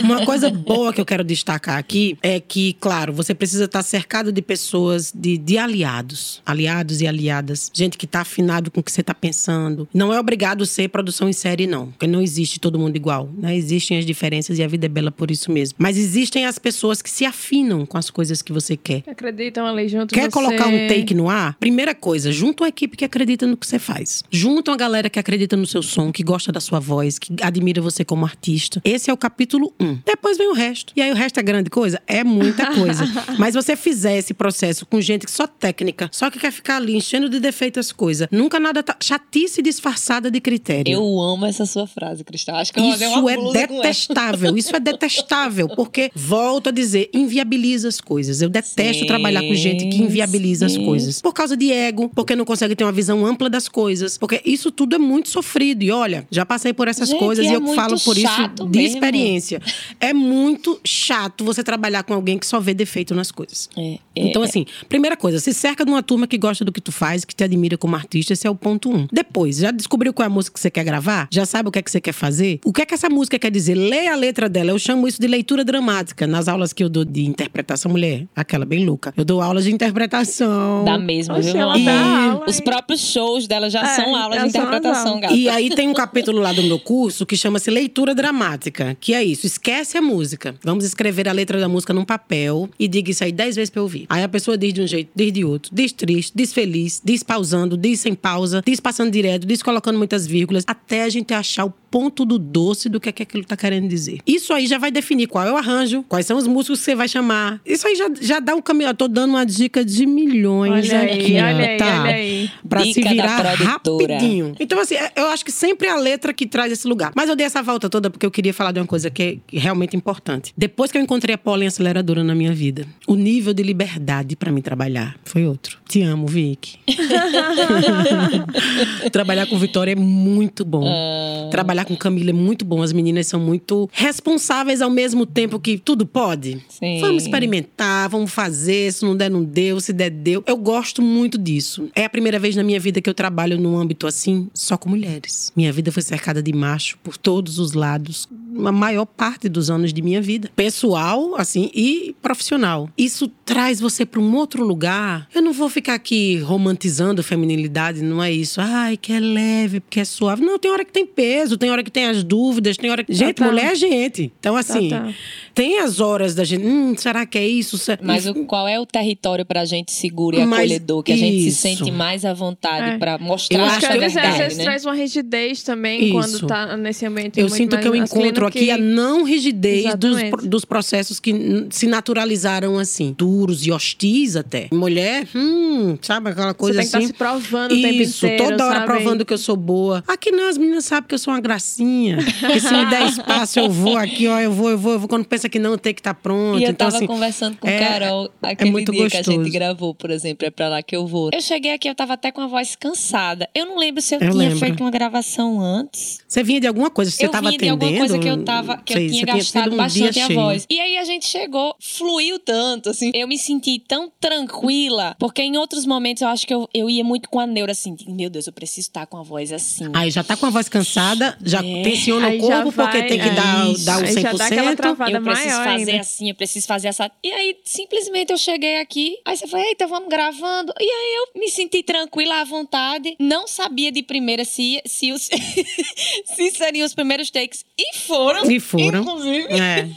Uma 0.03 0.25
coisa 0.25 0.51
boa 0.51 0.93
que 0.93 1.01
eu 1.01 1.05
quero 1.07 1.23
destacar 1.25 1.79
aqui 1.79 2.17
é 2.23 2.41
que, 2.41 2.75
claro, 2.75 3.13
você 3.13 3.35
precisa 3.35 3.65
estar 3.65 3.83
cercado 3.83 4.08
de 4.33 4.43
pessoas, 4.43 5.13
de, 5.15 5.37
de 5.37 5.59
aliados. 5.59 6.43
Aliados 6.45 7.01
e 7.01 7.07
aliadas. 7.07 7.71
Gente 7.73 7.99
que 7.99 8.07
tá 8.07 8.23
afinado 8.23 8.71
com 8.71 8.81
o 8.81 8.83
que 8.83 8.91
você 8.91 9.03
tá 9.03 9.15
pensando. 9.15 9.87
Não 9.93 10.13
é 10.13 10.19
obrigado 10.19 10.65
ser 10.67 10.89
produção 10.89 11.29
em 11.29 11.33
série, 11.33 11.67
não. 11.67 11.89
Porque 11.89 12.07
não 12.07 12.21
existe 12.23 12.59
todo 12.59 12.79
mundo 12.79 12.97
igual. 12.97 13.29
Né? 13.37 13.55
Existem 13.55 13.99
as 13.99 14.07
diferenças 14.07 14.59
e 14.59 14.63
a 14.63 14.67
vida 14.67 14.87
é 14.87 14.89
bela 14.89 15.11
por 15.11 15.31
isso 15.31 15.53
mesmo. 15.53 15.77
Mas 15.79 15.99
existem 15.99 16.47
as 16.47 16.59
pessoas 16.59 17.03
que 17.03 17.11
se 17.11 17.25
afinam 17.25 17.85
com 17.85 17.99
as 17.99 18.09
coisas 18.11 18.41
que 18.41 18.53
você 18.53 18.77
quer. 18.77 19.05
Acreditam 19.07 19.67
ali 19.67 19.89
junto 19.89 20.15
Quer 20.15 20.23
você. 20.23 20.31
colocar 20.31 20.67
um 20.69 20.89
take 20.89 21.15
no 21.15 21.29
ar? 21.29 21.55
Primeira 21.61 21.95
coisa, 21.95 22.33
junta 22.33 22.65
uma 22.65 22.69
equipe 22.69 22.97
que 22.97 23.05
acredita 23.05 23.47
no 23.47 23.57
que 23.57 23.67
você 23.67 23.79
faz. 23.79 24.25
Junta 24.31 24.71
uma 24.71 24.77
galera 24.77 25.11
que 25.11 25.19
acredita 25.19 25.57
no 25.57 25.67
seu 25.67 25.83
som, 25.83 26.11
que 26.11 26.23
gosta 26.23 26.51
da 26.51 26.61
sua 26.61 26.81
voz, 26.81 27.19
que 27.19 27.35
admira 27.43 27.83
você 27.83 28.05
como 28.05 28.25
artista. 28.25 28.81
Esse 28.85 29.11
é 29.11 29.13
o 29.13 29.17
capítulo 29.17 29.73
1. 29.79 29.85
Um. 29.87 29.99
Depois 30.05 30.39
vem 30.39 30.49
o 30.49 30.55
resto. 30.55 30.93
E 30.97 31.03
aí 31.03 31.13
o 31.13 31.15
resto 31.15 31.39
é 31.39 31.43
grande 31.43 31.69
coisa? 31.69 32.01
É 32.07 32.25
muita 32.25 32.75
coisa. 32.75 33.05
Mas 33.39 33.55
você 33.55 33.77
fizer 33.77 33.98
fizer 33.99 34.17
esse 34.17 34.33
processo 34.33 34.87
com 34.87 35.01
gente 35.01 35.29
só 35.29 35.47
técnica, 35.47 36.09
só 36.13 36.31
que 36.31 36.39
quer 36.39 36.53
ficar 36.53 36.77
ali 36.77 36.97
enchendo 36.97 37.29
de 37.29 37.41
defeito 37.41 37.81
as 37.81 37.91
coisas, 37.91 38.29
nunca 38.31 38.61
nada 38.61 38.81
tá. 38.83 38.97
Chatice 39.03 39.61
disfarçada 39.61 40.31
de 40.31 40.41
critério. 40.41 40.93
Eu 40.93 41.21
amo 41.21 41.45
essa 41.47 41.67
sua 41.67 41.87
frase, 41.87 42.23
Cristal. 42.23 42.57
Acho 42.57 42.73
que 42.73 42.79
eu 42.79 42.85
Isso 42.85 43.05
uma 43.19 43.33
é 43.33 43.67
detestável, 43.67 44.57
isso 44.57 44.75
é 44.75 44.81
detestável, 44.81 45.69
porque, 45.69 46.11
volto 46.15 46.69
a 46.69 46.73
dizer, 46.73 47.11
inviabiliza 47.13 47.89
as 47.89 48.01
coisas. 48.01 48.41
Eu 48.41 48.49
detesto 48.49 49.03
Sim, 49.03 49.07
trabalhar 49.07 49.43
com 49.43 49.55
gente 49.55 49.89
que 49.89 50.01
inviabiliza 50.03 50.67
as 50.67 50.73
sim. 50.73 50.85
coisas. 50.85 51.21
Por 51.21 51.33
causa 51.33 51.57
de 51.57 51.73
ego, 51.73 52.09
porque 52.15 52.37
não 52.37 52.45
consegue 52.45 52.77
ter 52.77 52.85
uma 52.85 52.93
visão 52.93 53.27
ampla 53.27 53.51
das 53.51 53.69
coisas. 53.69 54.17
Porque 54.17 54.41
isso 54.45 54.71
tudo 54.71 54.95
é 54.95 54.99
muito 54.99 55.29
sofrido. 55.29 55.83
E 55.83 55.91
olha, 55.91 56.27
já 56.31 56.47
passei 56.47 56.73
por 56.73 56.87
essas 56.87 57.09
Gente, 57.09 57.19
coisas 57.19 57.47
é 57.47 57.51
e 57.51 57.53
eu 57.55 57.67
falo 57.75 57.99
por 58.01 58.17
isso 58.17 58.49
de 58.71 58.79
mesmo. 58.79 58.97
experiência. 58.97 59.61
É 59.99 60.13
muito 60.13 60.81
chato 60.85 61.45
você 61.45 61.65
trabalhar 61.65 62.03
com 62.05 62.15
alguém 62.15 62.39
que 62.39 62.47
só 62.47 62.61
vê 62.61 62.75
defeito 62.75 63.15
nas 63.15 63.31
coisas. 63.31 63.69
É, 63.77 63.88
é, 64.17 64.21
Então, 64.29 64.43
assim, 64.43 64.65
primeira 64.89 65.17
coisa, 65.17 65.39
se 65.39 65.53
cerca 65.55 65.85
de 65.85 65.91
uma 65.91 66.03
turma 66.03 66.27
que 66.27 66.37
gosta 66.39 66.65
do 66.65 66.73
que 66.73 66.81
tu 66.81 66.93
faz, 66.93 67.25
que 67.25 67.35
te 67.35 67.45
admira 67.45 67.77
como 67.79 67.95
artista, 67.97 68.33
esse 68.33 68.47
é 68.47 68.51
o 68.51 68.55
ponto 68.55 68.91
um. 68.91 69.07
Depois, 69.13 69.57
já 69.59 69.71
descobriu 69.71 70.13
qual 70.13 70.25
é 70.25 70.27
a 70.27 70.31
música 70.31 70.55
que 70.55 70.61
você 70.61 70.71
quer 70.71 70.85
gravar? 70.85 71.29
Já 71.31 71.45
sabe 71.47 71.69
o 71.69 71.73
que 71.73 71.79
é 71.79 71.83
que 71.83 71.91
você 71.91 72.01
quer 72.01 72.13
fazer? 72.13 72.61
O 72.65 72.73
que 72.73 72.83
é 72.83 72.87
que 72.87 72.95
essa 72.95 73.09
música 73.09 73.39
quer 73.39 73.51
dizer? 73.51 73.75
Lê 73.75 74.09
a 74.09 74.15
letra 74.17 74.49
dela. 74.49 74.71
Eu 74.71 74.79
chamo 74.79 75.07
isso 75.09 75.21
de 75.21 75.27
leitura 75.27 75.65
dramática. 75.65 76.27
Nas 76.27 76.49
aulas 76.49 76.73
que 76.73 76.83
eu 76.83 76.89
dou 76.89 77.05
de 77.05 77.25
interpretação, 77.25 77.91
mulher, 77.91 78.27
aquela 78.35 78.65
bem 78.65 78.85
louca. 78.85 79.13
Eu 79.17 79.25
dou 79.25 79.41
aulas 79.41 79.65
de 79.65 79.73
interpretação. 79.73 80.85
Dá 80.85 80.99
mesmo, 80.99 81.35
Oxe, 81.35 81.53
viu? 81.53 81.61
ela 81.61 81.79
dá 81.79 82.31
aula, 82.33 82.45
Os 82.49 82.61
próprios 82.61 83.01
shows 83.01 83.47
dela 83.47 83.69
já 83.71 83.83
É, 83.83 83.97
são 83.97 84.15
aulas 84.17 84.39
de 84.41 84.45
as 84.47 84.55
interpretação, 84.55 85.21
gata. 85.21 85.35
E 85.35 85.49
aí 85.49 85.71
tem 85.71 85.89
um 85.89 85.95
capítulo 85.95 86.41
lá 86.41 86.53
do 86.53 86.63
meu 86.63 86.79
curso 86.79 87.25
que 87.27 87.37
chama-se 87.37 87.71
Leitura 87.71 88.15
Dramática, 88.15 88.97
que 89.01 89.15
é 89.15 89.23
isso, 89.23 89.47
esquece 89.47 89.97
a 89.97 90.03
música. 90.03 90.55
Vamos 90.63 90.85
escrever 90.85 91.29
a 91.29 91.33
letra 91.33 91.61
da 91.61 91.69
música 91.69 91.93
num 91.93 92.05
papel 92.05 92.69
e 92.79 92.89
diga 92.89 93.11
isso 93.11 93.23
aí 93.25 93.33
dez 93.33 93.57
vezes 93.57 93.71
eu 93.79 93.83
ouvir. 93.83 94.07
Aí 94.09 94.23
a 94.23 94.29
pessoa 94.29 94.57
diz 94.59 94.73
de 94.73 94.83
um 94.83 94.87
jeito, 94.87 95.11
diz 95.15 95.33
de 95.33 95.45
outro, 95.45 95.71
diz 95.75 95.93
triste, 95.93 96.33
diz 96.35 96.53
feliz, 96.53 97.01
diz 97.05 97.23
pausando, 97.23 97.77
diz 97.77 98.01
sem 98.01 98.15
pausa, 98.15 98.63
diz 98.67 98.81
passando 98.81 99.11
direto, 99.11 99.47
diz 99.47 99.63
colocando 99.63 99.97
muitas 99.99 100.27
vírgulas, 100.27 100.65
até 100.67 101.03
a 101.05 101.09
gente 101.09 101.33
achar 101.35 101.65
o 101.65 101.71
ponto 101.91 102.25
do 102.27 102.39
doce 102.39 102.89
do 102.89 103.01
que 103.01 103.09
é 103.09 103.13
que 103.13 103.23
aquilo 103.23 103.45
tá 103.45 103.57
querendo 103.57 103.89
dizer. 103.89 104.19
Isso 104.27 104.53
aí 104.53 104.67
já 104.67 104.77
vai 104.79 104.91
definir 104.91 105.27
qual 105.27 105.47
é 105.47 105.53
o 105.53 105.57
arranjo, 105.57 106.05
quais 106.07 106.27
são 106.27 106.37
os 106.37 106.47
músicos 106.47 106.81
que 106.81 106.85
você 106.85 106.95
vai 106.95 107.09
chamar. 107.09 107.61
Isso 107.65 107.87
aí 107.87 107.97
já, 107.97 108.11
já 108.21 108.41
dá 108.41 108.55
um 108.55 108.61
caminho. 108.61 108.91
Eu 108.91 108.95
tô 108.95 109.09
dando 109.09 109.31
uma 109.31 109.47
dica 109.47 109.83
de 109.85 110.05
milhões 110.05 110.87
Olha 110.91 111.03
aqui, 111.03 111.37
aí, 111.39 111.55
olha 111.55 111.67
aí, 111.71 111.77
tá? 111.79 112.03
olha 112.03 112.15
aí. 112.15 112.51
Pra 112.69 112.83
Dica 112.83 113.09
se 113.09 113.09
virar 113.15 113.41
rapidinho. 113.55 114.55
Então, 114.61 114.79
assim, 114.81 114.95
é- 114.97 115.13
eu 115.17 115.27
acho 115.29 115.45
que 115.45 115.53
sempre 115.53 115.89
é 115.89 115.91
a 115.91 115.97
letra 115.97 116.33
que 116.35 116.47
traz 116.47 116.71
esse 116.73 116.87
lugar. 116.87 117.13
Mas 117.17 117.29
eu 117.29 117.37
dei 117.37 117.47
essa 117.47 117.63
volta 117.63 117.89
toda 117.89 118.11
porque 118.11 118.27
eu 118.27 118.31
queria 118.31 118.53
falar 118.53 118.73
de 118.73 118.81
uma 118.81 118.87
coisa 118.87 119.11
que 119.11 119.41
é 119.53 119.59
realmente 119.59 119.97
importante. 119.97 120.53
Depois 120.57 120.93
que 120.93 120.99
eu 120.99 121.03
encontrei 121.03 121.35
a 121.35 121.39
Pollen 121.39 121.69
aceleradora 121.69 122.23
na 122.23 122.35
minha 122.35 122.53
vida, 122.53 122.87
o 123.07 123.15
nível 123.15 123.55
de 123.55 123.63
liberdade 123.69 124.35
pra 124.35 124.51
mim 124.51 124.63
trabalhar 124.63 125.17
foi 125.25 125.47
outro. 125.47 125.79
Te 125.87 126.03
amo, 126.03 126.27
Vicky. 126.27 126.79
trabalhar 129.13 129.47
com 129.47 129.59
Vitória 129.59 129.93
é 129.93 129.95
muito 129.95 130.65
bom. 130.65 130.87
Ah. 130.87 131.51
Trabalhar 131.51 131.85
com 131.85 131.97
Camila 131.97 132.31
é 132.31 132.33
muito 132.33 132.65
bom. 132.65 132.83
As 132.83 132.93
meninas 132.93 133.27
são 133.27 133.39
muito 133.39 133.89
responsáveis 133.93 134.81
ao 134.81 134.91
mesmo 134.91 135.27
tempo 135.27 135.61
que 135.61 135.79
tudo 135.79 136.07
pode. 136.07 136.63
Sim. 136.69 137.01
Vamos 137.01 137.25
experimentar, 137.25 138.09
vamos 138.09 138.31
fazer. 138.31 138.93
Se 138.93 139.05
não 139.05 139.15
der, 139.15 139.31
não 139.31 139.45
deu. 139.45 139.81
Se 139.81 139.93
der, 139.93 140.11
deu. 140.11 140.43
Eu 140.47 140.57
gosto 140.57 141.03
muito 141.03 141.37
disso. 141.37 141.91
É 141.95 142.05
a 142.05 142.11
primeira 142.11 142.39
vez 142.39 142.57
na 142.57 142.63
minha 142.63 142.81
vida 142.81 143.01
que 143.01 143.09
eu 143.09 143.15
trabalho 143.15 143.59
num 143.59 143.77
âmbito 143.77 144.07
assim, 144.07 144.49
só 144.55 144.77
com 144.77 144.89
mulheres. 144.89 145.53
Minha 145.55 145.73
vida 145.73 145.93
foi 145.93 146.03
cercada 146.03 146.43
de 146.43 146.53
macho 146.53 146.99
por 147.03 147.17
todos 147.17 147.59
os 147.59 147.75
lados. 147.75 148.27
A 148.65 148.73
maior 148.73 149.05
parte 149.05 149.49
dos 149.49 149.71
anos 149.71 149.93
de 149.93 150.03
minha 150.03 150.23
vida. 150.23 150.51
Pessoal, 150.57 151.37
assim, 151.37 151.71
e 151.75 152.15
profissional. 152.23 152.89
Isso 152.97 153.29
traz 153.45 153.58
você 153.81 154.07
para 154.07 154.21
um 154.21 154.35
outro 154.37 154.65
lugar. 154.65 155.29
Eu 155.35 155.43
não 155.43 155.53
vou 155.53 155.69
ficar 155.69 155.95
aqui 155.95 156.39
romantizando 156.39 157.21
a 157.21 157.25
feminilidade, 157.25 158.03
não 158.03 158.23
é 158.23 158.31
isso. 158.33 158.61
Ai, 158.61 158.97
que 158.97 159.13
é 159.13 159.19
leve, 159.21 159.83
que 159.91 160.01
é 160.01 160.05
suave. 160.05 160.43
Não, 160.45 160.59
tem 160.59 160.71
hora 160.71 160.85
que 160.85 160.93
tem 160.93 161.05
peso, 161.05 161.57
tem 161.59 161.71
hora 161.71 161.83
que 161.83 161.91
tem 161.91 162.07
as 162.07 162.23
dúvidas, 162.23 162.77
tem 162.77 162.91
hora 162.91 163.03
que. 163.05 163.13
Gente, 163.13 163.35
Total. 163.37 163.53
mulher 163.53 163.73
é 163.73 163.75
gente. 163.75 164.33
Então, 164.39 164.57
assim, 164.57 164.89
Total. 164.91 165.13
tem 165.55 165.79
as 165.81 166.01
horas 166.01 166.35
da 166.35 166.45
gente. 166.45 166.65
Hum, 166.65 166.95
será 166.97 167.27
que 167.27 167.37
é 167.39 167.47
isso? 167.47 167.77
Mas 168.03 168.27
o- 168.27 168.35
qual 168.45 168.67
é 168.69 168.79
o 168.81 168.87
território 168.87 169.45
pra 169.45 169.65
gente 169.65 169.91
seguro 169.93 170.37
e 170.37 170.45
Mas 170.47 170.61
acolhedor? 170.61 171.03
Que 171.03 171.13
a 171.13 171.17
gente 171.17 171.43
se 171.51 171.53
sente 171.57 171.91
mais 171.91 172.25
à 172.25 172.33
vontade 172.33 172.91
É. 172.95 172.99
pra 172.99 173.15
Eu 173.15 173.19
mostrar 173.21 173.63
acho 173.65 173.71
Acho 173.79 173.81
que 173.81 173.87
às 173.87 173.99
vezes, 174.01 174.17
às 174.17 174.23
verdade, 174.23 174.43
vezes 174.43 174.59
né? 174.59 174.65
traz 174.65 174.85
uma 174.85 174.95
rigidez 174.95 175.63
também 175.63 176.05
Isso. 176.05 176.13
quando 176.13 176.47
tá 176.47 176.77
nesse 176.77 177.05
ambiente 177.07 177.39
Eu 177.41 177.49
sinto 177.49 177.77
que 177.79 177.87
eu 177.89 177.95
encontro 177.95 178.47
aqui 178.47 178.67
que- 178.67 178.71
a 178.71 178.79
não 178.79 179.25
rigidez 179.25 179.95
dos, 179.97 180.19
Exatamente. 180.19 180.49
dos 180.49 180.65
processos 180.65 181.19
que 181.21 181.67
se 181.71 181.87
naturalizaram 181.87 182.79
assim, 182.79 183.15
duros 183.39 183.65
e 183.67 183.71
hostis 183.71 184.35
até. 184.37 184.69
Mulher, 184.73 185.27
hum, 185.35 185.97
sabe 186.03 186.31
aquela 186.31 186.49
Você 186.49 186.55
coisa 186.55 186.79
tem 186.81 186.83
que 186.83 186.87
estar 186.87 186.99
assim. 186.99 187.07
se 187.09 187.13
provando 187.13 187.73
o 187.73 187.81
tempo 187.83 188.03
Isso, 188.03 188.27
inteiro, 188.27 188.51
toda 188.51 188.67
hora 188.67 188.75
sabe? 188.81 188.87
provando 188.87 189.25
que 189.25 189.33
eu 189.33 189.39
sou 189.39 189.57
boa. 189.57 190.03
Aqui 190.09 190.31
não, 190.33 190.49
as 190.49 190.59
meninas 190.59 190.85
sabem 190.85 191.07
que 191.09 191.15
eu 191.15 191.19
sou 191.19 191.33
uma 191.33 191.41
gracinha. 191.41 192.17
Que 192.19 192.61
se 192.61 192.73
me 192.73 192.87
der 192.87 193.07
espaço, 193.07 193.59
eu 193.61 193.71
vou 193.71 193.97
aqui, 193.97 194.27
ó, 194.27 194.41
eu 194.41 194.51
vou, 194.53 194.71
eu 194.71 194.79
vou, 194.79 194.93
eu 194.93 194.99
vou. 194.99 195.09
Quando 195.09 195.25
pensa 195.25 195.49
que 195.49 195.59
não, 195.59 195.77
tem 195.79 195.95
que 195.95 196.01
estar 196.01 196.15
pronto. 196.15 196.59
E 196.59 196.65
eu 196.65 196.71
então, 196.71 196.87
tava 196.87 196.97
assim, 196.97 197.07
conversando 197.07 197.57
com 197.59 197.69
é- 197.69 197.79
Carol 197.79 198.31
aquele 198.43 198.71
muito 198.71 198.91
dia 198.93 199.09
que 199.09 199.17
a 199.17 199.21
gostoso. 199.21 199.39
gente 199.45 199.51
gravou, 199.53 199.95
por 199.95 200.11
exemplo, 200.11 200.47
é 200.47 200.51
pra 200.51 200.69
lá 200.69 200.83
que 200.83 200.97
eu 200.97 201.07
vou. 201.07 201.31
Eu 201.33 201.41
cheguei 201.41 201.73
aqui, 201.73 201.89
eu 201.89 201.95
tava 201.95 202.15
até 202.15 202.33
com 202.33 202.41
a 202.41 202.47
voz 202.47 202.75
cansada. 202.77 203.49
Eu 203.55 203.67
não 203.67 203.79
lembro 203.79 204.03
se 204.03 204.15
eu, 204.15 204.21
Eu 204.21 204.31
tinha 204.31 204.35
lembro. 204.35 204.59
feito 204.59 204.81
uma 204.83 204.91
gravação 204.91 205.61
antes. 205.61 206.21
Você 206.27 206.43
vinha 206.43 206.61
de 206.61 206.67
alguma 206.67 206.91
coisa, 206.91 207.11
você 207.11 207.25
eu 207.25 207.27
estava 207.27 207.49
vinha 207.51 207.59
de 207.59 207.69
atendendo? 207.69 207.85
alguma 207.85 207.99
coisa 208.01 208.19
que 208.19 208.29
eu 208.29 208.45
tava, 208.45 208.77
que 208.79 208.93
eu 208.93 208.97
Sei, 208.97 209.07
tinha 209.09 209.21
você 209.21 209.25
tinha 209.27 209.37
gastado 209.37 209.67
um 209.69 209.71
dia 209.71 209.77
bastante 210.07 210.21
a 210.21 210.27
cheio. 210.27 210.41
voz. 210.41 210.67
E 210.71 210.81
aí 210.81 210.97
a 210.99 211.05
gente 211.05 211.27
chegou, 211.27 211.75
fluiu 211.81 212.39
tanto, 212.39 212.91
assim. 212.91 213.11
Eu 213.15 213.28
me 213.29 213.39
senti 213.39 213.79
tão 213.79 214.11
tranquila, 214.21 215.15
porque 215.19 215.43
em 215.43 215.57
outros 215.57 215.85
momentos 215.85 216.23
eu 216.23 216.29
acho 216.29 216.47
que 216.47 216.55
eu, 216.55 216.69
eu 216.73 216.89
ia 216.89 217.05
muito 217.05 217.29
com 217.29 217.39
a 217.39 217.47
neura, 217.47 217.73
assim, 217.73 217.95
meu 218.09 218.31
Deus, 218.31 218.47
eu 218.47 218.53
preciso 218.53 218.89
estar 218.89 219.07
com 219.07 219.17
a 219.19 219.23
voz 219.23 219.53
assim. 219.53 219.91
Aí 219.95 220.11
já 220.11 220.25
tá 220.25 220.37
com 220.37 220.47
a 220.47 220.51
voz 220.51 220.69
cansada, 220.69 221.37
já 221.45 221.59
É. 221.65 221.83
tensiona 221.83 222.29
o 222.29 222.39
corpo 222.39 222.73
porque 222.73 222.99
vai, 222.99 223.07
tem 223.07 223.19
que 223.21 223.29
é. 223.29 223.35
dar, 223.35 223.71
Isso. 223.71 223.85
dar 223.85 224.03
o 224.03 224.07
Aí 224.07 224.13
já 224.15 224.33
dá 224.33 224.47
aquela 224.47 224.73
100%. 224.73 224.77
travada 224.77 225.11
eu 225.13 225.23
preciso 225.23 225.49
maior 225.49 225.65
fazer 225.65 225.91
ainda. 225.91 226.01
assim, 226.01 226.29
eu 226.31 226.35
preciso 226.35 226.67
fazer 226.67 226.89
essa. 226.89 227.11
E 227.23 227.31
aí, 227.31 227.57
simplesmente, 227.65 228.31
eu 228.33 228.39
cheguei 228.39 228.81
aqui. 228.81 229.17
Aí 229.25 229.37
você 229.37 229.47
falou, 229.47 229.67
eita, 229.67 229.87
vamos 229.87 230.09
gravando. 230.09 230.73
E 230.81 230.85
aí 230.85 231.15
eu 231.35 231.41
me 231.41 231.49
senti 231.49 231.83
tranquila 231.83 232.41
à 232.41 232.45
vontade. 232.45 233.15
Não 233.21 233.47
sabia 233.47 233.93
de 233.93 234.03
primeira 234.03 234.45
se, 234.45 234.81
se, 234.87 235.13
os, 235.13 235.29
se 236.35 236.51
seriam 236.53 236.87
os 236.87 236.95
primeiros 236.95 237.31
takes. 237.31 237.65
E 237.79 237.97
foram. 237.99 238.51
E 238.51 238.59
foram. 238.61 239.01
Inclusive. 239.03 239.47
É. 239.53 239.89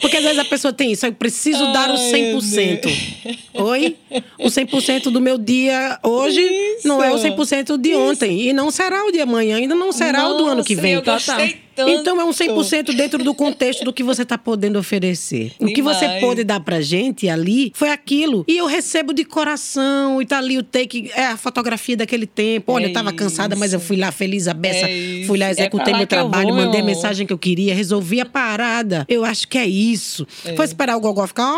Porque 0.00 0.16
às 0.16 0.22
vezes 0.22 0.38
a 0.38 0.44
pessoa 0.44 0.72
tem 0.72 0.92
isso, 0.92 1.06
eu 1.06 1.12
preciso 1.12 1.72
dar 1.72 1.90
o 1.90 1.94
Ai, 1.96 2.12
meu 2.12 2.38
100%. 2.38 3.38
Oi? 3.54 3.96
O 4.38 4.48
100% 4.48 5.04
do 5.04 5.20
meu 5.20 5.38
dia 5.38 5.98
hoje 6.02 6.48
não 6.84 7.02
é 7.02 7.10
o 7.12 7.16
100% 7.16 7.78
de 7.78 7.94
ontem. 7.94 8.48
E 8.48 8.52
não 8.52 8.70
será 8.70 9.04
o 9.04 9.12
de 9.12 9.20
amanhã, 9.20 9.56
ainda 9.56 9.74
não 9.74 9.92
será 9.92 10.28
o 10.28 10.34
do 10.34 10.46
ano 10.46 10.64
que 10.64 10.74
Nossa, 10.74 10.82
vem. 10.82 10.94
Eu 10.94 11.02
gostei 11.02 11.60
tanto. 11.74 11.90
Então 11.90 12.20
é 12.20 12.24
um 12.24 12.30
100% 12.30 12.94
dentro 12.94 13.22
do 13.22 13.34
contexto 13.34 13.84
do 13.84 13.92
que 13.92 14.02
você 14.02 14.22
está 14.22 14.36
podendo 14.38 14.78
oferecer. 14.78 15.52
O 15.58 15.66
que 15.66 15.82
você 15.82 16.00
Demais. 16.06 16.20
pôde 16.20 16.44
dar 16.44 16.60
pra 16.60 16.80
gente 16.80 17.28
ali 17.28 17.72
foi 17.74 17.90
aquilo. 17.90 18.44
E 18.48 18.56
eu 18.58 18.66
recebo 18.66 19.12
de 19.12 19.24
coração 19.24 20.20
e 20.20 20.26
tá 20.26 20.38
ali 20.38 20.58
o 20.58 20.62
take, 20.62 21.10
é 21.14 21.26
a 21.26 21.36
fotografia 21.36 21.96
daquele 21.96 22.26
tempo. 22.26 22.72
Olha, 22.72 22.86
É 22.86 22.88
eu 22.88 22.92
tava 22.92 23.12
cansada, 23.12 23.54
mas 23.56 23.72
eu 23.72 23.80
fui 23.80 23.96
lá 23.96 24.10
feliz, 24.12 24.48
a 24.48 24.54
beça, 24.54 24.88
É 24.88 25.24
fui 25.26 25.38
lá, 25.38 25.46
É 25.46 25.50
executei 25.50 25.92
lá 25.92 25.98
meu 25.98 26.06
trabalho, 26.06 26.48
vou, 26.48 26.56
mandei 26.56 26.80
a 26.80 26.84
mensagem 26.84 27.26
que 27.26 27.32
eu 27.32 27.38
queria, 27.38 27.74
resolvi 27.74 28.20
a 28.20 28.26
parada. 28.26 29.04
Eu 29.08 29.24
acho 29.24 29.46
que 29.48 29.58
é 29.58 29.66
isso. 29.66 30.26
Foi 30.56 30.64
esperar 30.64 30.96
o 30.96 31.00
Gogó 31.00 31.26
ficar. 31.26 31.52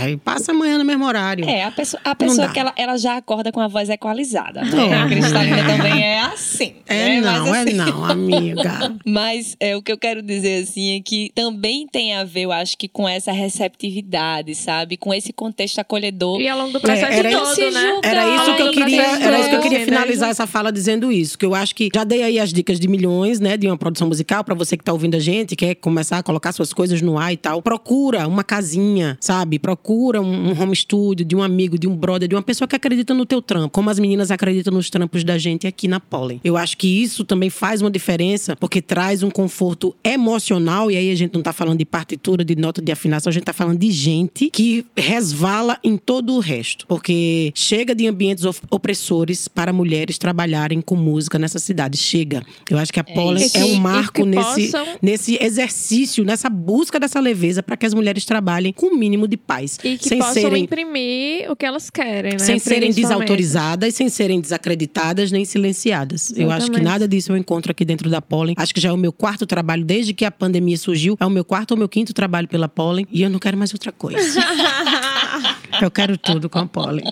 "Ai, 0.00 0.16
passa 0.24 0.52
amanhã 0.52 0.78
no 0.78 0.84
mesmo 0.84 1.04
horário. 1.04 1.48
É, 1.48 1.64
a 1.64 1.70
pessoa, 1.70 2.00
a 2.04 2.14
pessoa 2.14 2.48
que 2.48 2.58
ela, 2.58 2.72
ela 2.76 2.96
já 2.96 3.16
acorda 3.16 3.50
com 3.52 3.60
a 3.60 3.68
voz 3.68 3.88
equalizada. 3.88 4.62
Né? 4.62 4.94
A 4.94 5.06
Cristalina 5.08 5.64
também 5.64 6.02
é 6.02 6.20
assim. 6.20 6.74
É 6.86 7.20
né? 7.20 7.20
Não, 7.20 7.54
é 7.54 7.60
assim- 7.62 7.72
não, 7.72 8.04
amiga. 8.04 8.43
Mas 9.06 9.56
é, 9.60 9.76
o 9.76 9.82
que 9.82 9.92
eu 9.92 9.98
quero 9.98 10.22
dizer 10.22 10.62
assim 10.62 10.96
é 10.96 11.00
que 11.00 11.30
também 11.34 11.86
tem 11.86 12.14
a 12.14 12.24
ver, 12.24 12.42
eu 12.42 12.52
acho 12.52 12.76
que 12.76 12.88
com 12.88 13.08
essa 13.08 13.32
receptividade, 13.32 14.54
sabe? 14.54 14.96
Com 14.96 15.12
esse 15.12 15.32
contexto 15.32 15.78
acolhedor. 15.78 16.40
E 16.40 16.48
ao 16.48 16.58
longo 16.58 16.72
do 16.72 16.80
processo 16.80 17.12
É, 17.12 17.18
era 17.18 17.30
todo, 17.30 17.52
isso. 17.52 17.70
né? 17.70 18.00
Era 18.02 18.36
isso 18.36 18.56
que 18.56 18.62
eu 18.62 18.70
queria, 18.72 19.02
era 19.02 19.40
isso 19.40 19.48
que 19.48 19.56
eu 19.56 19.60
queria 19.60 19.84
finalizar 19.84 20.30
essa 20.30 20.46
fala 20.46 20.70
dizendo 20.72 21.10
isso, 21.10 21.38
que 21.38 21.44
eu 21.44 21.54
acho 21.54 21.74
que 21.74 21.88
já 21.94 22.04
dei 22.04 22.22
aí 22.22 22.38
as 22.38 22.52
dicas 22.52 22.78
de 22.78 22.88
milhões, 22.88 23.40
né, 23.40 23.56
de 23.56 23.66
uma 23.66 23.76
produção 23.76 24.08
musical 24.08 24.44
pra 24.44 24.54
você 24.54 24.76
que 24.76 24.84
tá 24.84 24.92
ouvindo 24.92 25.16
a 25.16 25.20
gente, 25.20 25.56
quer 25.56 25.74
começar 25.76 26.18
a 26.18 26.22
colocar 26.22 26.52
suas 26.52 26.72
coisas 26.72 27.00
no 27.00 27.18
ar 27.18 27.32
e 27.32 27.36
tal. 27.36 27.62
Procura 27.62 28.26
uma 28.26 28.44
casinha, 28.44 29.16
sabe? 29.20 29.58
Procura 29.58 30.20
um, 30.20 30.50
um 30.50 30.60
home 30.60 30.74
studio 30.74 31.24
de 31.24 31.34
um 31.36 31.42
amigo, 31.42 31.78
de 31.78 31.86
um 31.88 31.96
brother, 31.96 32.28
de 32.28 32.34
uma 32.34 32.42
pessoa 32.42 32.66
que 32.68 32.76
acredita 32.76 33.14
no 33.14 33.24
teu 33.26 33.40
trampo, 33.40 33.70
como 33.70 33.90
as 33.90 33.98
meninas 33.98 34.30
acreditam 34.30 34.72
nos 34.72 34.90
trampos 34.90 35.24
da 35.24 35.38
gente 35.38 35.66
aqui 35.66 35.88
na 35.88 36.00
Pollen. 36.00 36.40
Eu 36.44 36.56
acho 36.56 36.76
que 36.76 37.02
isso 37.02 37.24
também 37.24 37.50
faz 37.50 37.80
uma 37.80 37.90
diferença, 37.90 38.33
porque 38.58 38.80
traz 38.82 39.22
um 39.22 39.30
conforto 39.30 39.94
emocional 40.02 40.90
e 40.90 40.96
aí 40.96 41.10
a 41.10 41.14
gente 41.14 41.34
não 41.34 41.42
tá 41.42 41.52
falando 41.52 41.78
de 41.78 41.84
partitura, 41.84 42.44
de 42.44 42.56
nota 42.56 42.80
de 42.82 42.90
afinação, 42.92 43.30
a 43.30 43.32
gente 43.32 43.44
tá 43.44 43.52
falando 43.52 43.78
de 43.78 43.90
gente 43.90 44.50
que 44.50 44.84
resvala 44.96 45.78
em 45.82 45.96
todo 45.96 46.34
o 46.34 46.38
resto, 46.40 46.86
porque 46.86 47.52
chega 47.54 47.94
de 47.94 48.06
ambientes 48.06 48.44
opressores 48.70 49.48
para 49.48 49.72
mulheres 49.72 50.18
trabalharem 50.18 50.80
com 50.80 50.96
música 50.96 51.38
nessa 51.38 51.58
cidade. 51.58 51.96
Chega. 51.96 52.42
Eu 52.70 52.78
acho 52.78 52.92
que 52.92 53.00
a 53.00 53.04
Pollen 53.04 53.44
isso. 53.46 53.56
é 53.56 53.64
um 53.64 53.76
marco 53.76 54.24
nesse, 54.24 54.70
possam- 54.70 54.86
nesse 55.00 55.38
exercício, 55.40 56.24
nessa 56.24 56.48
busca 56.50 56.98
dessa 57.00 57.20
leveza 57.20 57.62
para 57.62 57.76
que 57.76 57.86
as 57.86 57.94
mulheres 57.94 58.24
trabalhem 58.24 58.72
com 58.72 58.86
o 58.86 58.96
mínimo 58.98 59.26
de 59.28 59.36
paz. 59.36 59.78
E 59.84 59.96
que 59.98 60.08
sem 60.08 60.18
possam 60.18 60.34
serem 60.34 60.64
imprimir 60.64 61.50
o 61.50 61.56
que 61.56 61.64
elas 61.66 61.90
querem, 61.90 62.32
né? 62.32 62.38
sem 62.38 62.58
serem 62.58 62.92
desautorizadas, 62.92 63.94
sem 63.94 64.08
serem 64.08 64.40
desacreditadas 64.40 65.30
nem 65.30 65.44
silenciadas. 65.44 66.32
Eu 66.36 66.50
acho 66.50 66.66
que 66.66 66.72
Exatamente. 66.76 66.84
nada 66.84 67.08
disso 67.08 67.32
eu 67.32 67.36
encontro 67.36 67.70
aqui 67.70 67.84
dentro 67.84 68.08
da 68.10 68.20
Pollen. 68.24 68.54
Acho 68.58 68.74
que 68.74 68.80
já 68.80 68.88
é 68.88 68.92
o 68.92 68.96
meu 68.96 69.12
quarto 69.12 69.46
trabalho 69.46 69.84
desde 69.84 70.12
que 70.12 70.24
a 70.24 70.30
pandemia 70.30 70.76
surgiu. 70.76 71.16
É 71.20 71.26
o 71.26 71.30
meu 71.30 71.44
quarto 71.44 71.72
ou 71.72 71.76
meu 71.76 71.88
quinto 71.88 72.12
trabalho 72.12 72.48
pela 72.48 72.68
Pollen 72.68 73.06
e 73.10 73.22
eu 73.22 73.30
não 73.30 73.38
quero 73.38 73.56
mais 73.56 73.72
outra 73.72 73.92
coisa. 73.92 74.40
eu 75.80 75.90
quero 75.90 76.16
tudo 76.18 76.48
com 76.48 76.58
a 76.58 76.66
Pollen. 76.66 77.04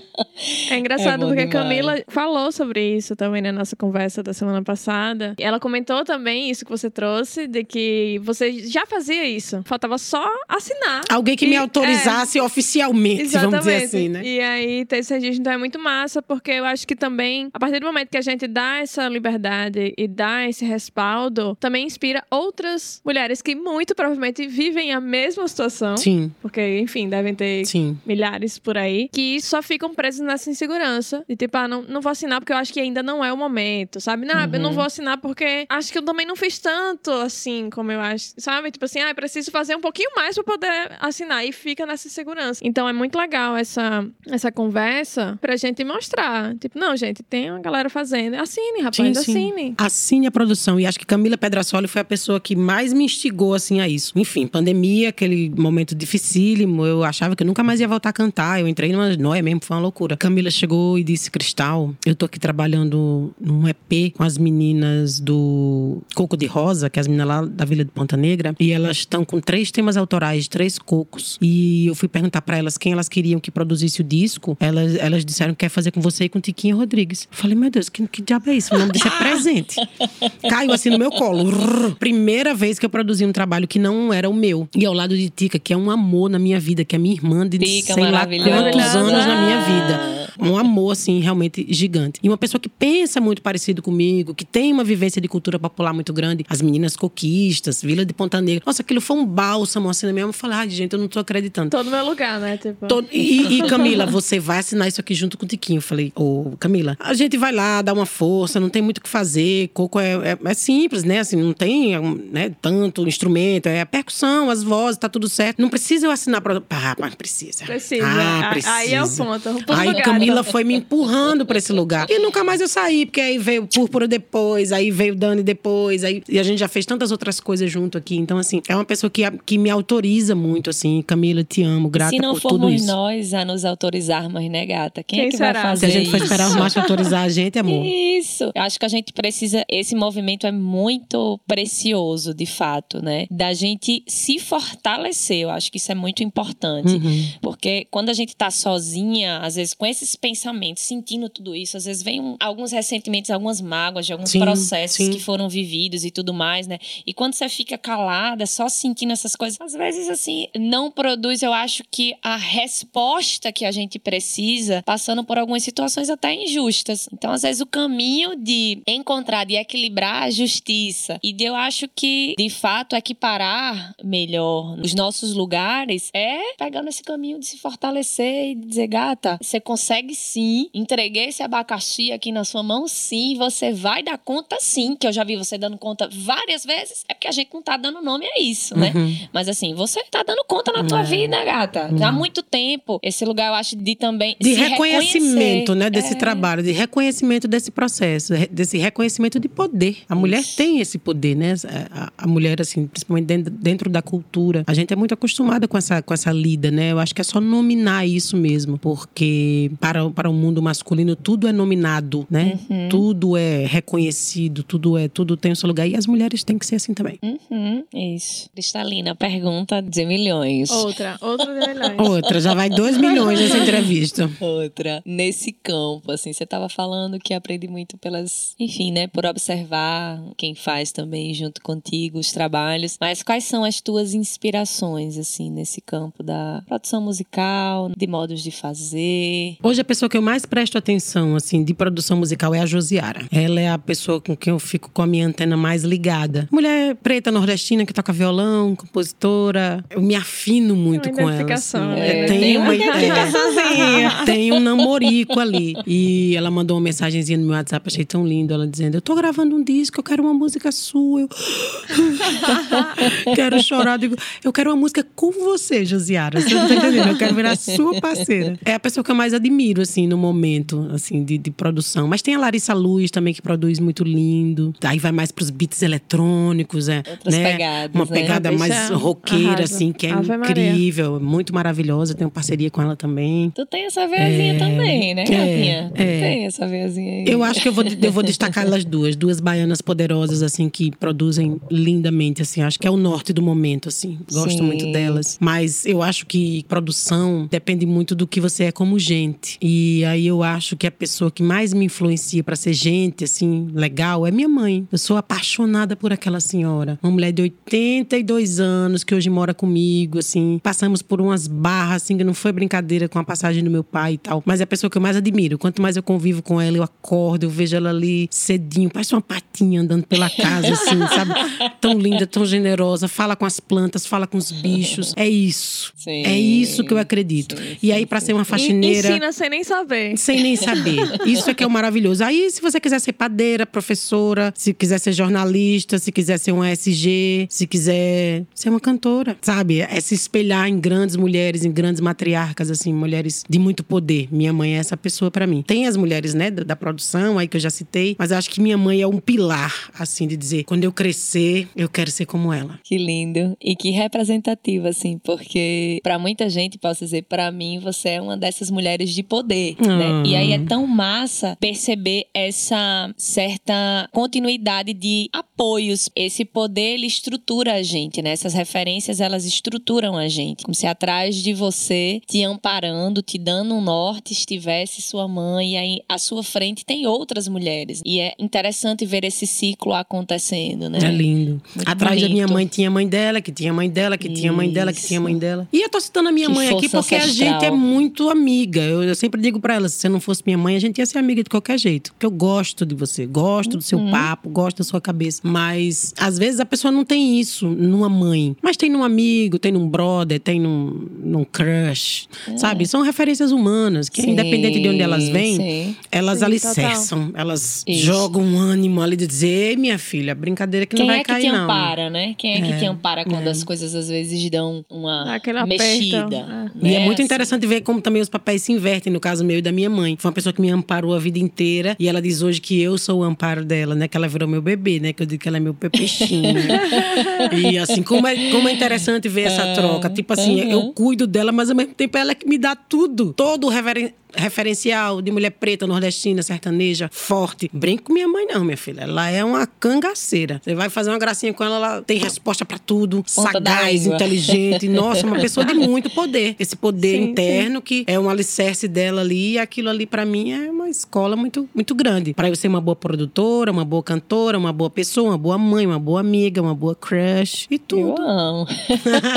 É 0.71 0.79
engraçado 0.79 1.25
É 1.25 1.27
porque 1.27 1.43
a 1.43 1.47
demais. 1.47 1.51
Camila 1.53 2.05
falou 2.09 2.51
sobre 2.53 2.97
isso 2.97 3.15
também 3.17 3.43
na 3.43 3.53
nossa 3.53 3.77
conversa 3.77 4.23
da 4.23 4.33
semana 4.33 4.63
passada. 4.63 5.35
Ela 5.39 5.59
comentou 5.61 6.05
também 6.05 6.51
isso 6.51 6.65
que 6.65 6.71
você 6.71 6.91
trouxe, 6.91 7.47
de 7.47 7.65
que 7.65 8.21
você 8.23 8.53
já 8.69 8.85
fazia 8.87 9.25
isso. 9.29 9.63
Faltava 9.65 9.99
só 9.99 10.27
assinar. 10.49 11.03
Alguém 11.11 11.37
que 11.37 11.45
E- 11.45 11.49
me 11.49 11.55
é. 11.55 11.59
autorizasse 11.59 12.41
oficialmente, 12.41 13.25
vamos 13.37 13.59
dizer 13.61 13.85
assim, 13.85 14.09
né? 14.09 14.23
E 14.25 14.41
aí 14.41 14.85
ter 14.85 14.99
esse 14.99 15.13
registro 15.15 15.41
então 15.41 15.53
é 15.53 15.57
muito 15.57 15.79
massa, 15.79 16.23
porque 16.23 16.51
eu 16.53 16.65
acho 16.65 16.87
que 16.87 16.95
também, 16.97 17.49
a 17.53 17.59
partir 17.59 17.81
do 17.81 17.87
momento 17.87 18.09
que 18.09 18.17
a 18.17 18.23
gente 18.23 18.47
dá 18.47 18.79
essa 18.79 19.09
liberdade 19.09 19.93
e 19.97 20.07
dá 20.09 20.49
esse 20.49 20.65
respaldo, 20.65 21.57
também 21.61 21.87
inspira 21.87 22.23
outras 22.31 23.01
mulheres 23.05 23.43
que 23.43 23.55
muito 23.55 23.95
provavelmente 23.95 24.47
vivem 24.47 24.93
a 24.93 25.01
mesma 25.01 25.47
situação. 25.49 25.97
Sim, 25.97 26.33
Porque, 26.41 26.79
enfim, 26.79 27.09
devem 27.09 27.35
ter 27.35 27.65
sim. 27.67 27.99
milhares 28.07 28.52
por 28.61 28.77
aí, 28.77 29.09
que 29.13 29.41
só 29.41 29.63
ficam 29.63 29.95
presos 29.95 30.21
nessa 30.21 30.51
insegurança. 30.51 31.25
De 31.29 31.37
tipo, 31.37 31.57
ah, 31.57 31.69
não, 31.69 31.83
não 31.83 32.01
vou 32.01 32.11
assinar 32.11 32.41
porque 32.41 32.53
eu 32.53 32.57
acho 32.57 32.73
que 32.73 32.81
ainda 32.81 33.03
não 33.03 33.25
é 33.25 33.33
o 33.33 33.37
momento, 33.37 34.01
sabe? 34.01 34.27
Não, 34.27 34.41
eu 34.41 34.61
não 34.61 34.73
vou 34.73 34.85
assinar 34.85 35.19
porque 35.19 35.67
acho 35.69 35.93
que 35.93 35.99
eu 35.99 36.03
também 36.03 36.27
não 36.27 36.37
fiz 36.37 36.59
tanto 36.59 37.11
assim 37.11 37.71
como 37.71 37.93
eu 37.93 38.01
acho, 38.01 38.33
sabe? 38.39 38.71
Tipo 38.71 38.85
assim, 38.85 39.01
ah, 39.01 39.11
eu 39.11 39.15
preciso 39.15 39.51
fazer 39.51 39.77
um 39.77 39.81
pouquinho 39.81 40.11
mais 40.17 40.35
pra 40.35 40.45
poder 40.45 40.93
assinar. 41.01 41.45
E 41.45 41.53
fica 41.53 41.87
nessa 41.87 42.09
insegurança. 42.09 42.61
Então 42.65 42.89
é 42.89 42.93
muito 42.93 43.19
legal 43.19 43.57
essa, 43.57 44.07
essa 44.27 44.51
conversa 44.53 45.39
pra 45.41 45.57
gente 45.57 45.85
mostrar. 45.85 46.57
Tipo, 46.57 46.79
não, 46.79 46.97
gente, 46.97 47.23
tem 47.23 47.51
uma 47.51 47.61
galera 47.61 47.89
fazendo. 47.89 48.35
Assine, 48.35 48.81
rapaz, 48.81 48.97
Sim, 48.97 49.15
sim. 49.15 49.21
assine. 49.21 49.75
Assine 49.79 50.27
a 50.27 50.31
produção. 50.31 50.79
E 50.79 50.87
acho 50.87 50.99
que 50.99 51.07
Camila 51.07 51.37
Pedrasoli 51.37 51.89
foi 51.89 52.03
a 52.03 52.05
pessoa 52.05 52.41
que 52.41 52.55
mais 52.57 52.93
me 52.93 53.05
instigou, 53.05 53.55
assim, 53.55 53.81
a 53.81 53.89
isso. 53.89 54.13
Enfim, 54.17 54.47
pandemia, 54.47 55.09
aquele 55.11 55.51
momento 55.51 55.95
dificílimo. 55.95 56.85
Eu 56.87 57.05
achava 57.05 57.37
que 57.37 57.43
eu 57.43 57.47
nunca 57.47 57.63
mais 57.63 57.81
ia 57.81 57.89
voltar 57.89 58.11
a 58.11 58.13
cantar. 58.13 58.42
Eu 58.61 58.69
entrei 58.69 58.93
numa 58.93 59.17
noia 59.17 59.43
mesmo, 59.43 59.61
foi 59.63 59.77
uma 59.77 59.83
loucura. 59.83 60.17
Camila 60.17 60.51
chegou 60.51 60.99
e 60.99 61.05
disse, 61.05 61.31
Cristal, 61.31 61.95
eu 62.05 62.15
tô 62.15 62.27
aqui 62.27 62.39
trabalhando 62.39 63.33
num 63.41 63.69
EP 63.69 64.13
com 64.15 64.23
as 64.23 64.37
meninas 64.37 65.21
do 65.21 66.03
Coco 66.15 66.37
de 66.37 66.47
Rosa, 66.47 66.91
que 66.91 66.99
é 66.99 67.01
as 67.01 67.07
meninas 67.07 67.27
lá 67.27 67.43
da 67.43 67.65
Vila 67.65 67.85
de 67.85 67.91
Ponta 67.91 68.17
Negra. 68.17 68.55
E 68.59 68.73
elas 68.73 68.99
estão 68.99 69.25
com 69.25 69.41
três 69.41 69.71
temas 69.71 69.97
autorais, 69.97 70.49
três 70.49 70.79
cocos. 70.79 71.39
E 71.41 71.87
eu 71.87 71.95
fui 71.95 72.09
perguntar 72.09 72.43
pra 72.43 72.59
elas 72.59 72.77
quem 72.77 72.93
elas 72.93 73.09
queriam 73.09 73.39
que 73.41 73.51
produzisse 73.51 74.01
o 74.01 74.05
disco. 74.05 74.57
Elas, 74.61 74.97
elas 74.97 75.25
disseram 75.25 75.55
que 75.55 75.61
quer 75.61 75.69
fazer 75.69 75.91
com 75.91 76.01
você 76.01 76.25
e 76.25 76.29
com 76.29 76.41
Tiquinho 76.41 76.77
Rodrigues. 76.77 77.29
Eu 77.31 77.37
falei, 77.37 77.57
meu 77.57 77.71
Deus, 77.71 77.89
que, 77.89 78.07
que 78.09 78.23
diabo 78.23 78.51
é 78.51 78.55
isso? 78.55 78.75
O 78.75 78.79
nome 78.79 78.93
disso 78.93 79.09
é 79.09 79.19
presente. 79.19 79.77
Caiu 80.49 80.73
assim 80.73 80.91
no 80.91 80.99
meu 80.99 81.11
colo. 81.11 81.45
Rrr. 81.45 81.95
Primeira 81.97 82.55
vez 82.55 82.79
que 82.79 82.87
eu 82.87 82.91
produzi 82.91 83.25
um 83.25 83.33
trabalho 83.33 83.69
que 83.69 83.79
não 83.79 84.13
era 84.13 84.29
o 84.29 84.35
meu. 84.35 84.69
E 84.75 84.85
ao 84.85 84.93
lado 84.93 85.17
de 85.17 85.31
Tica, 85.31 85.59
que 85.59 85.73
é 85.73 85.77
um 85.77 85.91
amor 85.91 86.29
na 86.29 86.39
minha 86.39 86.59
vida, 86.59 86.85
que 86.85 86.97
é 86.97 86.99
minha 86.99 87.15
irmã 87.15 87.49
de 87.49 87.59
Tica 87.59 87.95
sei 87.95 88.11
lá 88.11 88.27
maravilhosa. 88.39 88.71
quantos 88.73 88.97
anos 88.97 89.27
na 89.27 89.41
minha 89.43 89.61
vida. 89.61 90.22
Um 90.41 90.57
amor, 90.57 90.93
assim, 90.93 91.21
realmente 91.21 91.67
gigante. 91.69 92.21
E 92.23 92.29
uma 92.29 92.37
pessoa 92.39 92.61
que 92.61 92.69
pensa 92.69 93.21
muito 93.21 93.43
parecido 93.43 93.83
comigo, 93.83 94.35
que 94.35 94.45
tem 94.45 94.73
uma 94.73 94.85
vivência 94.85 95.21
de 95.21 95.29
cultura 95.29 95.59
popular 95.59 95.93
muito 95.93 96.13
grande. 96.13 96.45
As 96.49 96.61
meninas 96.63 96.97
coquistas, 96.97 97.83
Vila 97.83 98.05
de 98.05 98.13
Ponta 98.13 98.41
Negra. 98.41 98.63
Nossa, 98.67 98.83
aquilo 98.83 99.01
foi 99.01 99.17
um 99.17 99.25
bálsamo, 99.27 99.89
assim, 99.91 100.07
na 100.07 100.13
minha 100.13 100.25
alma. 100.25 100.31
Eu 100.31 100.39
falei, 100.39 100.57
ai, 100.59 100.71
gente, 100.71 100.93
eu 100.93 100.99
não 100.99 101.09
tô 101.09 101.19
acreditando. 101.21 101.71
Todo 101.71 101.91
meu 101.91 102.05
lugar, 102.05 102.41
né? 102.41 102.57
Tipo. 102.57 102.87
Todo- 102.87 103.09
E, 103.13 103.59
e, 103.59 103.67
Camila, 103.69 104.07
você 104.07 104.39
vai 104.39 104.59
assinar 104.59 104.89
isso 104.89 105.01
aqui 105.01 105.15
junto 105.15 105.37
com 105.39 105.45
o 105.45 105.49
Tiquinho. 105.49 105.79
Eu 105.79 105.83
falei, 105.83 106.13
ô 106.17 106.53
Camila, 106.59 106.97
a 107.01 107.15
gente 107.15 107.37
vai 107.37 107.53
lá, 107.53 107.83
dá 107.83 107.93
uma 107.93 108.07
força, 108.07 108.59
não 108.61 108.69
tem 108.69 108.83
muito 108.83 108.99
o 108.99 109.01
que 109.03 109.09
fazer. 109.09 109.69
Coco 109.75 109.99
é, 110.01 110.13
é, 110.15 110.39
é 110.45 110.55
simples, 110.55 111.05
né? 111.05 111.21
Assim, 111.21 111.37
não 111.37 111.53
tem 111.53 111.93
né, 112.31 112.53
tanto 112.61 113.07
instrumento, 113.07 113.67
é 113.67 113.81
a 113.81 113.87
percussão, 113.87 114.51
as 114.51 114.63
vozes, 114.63 114.99
tá 114.99 115.09
tudo 115.09 115.29
certo. 115.29 115.61
Não 115.61 115.69
precisa 115.69 116.07
eu 116.07 116.11
assinar 116.11 116.41
pra. 116.41 116.63
Ah, 116.71 116.97
mas 116.99 117.15
precisa. 117.15 117.65
Precisa. 117.65 118.07
Ah, 118.07 118.49
precisa. 118.51 118.75
Aí 118.75 118.95
é 118.95 119.03
o 119.03 119.09
ponto. 119.09 119.49
Aí 119.73 119.89
do 119.89 119.97
gato. 119.97 120.11
Camila 120.33 120.45
foi 120.45 120.65
me 120.65 120.75
empurrando 120.75 121.45
pra 121.47 121.59
esse 121.59 121.73
lugar. 121.73 122.07
E 122.11 122.19
nunca 122.19 122.43
mais 122.43 122.61
eu 122.61 122.69
saí, 122.69 123.07
porque 123.07 123.21
aí 123.21 123.39
veio 123.39 123.67
Púrpura 123.67 124.09
depois, 124.09 124.73
aí 124.73 124.91
veio 124.91 125.15
Dani 125.15 125.43
depois, 125.43 126.05
aí 126.05 126.23
e 126.29 126.39
a 126.39 126.43
gente 126.43 126.59
já 126.59 126.69
fez 126.69 126.87
tantas 126.87 127.11
outras 127.11 127.41
coisas 127.41 127.71
junto 127.71 127.99
aqui. 127.99 128.17
Então, 128.17 128.39
assim, 128.39 128.63
é 128.69 128.75
uma 128.75 128.85
pessoa 128.85 129.11
que, 129.11 129.23
que 129.45 129.59
me 129.59 129.71
autoriza 129.71 130.35
muito, 130.35 130.71
assim. 130.71 131.03
Camila, 131.03 131.45
te 131.45 131.63
amo, 131.63 131.89
grata 131.89 132.11
Se 132.11 132.19
não 132.19 132.35
por 132.35 132.41
tudo 132.41 132.61
formos 132.61 132.83
isso. 132.83 132.87
nós 132.87 133.35
a 133.35 133.45
nos 133.45 133.65
autorizarmos, 133.65 134.43
né, 134.49 134.67
gata? 134.67 135.03
Quem, 135.03 135.19
Quem 135.19 135.29
é 135.29 135.31
que 135.31 135.37
será? 135.37 135.53
vai 135.53 135.63
Se 135.63 135.69
fazer 135.69 135.87
a 135.87 135.91
gente 135.91 136.11
for 136.11 136.23
esperar 136.23 136.49
os 136.49 136.57
machos 136.57 136.77
autorizar 136.77 137.25
a 137.25 137.29
gente, 137.29 137.59
amor. 137.59 137.85
Isso. 137.85 138.51
Eu 138.55 138.63
acho 138.63 138.79
que 138.79 138.87
a 138.87 138.89
gente 138.89 139.13
precisa. 139.13 139.65
Esse 139.69 139.95
movimento 139.95 140.47
é 140.47 140.53
muito 140.53 141.39
precioso, 141.47 142.35
de 142.35 142.47
fato, 142.47 143.03
né? 143.03 143.27
Da 143.31 143.53
gente 143.53 144.03
se 144.07 144.39
fortalecer. 144.39 145.39
Eu 145.39 145.51
acho 145.51 145.71
que 145.71 145.79
isso 145.79 145.91
é 145.93 145.95
muito 145.95 146.23
importante. 146.23 146.95
Uhum. 146.95 147.29
Porque 147.41 147.87
quando 147.91 148.09
a 148.09 148.15
gente 148.15 148.35
tá 148.37 148.51
sozinha, 148.51 149.39
às 149.39 149.57
vezes 149.57 149.75
com 149.75 149.87
esses 149.87 150.12
pensamentos, 150.17 150.83
sentindo 150.83 151.29
tudo 151.29 151.55
isso, 151.55 151.77
às 151.77 151.85
vezes 151.85 152.03
vem 152.03 152.21
um- 152.21 152.37
alguns 152.41 152.73
ressentimentos, 152.73 153.31
algumas 153.31 153.61
mágoas 153.61 154.07
de 154.07 154.13
alguns 154.13 154.31
Sim, 154.31 154.41
processos 154.41 154.97
sim. 154.97 155.11
que 155.11 155.21
foram 155.21 155.49
vividos 155.49 156.05
e 156.05 156.11
tudo 156.11 156.33
mais, 156.35 156.67
né? 156.67 156.79
E 157.07 157.13
quando 157.13 157.35
você 157.35 157.49
fica 157.49 157.77
calada, 157.79 158.47
só 158.47 158.69
sentindo 158.69 159.13
essas 159.13 159.35
coisas, 159.37 159.61
às 159.61 159.73
vezes 159.73 160.09
assim, 160.09 160.49
não 160.59 160.91
produz, 160.91 161.43
eu 161.43 161.53
acho 161.53 161.85
que 161.91 162.15
a 162.23 162.37
resposta 162.37 163.53
que 163.53 163.65
a 163.65 163.71
gente 163.71 163.99
precisa, 163.99 164.83
passando 164.85 165.23
por 165.25 165.39
algumas 165.39 165.63
situações 165.63 166.11
até 166.11 166.35
injustas. 166.35 167.09
Então, 167.13 167.31
às 167.33 167.43
vezes 167.43 167.61
o 167.61 167.67
caminho 167.67 168.35
de 168.37 168.83
encontrar, 168.87 169.45
de 169.45 169.55
equilibrar 169.55 170.25
a 170.25 170.31
justiça 170.31 171.19
e 171.23 171.33
de 171.33 171.45
eu 171.45 171.55
acho 171.55 171.87
que, 171.95 172.35
de 172.37 172.51
fato, 172.51 172.97
equiparar 172.97 173.95
melhor 174.03 174.79
os 174.81 174.95
nossos 174.95 175.35
lugares 175.35 176.11
é 176.15 176.55
pegando 176.57 176.89
esse 176.89 177.03
caminho 177.03 177.39
de 177.39 177.47
se 177.47 177.59
fortalecer 177.59 178.51
e 178.51 178.55
dizer, 178.55 178.87
gata, 178.89 179.39
você 179.41 179.61
consegue 179.61 180.02
sim, 180.15 180.69
entreguei 180.75 181.27
esse 181.27 181.43
abacaxi 181.43 182.13
aqui 182.13 182.33
na 182.33 182.45
sua 182.45 182.63
mão, 182.63 182.87
sim, 182.89 183.37
você 183.37 183.73
vai 183.73 184.03
dar 184.03 184.19
conta 184.19 184.57
sim, 184.61 184.97
que 184.97 185.07
eu 185.07 185.13
já 185.13 185.25
vi 185.25 185.37
você 185.37 185.57
dando 185.57 185.77
conta 185.79 186.09
várias 186.13 186.65
vezes, 186.65 187.05
é 187.09 187.15
porque 187.15 187.29
a 187.29 187.33
gente 187.33 187.51
não 187.53 187.63
tá 187.63 187.77
dando 187.77 188.03
nome 188.03 188.27
a 188.27 188.41
isso, 188.41 188.77
né? 188.77 188.93
Uhum. 188.95 189.17
Mas 189.33 189.49
assim, 189.49 189.75
você 189.75 190.03
tá 190.11 190.23
dando 190.23 190.45
conta 190.45 190.73
na 190.73 190.85
tua 190.85 191.01
É. 191.01 191.05
vida, 191.05 191.45
gata. 191.45 191.91
Há 192.03 192.13
muito 192.13 192.43
tempo. 192.43 192.99
Esse 193.03 193.25
lugar, 193.25 193.49
eu 193.49 193.55
acho, 193.55 193.77
de 193.77 193.95
também. 193.95 194.37
De 194.41 194.53
reconhecimento, 194.55 195.75
né, 195.75 195.91
desse 195.91 196.15
É. 196.15 196.17
trabalho, 196.17 196.63
de 196.63 196.73
reconhecimento 196.73 197.47
desse 197.49 197.71
processo, 197.71 198.33
desse 198.51 198.79
reconhecimento 198.79 199.39
de 199.39 199.49
poder. 199.49 199.99
A 200.09 200.15
mulher 200.15 200.41
Isso. 200.41 200.57
tem 200.57 200.81
esse 200.81 200.99
poder, 200.99 201.35
né? 201.37 201.55
A, 201.91 202.13
a 202.19 202.27
mulher, 202.27 202.61
assim, 202.61 202.87
principalmente 202.87 203.27
dentro, 203.27 203.51
dentro 203.53 203.91
da 203.91 204.03
cultura. 204.03 204.65
A 204.67 204.75
gente 204.75 204.93
é 204.93 204.97
muito 204.97 205.15
acostumada 205.15 205.67
com 205.69 205.77
essa, 205.77 206.03
com 206.03 206.15
essa 206.15 206.33
lida, 206.33 206.71
né? 206.71 206.93
Eu 206.93 206.99
acho 206.99 207.15
que 207.15 207.21
é 207.21 207.25
só 207.25 207.41
nominar 207.41 208.07
isso 208.07 208.37
mesmo, 208.37 208.79
porque 208.79 209.71
para, 209.93 210.05
o- 210.07 210.11
para 210.11 210.31
o 210.31 210.33
mundo 210.33 210.63
masculino 210.63 211.15
tudo 211.15 211.47
é 211.47 211.53
nominado, 211.53 212.27
né? 212.31 212.59
Uhum. 212.71 212.89
Tudo 212.89 213.37
é 213.37 213.67
reconhecido, 213.67 214.63
tudo 214.63 214.97
é, 214.97 215.07
tudo 215.07 215.37
tem 215.37 215.53
o 215.53 215.57
seu 215.57 215.67
lugar. 215.69 215.87
E 215.87 215.95
as 215.95 216.07
mulheres 216.07 216.43
têm 216.43 216.59
que 216.59 216.65
ser 216.65 216.77
assim 216.77 216.95
também. 216.95 217.19
Uhum, 217.23 217.85
isso. 217.95 218.49
Cristalina, 218.55 219.15
pergunta 219.15 219.83
de 219.83 220.07
milhões. 220.07 220.71
Outra, 220.71 221.19
outra 221.21 221.47
de 221.47 221.69
milhões. 221.75 221.93
Outra, 222.09 222.41
já 222.41 222.55
vai 222.55 222.71
dois 222.71 222.97
milhões 222.97 223.39
nessa 223.39 223.59
entrevista. 223.59 224.31
Outra. 224.41 225.03
Nesse 225.05 225.53
campo, 225.53 226.11
assim, 226.11 226.33
você 226.33 226.47
tava 226.47 226.69
falando 226.71 227.19
que 227.19 227.35
aprende 227.35 227.69
muito 227.69 227.99
pelas, 227.99 228.55
enfim, 228.59 228.91
né, 228.91 229.07
por 229.07 229.27
observar 229.27 230.23
quem 230.39 230.55
faz 230.55 230.91
também 230.93 231.35
junto 231.35 231.61
contigo 231.63 232.19
os 232.19 232.33
trabalhos. 232.33 232.97
Mas 233.01 233.23
quais 233.23 233.45
são 233.45 233.63
as 233.65 233.81
tuas 233.81 234.15
inspirações, 234.15 235.19
assim, 235.19 235.51
nesse 235.51 235.81
campo 235.83 236.23
da 236.23 236.63
produção 236.67 237.01
musical, 237.03 237.91
de 237.97 238.07
modos 238.07 238.43
de 238.43 238.51
fazer? 238.51 239.57
Hoje 239.63 239.82
a 239.83 239.85
pessoa 239.85 240.09
que 240.09 240.17
eu 240.17 240.23
mais 240.23 240.47
presto 240.47 240.79
atenção, 240.79 241.35
assim, 241.35 241.65
de 241.65 241.75
produção 241.75 242.17
musical 242.17 242.55
é 242.55 242.61
a 242.61 242.67
Josiara. 242.67 243.27
Ela 243.33 243.61
é 243.61 243.69
a 243.69 243.77
pessoa 243.77 244.21
com 244.21 244.37
quem 244.37 244.53
eu 244.53 244.59
fico 244.61 244.89
com 244.93 245.03
a 245.03 245.07
minha 245.07 245.27
antena 245.27 245.57
mais 245.57 245.83
ligada. 245.83 246.49
Mulher 246.53 246.95
preta 247.03 247.33
nordestina 247.33 247.85
que 247.85 247.93
toca 247.93 248.13
violão, 248.13 248.77
compositora. 248.77 249.85
Eu 249.91 250.01
me 250.01 250.15
afino 250.15 250.77
muito 250.77 251.11
com 251.11 251.29
ela. 251.29 251.53
assim. 251.53 251.79
né? 251.79 252.23
É, 252.23 252.27
tem 252.27 252.57
uma 252.57 252.75
é, 252.75 254.11
tem 254.25 254.53
um 254.53 254.61
namorico 254.61 255.41
ali. 255.41 255.75
E 255.85 256.37
ela 256.37 256.51
mandou 256.51 256.77
uma 256.77 256.83
mensagenzinha 256.85 257.37
no 257.37 257.45
meu 257.45 257.57
WhatsApp, 257.57 257.85
achei 257.89 258.05
tão 258.05 258.25
lindo. 258.25 258.55
Ela 258.55 258.69
dizendo: 258.69 258.95
Eu 258.95 259.03
tô 259.03 259.17
gravando 259.17 259.57
um 259.57 259.65
disco, 259.65 259.99
eu 259.99 260.05
quero 260.05 260.23
uma 260.23 260.33
música 260.33 260.71
sua. 260.71 261.23
Eu 261.23 261.29
quero 263.35 263.61
chorar. 263.63 263.99
Digo, 263.99 264.15
eu 264.45 264.53
quero 264.53 264.71
uma 264.71 264.77
música 264.77 265.05
com 265.17 265.33
você, 265.33 265.85
Josiara. 265.85 266.41
Você 266.41 266.55
não 266.55 266.69
tá 266.69 266.75
entendendo? 266.77 267.09
Eu 267.09 267.19
quero 267.19 267.35
virar 267.35 267.57
sua 267.57 268.01
parceira. 268.01 268.57
É 268.65 268.75
a 268.75 268.81
pessoa 268.81 269.03
que 269.03 269.11
eu 269.11 269.17
mais 269.17 269.35
admiro, 269.35 269.72
assim, 269.81 270.07
no 270.07 270.19
momento, 270.19 270.89
assim, 270.93 271.25
de, 271.25 271.39
de 271.39 271.51
produção. 271.51 272.07
Mas 272.07 272.23
tem 272.23 272.35
a 272.35 272.39
Larissa 272.39 272.75
Luz 272.75 273.11
também, 273.11 273.33
que 273.33 273.41
produz 273.43 273.79
muito 273.79 274.05
lindo. 274.05 274.75
Aí 274.83 274.99
vai 274.99 275.13
mais 275.13 275.33
pros 275.33 275.51
beats 275.51 275.83
eletrônicos, 275.83 276.89
é. 276.89 277.03
Outras 277.11 277.35
né? 277.35 277.53
pegadas, 277.53 277.95
Uma 277.95 278.05
né? 278.05 278.11
pegada 278.21 278.49
A 278.49 278.53
mais 278.53 278.75
bicha 278.75 278.97
roqueira, 278.97 279.49
arrasa. 279.49 279.75
assim, 279.75 279.93
que 279.93 280.07
é 280.07 280.13
Ave 280.13 280.37
Maria. 280.37 280.71
incrível, 280.71 281.21
muito 281.21 281.55
maravilhosa. 281.55 282.15
Tenho 282.15 282.31
parceria 282.31 282.71
com 282.71 282.83
ela 282.83 282.97
também. 282.97 283.51
Tu 283.51 283.65
tem 283.67 283.87
essa 283.87 284.07
veiazinha 284.07 284.59
também, 284.59 285.15
né, 285.15 285.23
é, 285.23 285.25
Gatinha? 285.25 285.93
Tu 285.95 286.03
é. 286.03 286.21
tem 286.21 286.45
essa 286.47 286.67
veiazinha 286.67 287.13
aí. 287.13 287.25
Eu 287.27 287.43
acho 287.43 287.61
que 287.61 287.69
eu 287.69 287.73
vou, 287.73 287.85
eu 287.85 288.13
vou 288.13 288.23
destacar 288.23 288.67
elas 288.67 288.85
duas, 288.85 289.17
duas 289.17 289.41
baianas 289.41 289.81
poderosas, 289.81 290.43
assim, 290.43 290.69
que 290.69 290.91
produzem 290.97 291.61
lindamente, 291.71 292.43
assim. 292.43 292.63
Acho 292.63 292.79
que 292.79 292.87
é 292.87 292.91
o 292.91 292.97
norte 292.97 293.33
do 293.33 293.43
momento, 293.43 293.89
assim. 293.89 294.19
Gosto 294.31 294.59
Sim. 294.59 294.63
muito 294.63 294.91
delas. 294.93 295.39
Mas 295.41 295.85
eu 295.87 296.03
acho 296.03 296.27
que 296.27 296.65
produção 296.69 297.49
depende 297.51 297.87
muito 297.87 298.15
do 298.15 298.27
que 298.27 298.41
você 298.41 298.65
é 298.65 298.73
como 298.73 298.99
gente. 298.99 299.59
E 299.63 300.05
aí 300.05 300.27
eu 300.27 300.43
acho 300.43 300.77
que 300.77 300.89
a 300.89 300.91
pessoa 300.91 301.31
que 301.31 301.43
mais 301.43 301.73
me 301.73 301.85
influencia 301.85 302.43
pra 302.43 302.57
ser 302.57 302.73
gente, 302.73 303.23
assim, 303.23 303.69
legal, 303.73 304.27
é 304.27 304.31
minha 304.33 304.49
mãe. 304.49 304.89
Eu 304.91 304.99
sou 304.99 305.17
apaixonada 305.17 305.95
por 305.95 306.13
aquela 306.13 306.41
senhora. 306.41 306.99
Uma 307.01 307.13
mulher 307.13 307.31
de 307.31 307.43
82 307.43 308.59
anos 308.59 309.05
que 309.05 309.15
hoje 309.15 309.31
mora 309.31 309.55
comigo, 309.55 310.19
assim. 310.19 310.59
Passamos 310.61 311.01
por 311.01 311.21
umas 311.21 311.47
barras, 311.47 312.03
assim, 312.03 312.19
que 312.19 312.25
não 312.25 312.35
foi 312.35 312.51
brincadeira 312.51 313.09
com 313.09 313.21
a 313.21 313.25
passagem 313.25 313.63
do 313.63 313.71
meu 313.71 313.85
pai 313.85 314.15
e 314.15 314.19
tal. 314.19 314.43
Mas 314.45 314.61
é 314.61 314.65
a 314.65 314.67
pessoa 314.67 314.91
que 314.91 314.99
eu 314.99 315.03
mais 315.03 315.17
admiro. 315.17 315.57
Quanto 315.57 315.81
mais 315.81 315.97
eu 315.97 316.03
convivo 316.03 316.43
com 316.43 316.61
ela, 316.61 316.77
eu 316.77 316.83
acordo, 316.83 317.45
eu 317.45 317.51
vejo 317.51 317.77
ela 317.77 317.91
ali 317.91 318.27
cedinho, 318.33 318.91
parece 318.91 319.15
uma 319.15 319.21
patinha 319.21 319.81
andando 319.81 320.05
pela 320.09 320.29
casa, 320.29 320.73
assim, 320.75 320.99
sabe? 321.07 321.35
Tão 321.81 321.97
linda, 321.97 322.27
tão 322.27 322.45
generosa. 322.45 323.07
Fala 323.07 323.37
com 323.37 323.47
as 323.47 323.61
plantas, 323.61 324.07
fala 324.07 324.27
com 324.27 324.39
os 324.39 324.51
bichos. 324.51 325.15
É 325.17 325.29
isso. 325.29 325.93
Sim. 325.97 326.25
É 326.25 326.37
isso 326.37 326.83
que 326.83 326.93
eu 326.93 326.99
acredito. 326.99 327.57
Sim, 327.57 327.77
e 327.81 327.93
aí, 327.93 328.09
sim. 328.11 328.27
ser 328.27 328.33
uma 328.33 328.45
faxineira. 328.45 329.09
Ensina 329.09 329.31
sem 329.31 329.52
nem 329.53 329.63
saber. 329.63 330.17
Sem 330.17 330.43
nem 330.43 330.57
saber. 330.57 330.99
Isso 331.27 331.51
é 331.51 331.55
que 331.55 331.63
é 331.63 331.67
o 331.67 331.71
maravilhoso. 331.71 332.25
Aí, 332.25 332.51
se 332.51 332.61
você 332.61 332.81
quiser 332.81 332.99
ser 333.01 333.13
padeira, 333.13 333.67
professora, 333.67 334.53
se 334.57 334.73
quiser 334.73 334.99
ser 334.99 335.13
jornalista, 335.13 335.99
se 335.99 336.11
quiser 336.11 336.39
ser 336.39 336.53
uma 336.53 336.71
SG, 336.71 337.47
se 337.51 337.67
quiser 337.67 338.47
ser 338.55 338.71
uma 338.71 338.81
cantora, 338.81 339.37
sabe? 339.43 339.81
É 339.81 340.01
se 340.01 340.15
espelhar 340.15 340.67
em 340.69 340.81
grandes 340.81 341.17
mulheres, 341.17 341.65
em 341.65 341.71
grandes 341.71 342.01
matriarcas, 342.01 342.71
assim, 342.71 342.95
mulheres 342.95 343.45
de 343.49 343.59
muito 343.59 343.85
poder. 343.85 344.27
Minha 344.33 344.53
mãe 344.55 344.75
é 344.75 344.79
essa 344.79 344.97
pessoa 344.97 345.31
pra 345.31 345.47
mim. 345.47 345.63
Tem 345.63 345.87
as 345.87 345.97
mulheres, 345.97 346.33
né, 346.33 346.51
da, 346.51 346.65
da 346.65 346.77
produção 346.77 347.39
aí 347.39 347.47
que 347.47 347.59
eu 347.59 347.61
já 347.61 347.71
citei, 347.71 348.17
mas 348.19 348.31
eu 348.31 348.39
acho 348.39 348.49
que 348.49 348.61
minha 348.61 348.79
mãe 348.79 349.03
é 349.03 349.07
um 349.07 349.19
pilar, 349.19 349.91
assim, 349.99 350.27
de 350.27 350.37
dizer, 350.37 350.65
quando 350.65 350.85
eu 350.85 350.93
crescer, 350.93 351.69
eu 351.77 351.91
quero 351.91 352.11
ser 352.11 352.25
como 352.25 352.53
ela. 352.53 352.81
Que 352.83 352.97
lindo 352.97 353.55
e 353.61 353.77
que 353.77 353.91
representativa, 353.91 354.89
assim, 354.89 355.19
porque 355.23 356.01
pra 356.03 356.19
muita 356.19 356.49
gente, 356.49 356.79
posso 356.79 357.05
dizer, 357.05 357.25
pra 357.29 357.53
mim, 357.53 357.79
você 357.79 358.11
é 358.11 358.21
uma 358.21 358.37
dessas 358.37 358.71
mulheres 358.71 359.11
de 359.11 359.23
poder, 359.23 359.42
né? 359.43 359.77
Ah. 359.79 360.23
E 360.27 360.37
aí 360.37 360.53
é 360.53 360.59
tão 360.59 360.87
massa 360.87 361.57
perceber 361.61 362.27
essa 362.35 363.13
certa 363.17 364.09
continuidade 364.13 364.93
de 364.93 365.29
apoios. 365.33 366.09
Esse 366.15 366.45
poder, 366.45 366.95
ele 366.95 367.07
estrutura 367.07 367.75
a 367.75 367.83
gente, 367.83 368.21
né? 368.23 368.31
Essas 368.31 368.55
referências, 368.55 369.21
elas 369.21 369.45
estruturam 369.45 370.17
a 370.17 370.29
gente. 370.29 370.65
Como 370.65 370.75
se 370.75 370.87
atrás 370.87 371.37
de 371.37 371.53
você, 371.53 372.21
te 372.27 372.43
amparando, 372.43 373.23
te 373.23 373.39
dando 373.39 373.75
um 373.75 373.81
norte, 373.81 374.33
estivesse 374.33 375.01
sua 375.03 375.27
mãe, 375.29 375.73
e 375.73 375.77
aí 375.77 375.99
à 376.09 376.19
sua 376.19 376.43
frente 376.43 376.85
tem 376.85 377.07
outras 377.07 377.49
mulheres. 377.49 378.03
E 378.05 378.21
é 378.21 378.35
interessante 378.39 379.05
ver 379.07 379.25
esse 379.25 379.47
ciclo 379.47 379.93
acontecendo, 379.95 380.89
né? 380.89 380.99
É 381.03 381.11
lindo. 381.11 381.61
Muito 381.75 381.89
Atrás 381.89 382.21
da 382.21 382.29
minha 382.29 382.47
bonito. 382.47 382.53
mãe 382.55 382.67
tinha 382.67 382.89
a 382.89 382.91
mãe 382.91 383.07
dela, 383.09 383.41
que 383.41 383.53
tinha 383.53 383.71
a 383.71 383.75
mãe 383.75 383.89
dela, 383.89 384.17
que 384.19 384.29
tinha 384.29 384.51
a 384.51 384.55
mãe 384.55 384.71
dela, 384.71 384.93
que 384.93 385.01
tinha 385.03 385.19
a 385.19 385.23
mãe 385.23 385.37
dela. 385.39 385.69
E 385.73 385.83
eu 385.83 385.89
tô 385.89 386.01
citando 386.01 386.29
a 386.29 386.33
minha 386.33 386.49
Que 386.49 386.55
mãe 386.55 386.69
aqui 386.69 386.89
porque 386.89 387.15
a 387.15 387.19
ancestral. 387.19 387.53
gente 387.53 387.65
é 387.65 387.71
muito 387.71 388.29
amiga. 388.31 388.81
Eu, 388.81 389.03
eu 389.05 389.15
sempre 389.23 389.41
digo 389.41 389.61
pra 389.61 389.75
ela, 389.75 389.89
se 389.89 389.97
você 389.97 390.09
não 390.09 390.19
fosse 390.21 390.43
minha 390.45 390.59
mãe, 390.59 390.75
a 390.75 390.81
gente 390.81 390.99
ia 390.99 391.07
ser 391.07 391.19
amiga 391.19 391.43
de 391.43 391.49
qualquer 391.49 391.79
jeito. 391.79 392.13
Porque 392.13 392.27
eu 392.27 392.31
gosto 392.31 392.85
de 392.85 392.95
você, 392.95 393.25
gosto 393.27 393.77
do 393.77 393.83
seu 393.83 393.99
Uhum. 393.99 394.11
papo, 394.11 394.49
gosto 394.51 394.79
da 394.79 394.85
sua 394.85 395.01
cabeça. 395.01 395.41
Mas 395.45 396.13
às 396.19 396.37
vezes 396.39 396.59
a 396.61 396.67
pessoa 396.67 396.91
não 396.91 397.05
tem 397.05 397.39
isso 397.39 397.69
numa 397.69 398.09
mãe. 398.09 398.57
Mas 398.61 398.77
tem 398.77 398.91
num 398.91 399.05
amigo, 399.05 399.59
tem 399.59 399.71
num 399.73 399.89
brother, 399.89 400.41
tem 400.41 400.59
num, 400.61 401.07
num 401.23 401.45
crush. 401.45 402.27
Sabe? 402.57 402.87
São 402.87 403.03
referências 403.03 403.53
humanas 403.53 404.09
que, 404.09 404.21
É. 404.21 404.25
Sim, 404.25 404.31
independente 404.33 404.81
de 404.81 404.89
onde 404.89 405.01
elas 405.01 405.29
vêm, 405.29 405.57
sim. 405.57 405.97
elas 406.11 406.39
Sim, 406.41 406.45
alicerçam. 406.45 407.31
Elas 407.35 407.85
Isso. 407.87 408.05
jogam 408.05 408.43
um 408.43 408.59
ânimo 408.59 409.01
ali 409.01 409.15
de 409.17 409.27
dizer, 409.27 409.49
ei, 409.71 409.77
minha 409.77 409.99
filha, 409.99 410.35
brincadeira 410.35 410.85
que 410.87 410.97
Quem 410.97 411.07
não 411.07 411.13
vai 411.13 411.21
é 411.21 411.25
que 411.25 411.31
cair, 411.31 411.43
te 411.47 411.53
não. 411.53 411.65
ampara, 411.65 412.11
né? 412.11 412.35
Quem 412.37 412.55
é 412.55 412.61
que 412.61 412.73
É, 412.73 412.79
te 412.79 412.87
ampara 412.87 413.25
quando 413.25 413.47
é. 413.47 413.51
as 413.51 413.63
coisas 413.63 413.95
às 413.95 414.09
vezes 414.09 414.49
dão 414.51 414.85
uma 414.91 415.35
Aquele 415.35 415.59
aperto, 415.59 415.83
mexida? 415.85 416.37
é. 416.37 416.87
E 416.89 416.95
é 416.95 416.99
né? 416.99 417.05
muito 417.05 417.19
Assim. 417.19 417.25
interessante 417.27 417.67
ver 417.67 417.83
como 417.83 418.01
também 418.01 418.21
os 418.23 418.29
papéis 418.29 418.63
se 418.63 418.73
invertem, 418.73 419.12
no 419.13 419.21
caso 419.21 419.45
meu 419.45 419.59
e 419.59 419.63
da 419.63 419.71
minha 419.71 419.91
mãe. 419.91 420.17
Foi 420.19 420.29
uma 420.29 420.35
pessoa 420.35 420.53
que 420.53 420.61
me 420.61 420.71
amparou 420.71 421.15
a 421.15 421.19
vida 421.19 421.39
inteira. 421.39 421.97
E 421.99 422.09
ela 422.09 422.21
diz 422.21 422.43
hoje 422.43 422.61
que 422.61 422.81
eu 422.81 422.97
sou 422.99 423.21
o 423.21 423.23
amparo 423.23 423.65
dela, 423.65 423.95
né? 423.95 424.09
Que 424.09 424.17
ela 424.17 424.29
virou 424.29 424.49
meu 424.49 424.63
bebê, 424.63 424.99
né? 424.99 425.13
Que 425.13 425.23
eu 425.23 425.27
digo 425.27 425.43
que 425.43 425.49
ela 425.49 425.59
é 425.59 425.61
meu 425.61 425.75
pepechinho. 425.75 426.59
e 427.53 427.79
assim, 427.79 428.03
como 428.03 428.27
é, 428.27 428.51
como 428.51 428.69
é 428.69 428.73
interessante 428.73 429.29
ver 429.29 429.43
essa 429.43 429.75
troca. 429.75 430.11
Tipo 430.11 430.33
assim, 430.33 430.63
uhum. 430.63 430.71
eu 430.71 430.93
cuido 430.93 431.27
dela, 431.27 431.53
mas 431.53 431.71
ao 431.71 431.77
mesmo 431.77 431.95
tempo 431.95 432.17
ela 432.17 432.33
é 432.33 432.35
que 432.35 432.49
me 432.49 432.59
dá 432.59 432.75
tudo. 432.75 433.33
Todo 433.35 433.67
o 433.67 433.71
referen- 433.71 434.13
referencial 434.35 435.21
de 435.23 435.31
mulher 435.31 435.51
preta, 435.51 435.87
nordestina, 435.87 436.43
sertaneja, 436.43 437.09
forte. 437.13 437.71
Brinco 437.73 438.05
com 438.05 438.13
minha 438.13 438.29
mãe, 438.29 438.47
não, 438.47 438.65
minha 438.65 438.77
filha. 438.77 439.03
Ela 439.03 439.31
é 439.31 439.45
uma 439.45 439.67
cangaceira. 439.67 440.61
Você 440.65 440.75
vai 440.75 440.89
fazer 440.89 441.11
uma 441.11 441.19
gracinha 441.19 441.53
com 441.53 441.63
ela, 441.65 441.77
ela 441.77 442.03
tem 442.03 442.19
resposta 442.19 442.65
pra 442.65 442.79
tudo. 442.79 443.25
Ponta 443.35 443.53
sagaz, 443.53 444.07
inteligente. 444.07 444.89
Nossa, 444.89 445.27
uma 445.27 445.39
pessoa 445.39 445.65
de 445.65 445.75
muito 445.75 446.11
poder. 446.11 446.57
Esse 446.59 446.77
poder 446.77 447.17
Sim, 447.19 447.23
interno 447.31 447.81
que 447.83 448.05
é 448.07 448.19
um 448.19 448.29
alicerce 448.29 448.89
dela 448.89 449.21
ali. 449.21 449.53
E 449.53 449.59
aquilo 449.59 449.89
ali, 449.89 450.07
pra 450.07 450.25
mim, 450.25 450.53
é 450.53 450.71
uma 450.71 450.89
escola 450.89 451.37
muito, 451.37 451.69
muito 451.75 451.95
grande. 451.95 452.33
Pra 452.35 452.49
eu 452.49 452.57
ser 452.57 452.69
uma 452.69 452.81
boa 452.81 452.97
produtora, 452.97 453.71
uma 453.71 453.85
boa 453.85 454.03
cantora, 454.03 454.59
uma 454.59 454.73
boa 454.73 454.91
pessoa, 454.91 455.31
uma 455.31 455.39
boa 455.39 455.59
mãe, 455.59 455.87
uma 455.87 455.99
boa 455.99 456.21
amiga, 456.21 456.63
uma 456.63 456.75
boa 456.75 456.95
crush 456.95 457.67
e 457.71 457.75
Eu 457.75 457.79
tudo. 457.81 458.23
amo. 458.23 458.67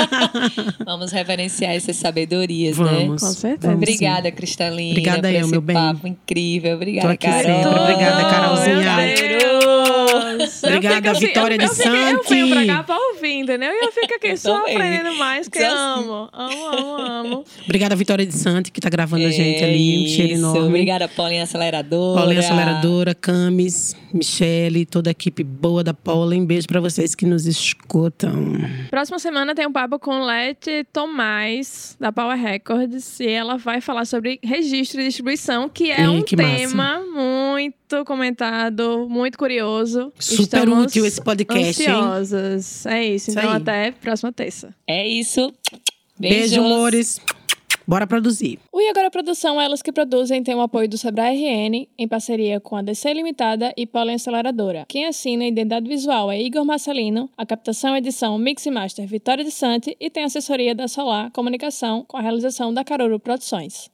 Vamos 0.84 1.12
reverenciar 1.12 1.72
essas 1.74 1.96
sabedorias, 1.96 2.76
Vamos. 2.76 3.22
Com 3.22 3.30
certeza. 3.30 3.74
Obrigada, 3.74 4.30
Cristalina, 4.30 4.85
Obrigada 4.90 5.22
por 5.28 5.34
eu, 5.34 5.40
esse 5.40 5.50
meu 5.50 5.60
bem. 5.60 5.76
papo 5.76 6.06
incrível. 6.06 6.70
Tô 6.70 6.76
Obrigada, 6.76 7.12
aqui 7.12 7.26
Carol. 7.26 7.42
sempre. 7.42 7.80
Obrigada, 7.80 8.30
Carolzinha. 8.30 8.96
Meu 8.96 9.14
Deus. 9.38 10.35
Obrigada, 10.62 11.10
assim, 11.12 11.26
Vitória 11.26 11.54
eu, 11.56 11.58
de 11.58 11.68
fico- 11.74 11.88
Eu 11.88 12.22
venho 12.28 12.48
pra 12.50 12.66
cá 12.66 12.82
pra 12.82 12.96
ouvir, 12.98 13.32
entendeu? 13.34 13.70
E 13.72 13.84
eu 13.84 13.92
fico 13.92 14.14
aqui 14.14 14.28
Eu 14.28 14.36
só 14.36 14.58
também. 14.60 14.76
aprendendo 14.76 15.14
mais, 15.18 15.48
que 15.48 15.58
eu 15.58 15.70
amo. 15.70 16.28
Amo, 16.32 16.66
amo, 16.66 16.96
amo. 17.02 17.44
Obrigada, 17.64 17.94
Vitória 17.96 18.24
de 18.26 18.34
Santi, 18.34 18.70
que 18.70 18.80
tá 18.80 18.88
gravando 18.88 19.26
a 19.26 19.30
gente 19.30 19.62
ali. 19.64 20.04
Um 20.04 20.08
cheiro 20.08 20.32
enorme. 20.34 20.66
Obrigada, 20.68 21.08
Paulinha 21.08 21.42
Aceleradora. 21.44 22.20
Paulinha 22.20 22.40
Aceleradora, 22.40 23.14
Camis, 23.14 23.96
Michele, 24.12 24.84
toda 24.86 25.10
a 25.10 25.12
equipe 25.12 25.42
boa 25.44 25.82
da 25.84 25.94
Paulinha. 25.94 26.42
Um 26.42 26.46
beijo 26.46 26.66
pra 26.66 26.80
vocês 26.80 27.14
que 27.14 27.24
nos 27.26 27.46
escutam. 27.46 28.34
Próxima 28.90 29.18
semana 29.18 29.54
tem 29.54 29.66
um 29.66 29.72
papo 29.72 29.98
com 29.98 30.22
Leti 30.24 30.84
Tomás, 30.92 31.96
da 32.00 32.12
Power 32.12 32.36
Records, 32.38 33.20
e 33.20 33.28
ela 33.28 33.56
vai 33.56 33.80
falar 33.80 34.04
sobre 34.04 34.38
registro 34.42 35.00
e 35.00 35.04
distribuição, 35.06 35.68
que 35.68 35.90
é 35.90 36.00
Ei, 36.00 36.06
um 36.08 36.22
que 36.22 36.36
massa. 36.36 36.56
tema 36.56 37.00
muito 37.14 38.04
comentado, 38.04 39.06
muito 39.08 39.38
curioso. 39.38 40.12
Super 40.26 40.42
Estamos 40.68 40.84
útil 40.84 41.06
esse 41.06 41.20
podcast, 41.22 41.82
hein? 41.82 41.88
ansiosas. 41.88 42.86
É 42.86 43.04
isso. 43.04 43.30
Isso 43.30 43.38
Então 43.38 43.50
aí. 43.50 43.56
até 43.56 43.90
próxima 43.92 44.32
terça. 44.32 44.74
É 44.86 45.06
isso. 45.06 45.52
Beijo, 46.18 46.56
Beijos. 46.56 46.58
amores. 46.58 47.20
Bora 47.88 48.04
produzir. 48.04 48.58
O 48.72 48.80
E 48.80 48.88
Agora 48.88 49.12
Produção, 49.12 49.60
elas 49.60 49.80
que 49.80 49.92
produzem, 49.92 50.42
tem 50.42 50.56
o 50.56 50.60
apoio 50.60 50.88
do 50.88 50.98
Sebrae 50.98 51.36
RN, 51.36 51.86
em 51.96 52.08
parceria 52.08 52.58
com 52.58 52.74
a 52.74 52.82
DC 52.82 53.12
Limitada 53.14 53.72
e 53.76 53.86
Paulinha 53.86 54.16
Aceleradora. 54.16 54.84
Quem 54.88 55.06
assina 55.06 55.44
a 55.44 55.46
identidade 55.46 55.88
visual 55.88 56.32
é 56.32 56.42
Igor 56.42 56.64
Marcelino, 56.64 57.30
a 57.38 57.46
captação, 57.46 57.96
edição, 57.96 58.36
mix 58.38 58.66
e 58.66 58.72
master 58.72 59.06
Vitória 59.06 59.44
de 59.44 59.52
Sante 59.52 59.96
e 60.00 60.10
tem 60.10 60.24
assessoria 60.24 60.74
da 60.74 60.88
Solar 60.88 61.30
Comunicação 61.30 62.04
com 62.08 62.16
a 62.16 62.20
realização 62.20 62.74
da 62.74 62.82
Caroro 62.82 63.20
Produções. 63.20 63.84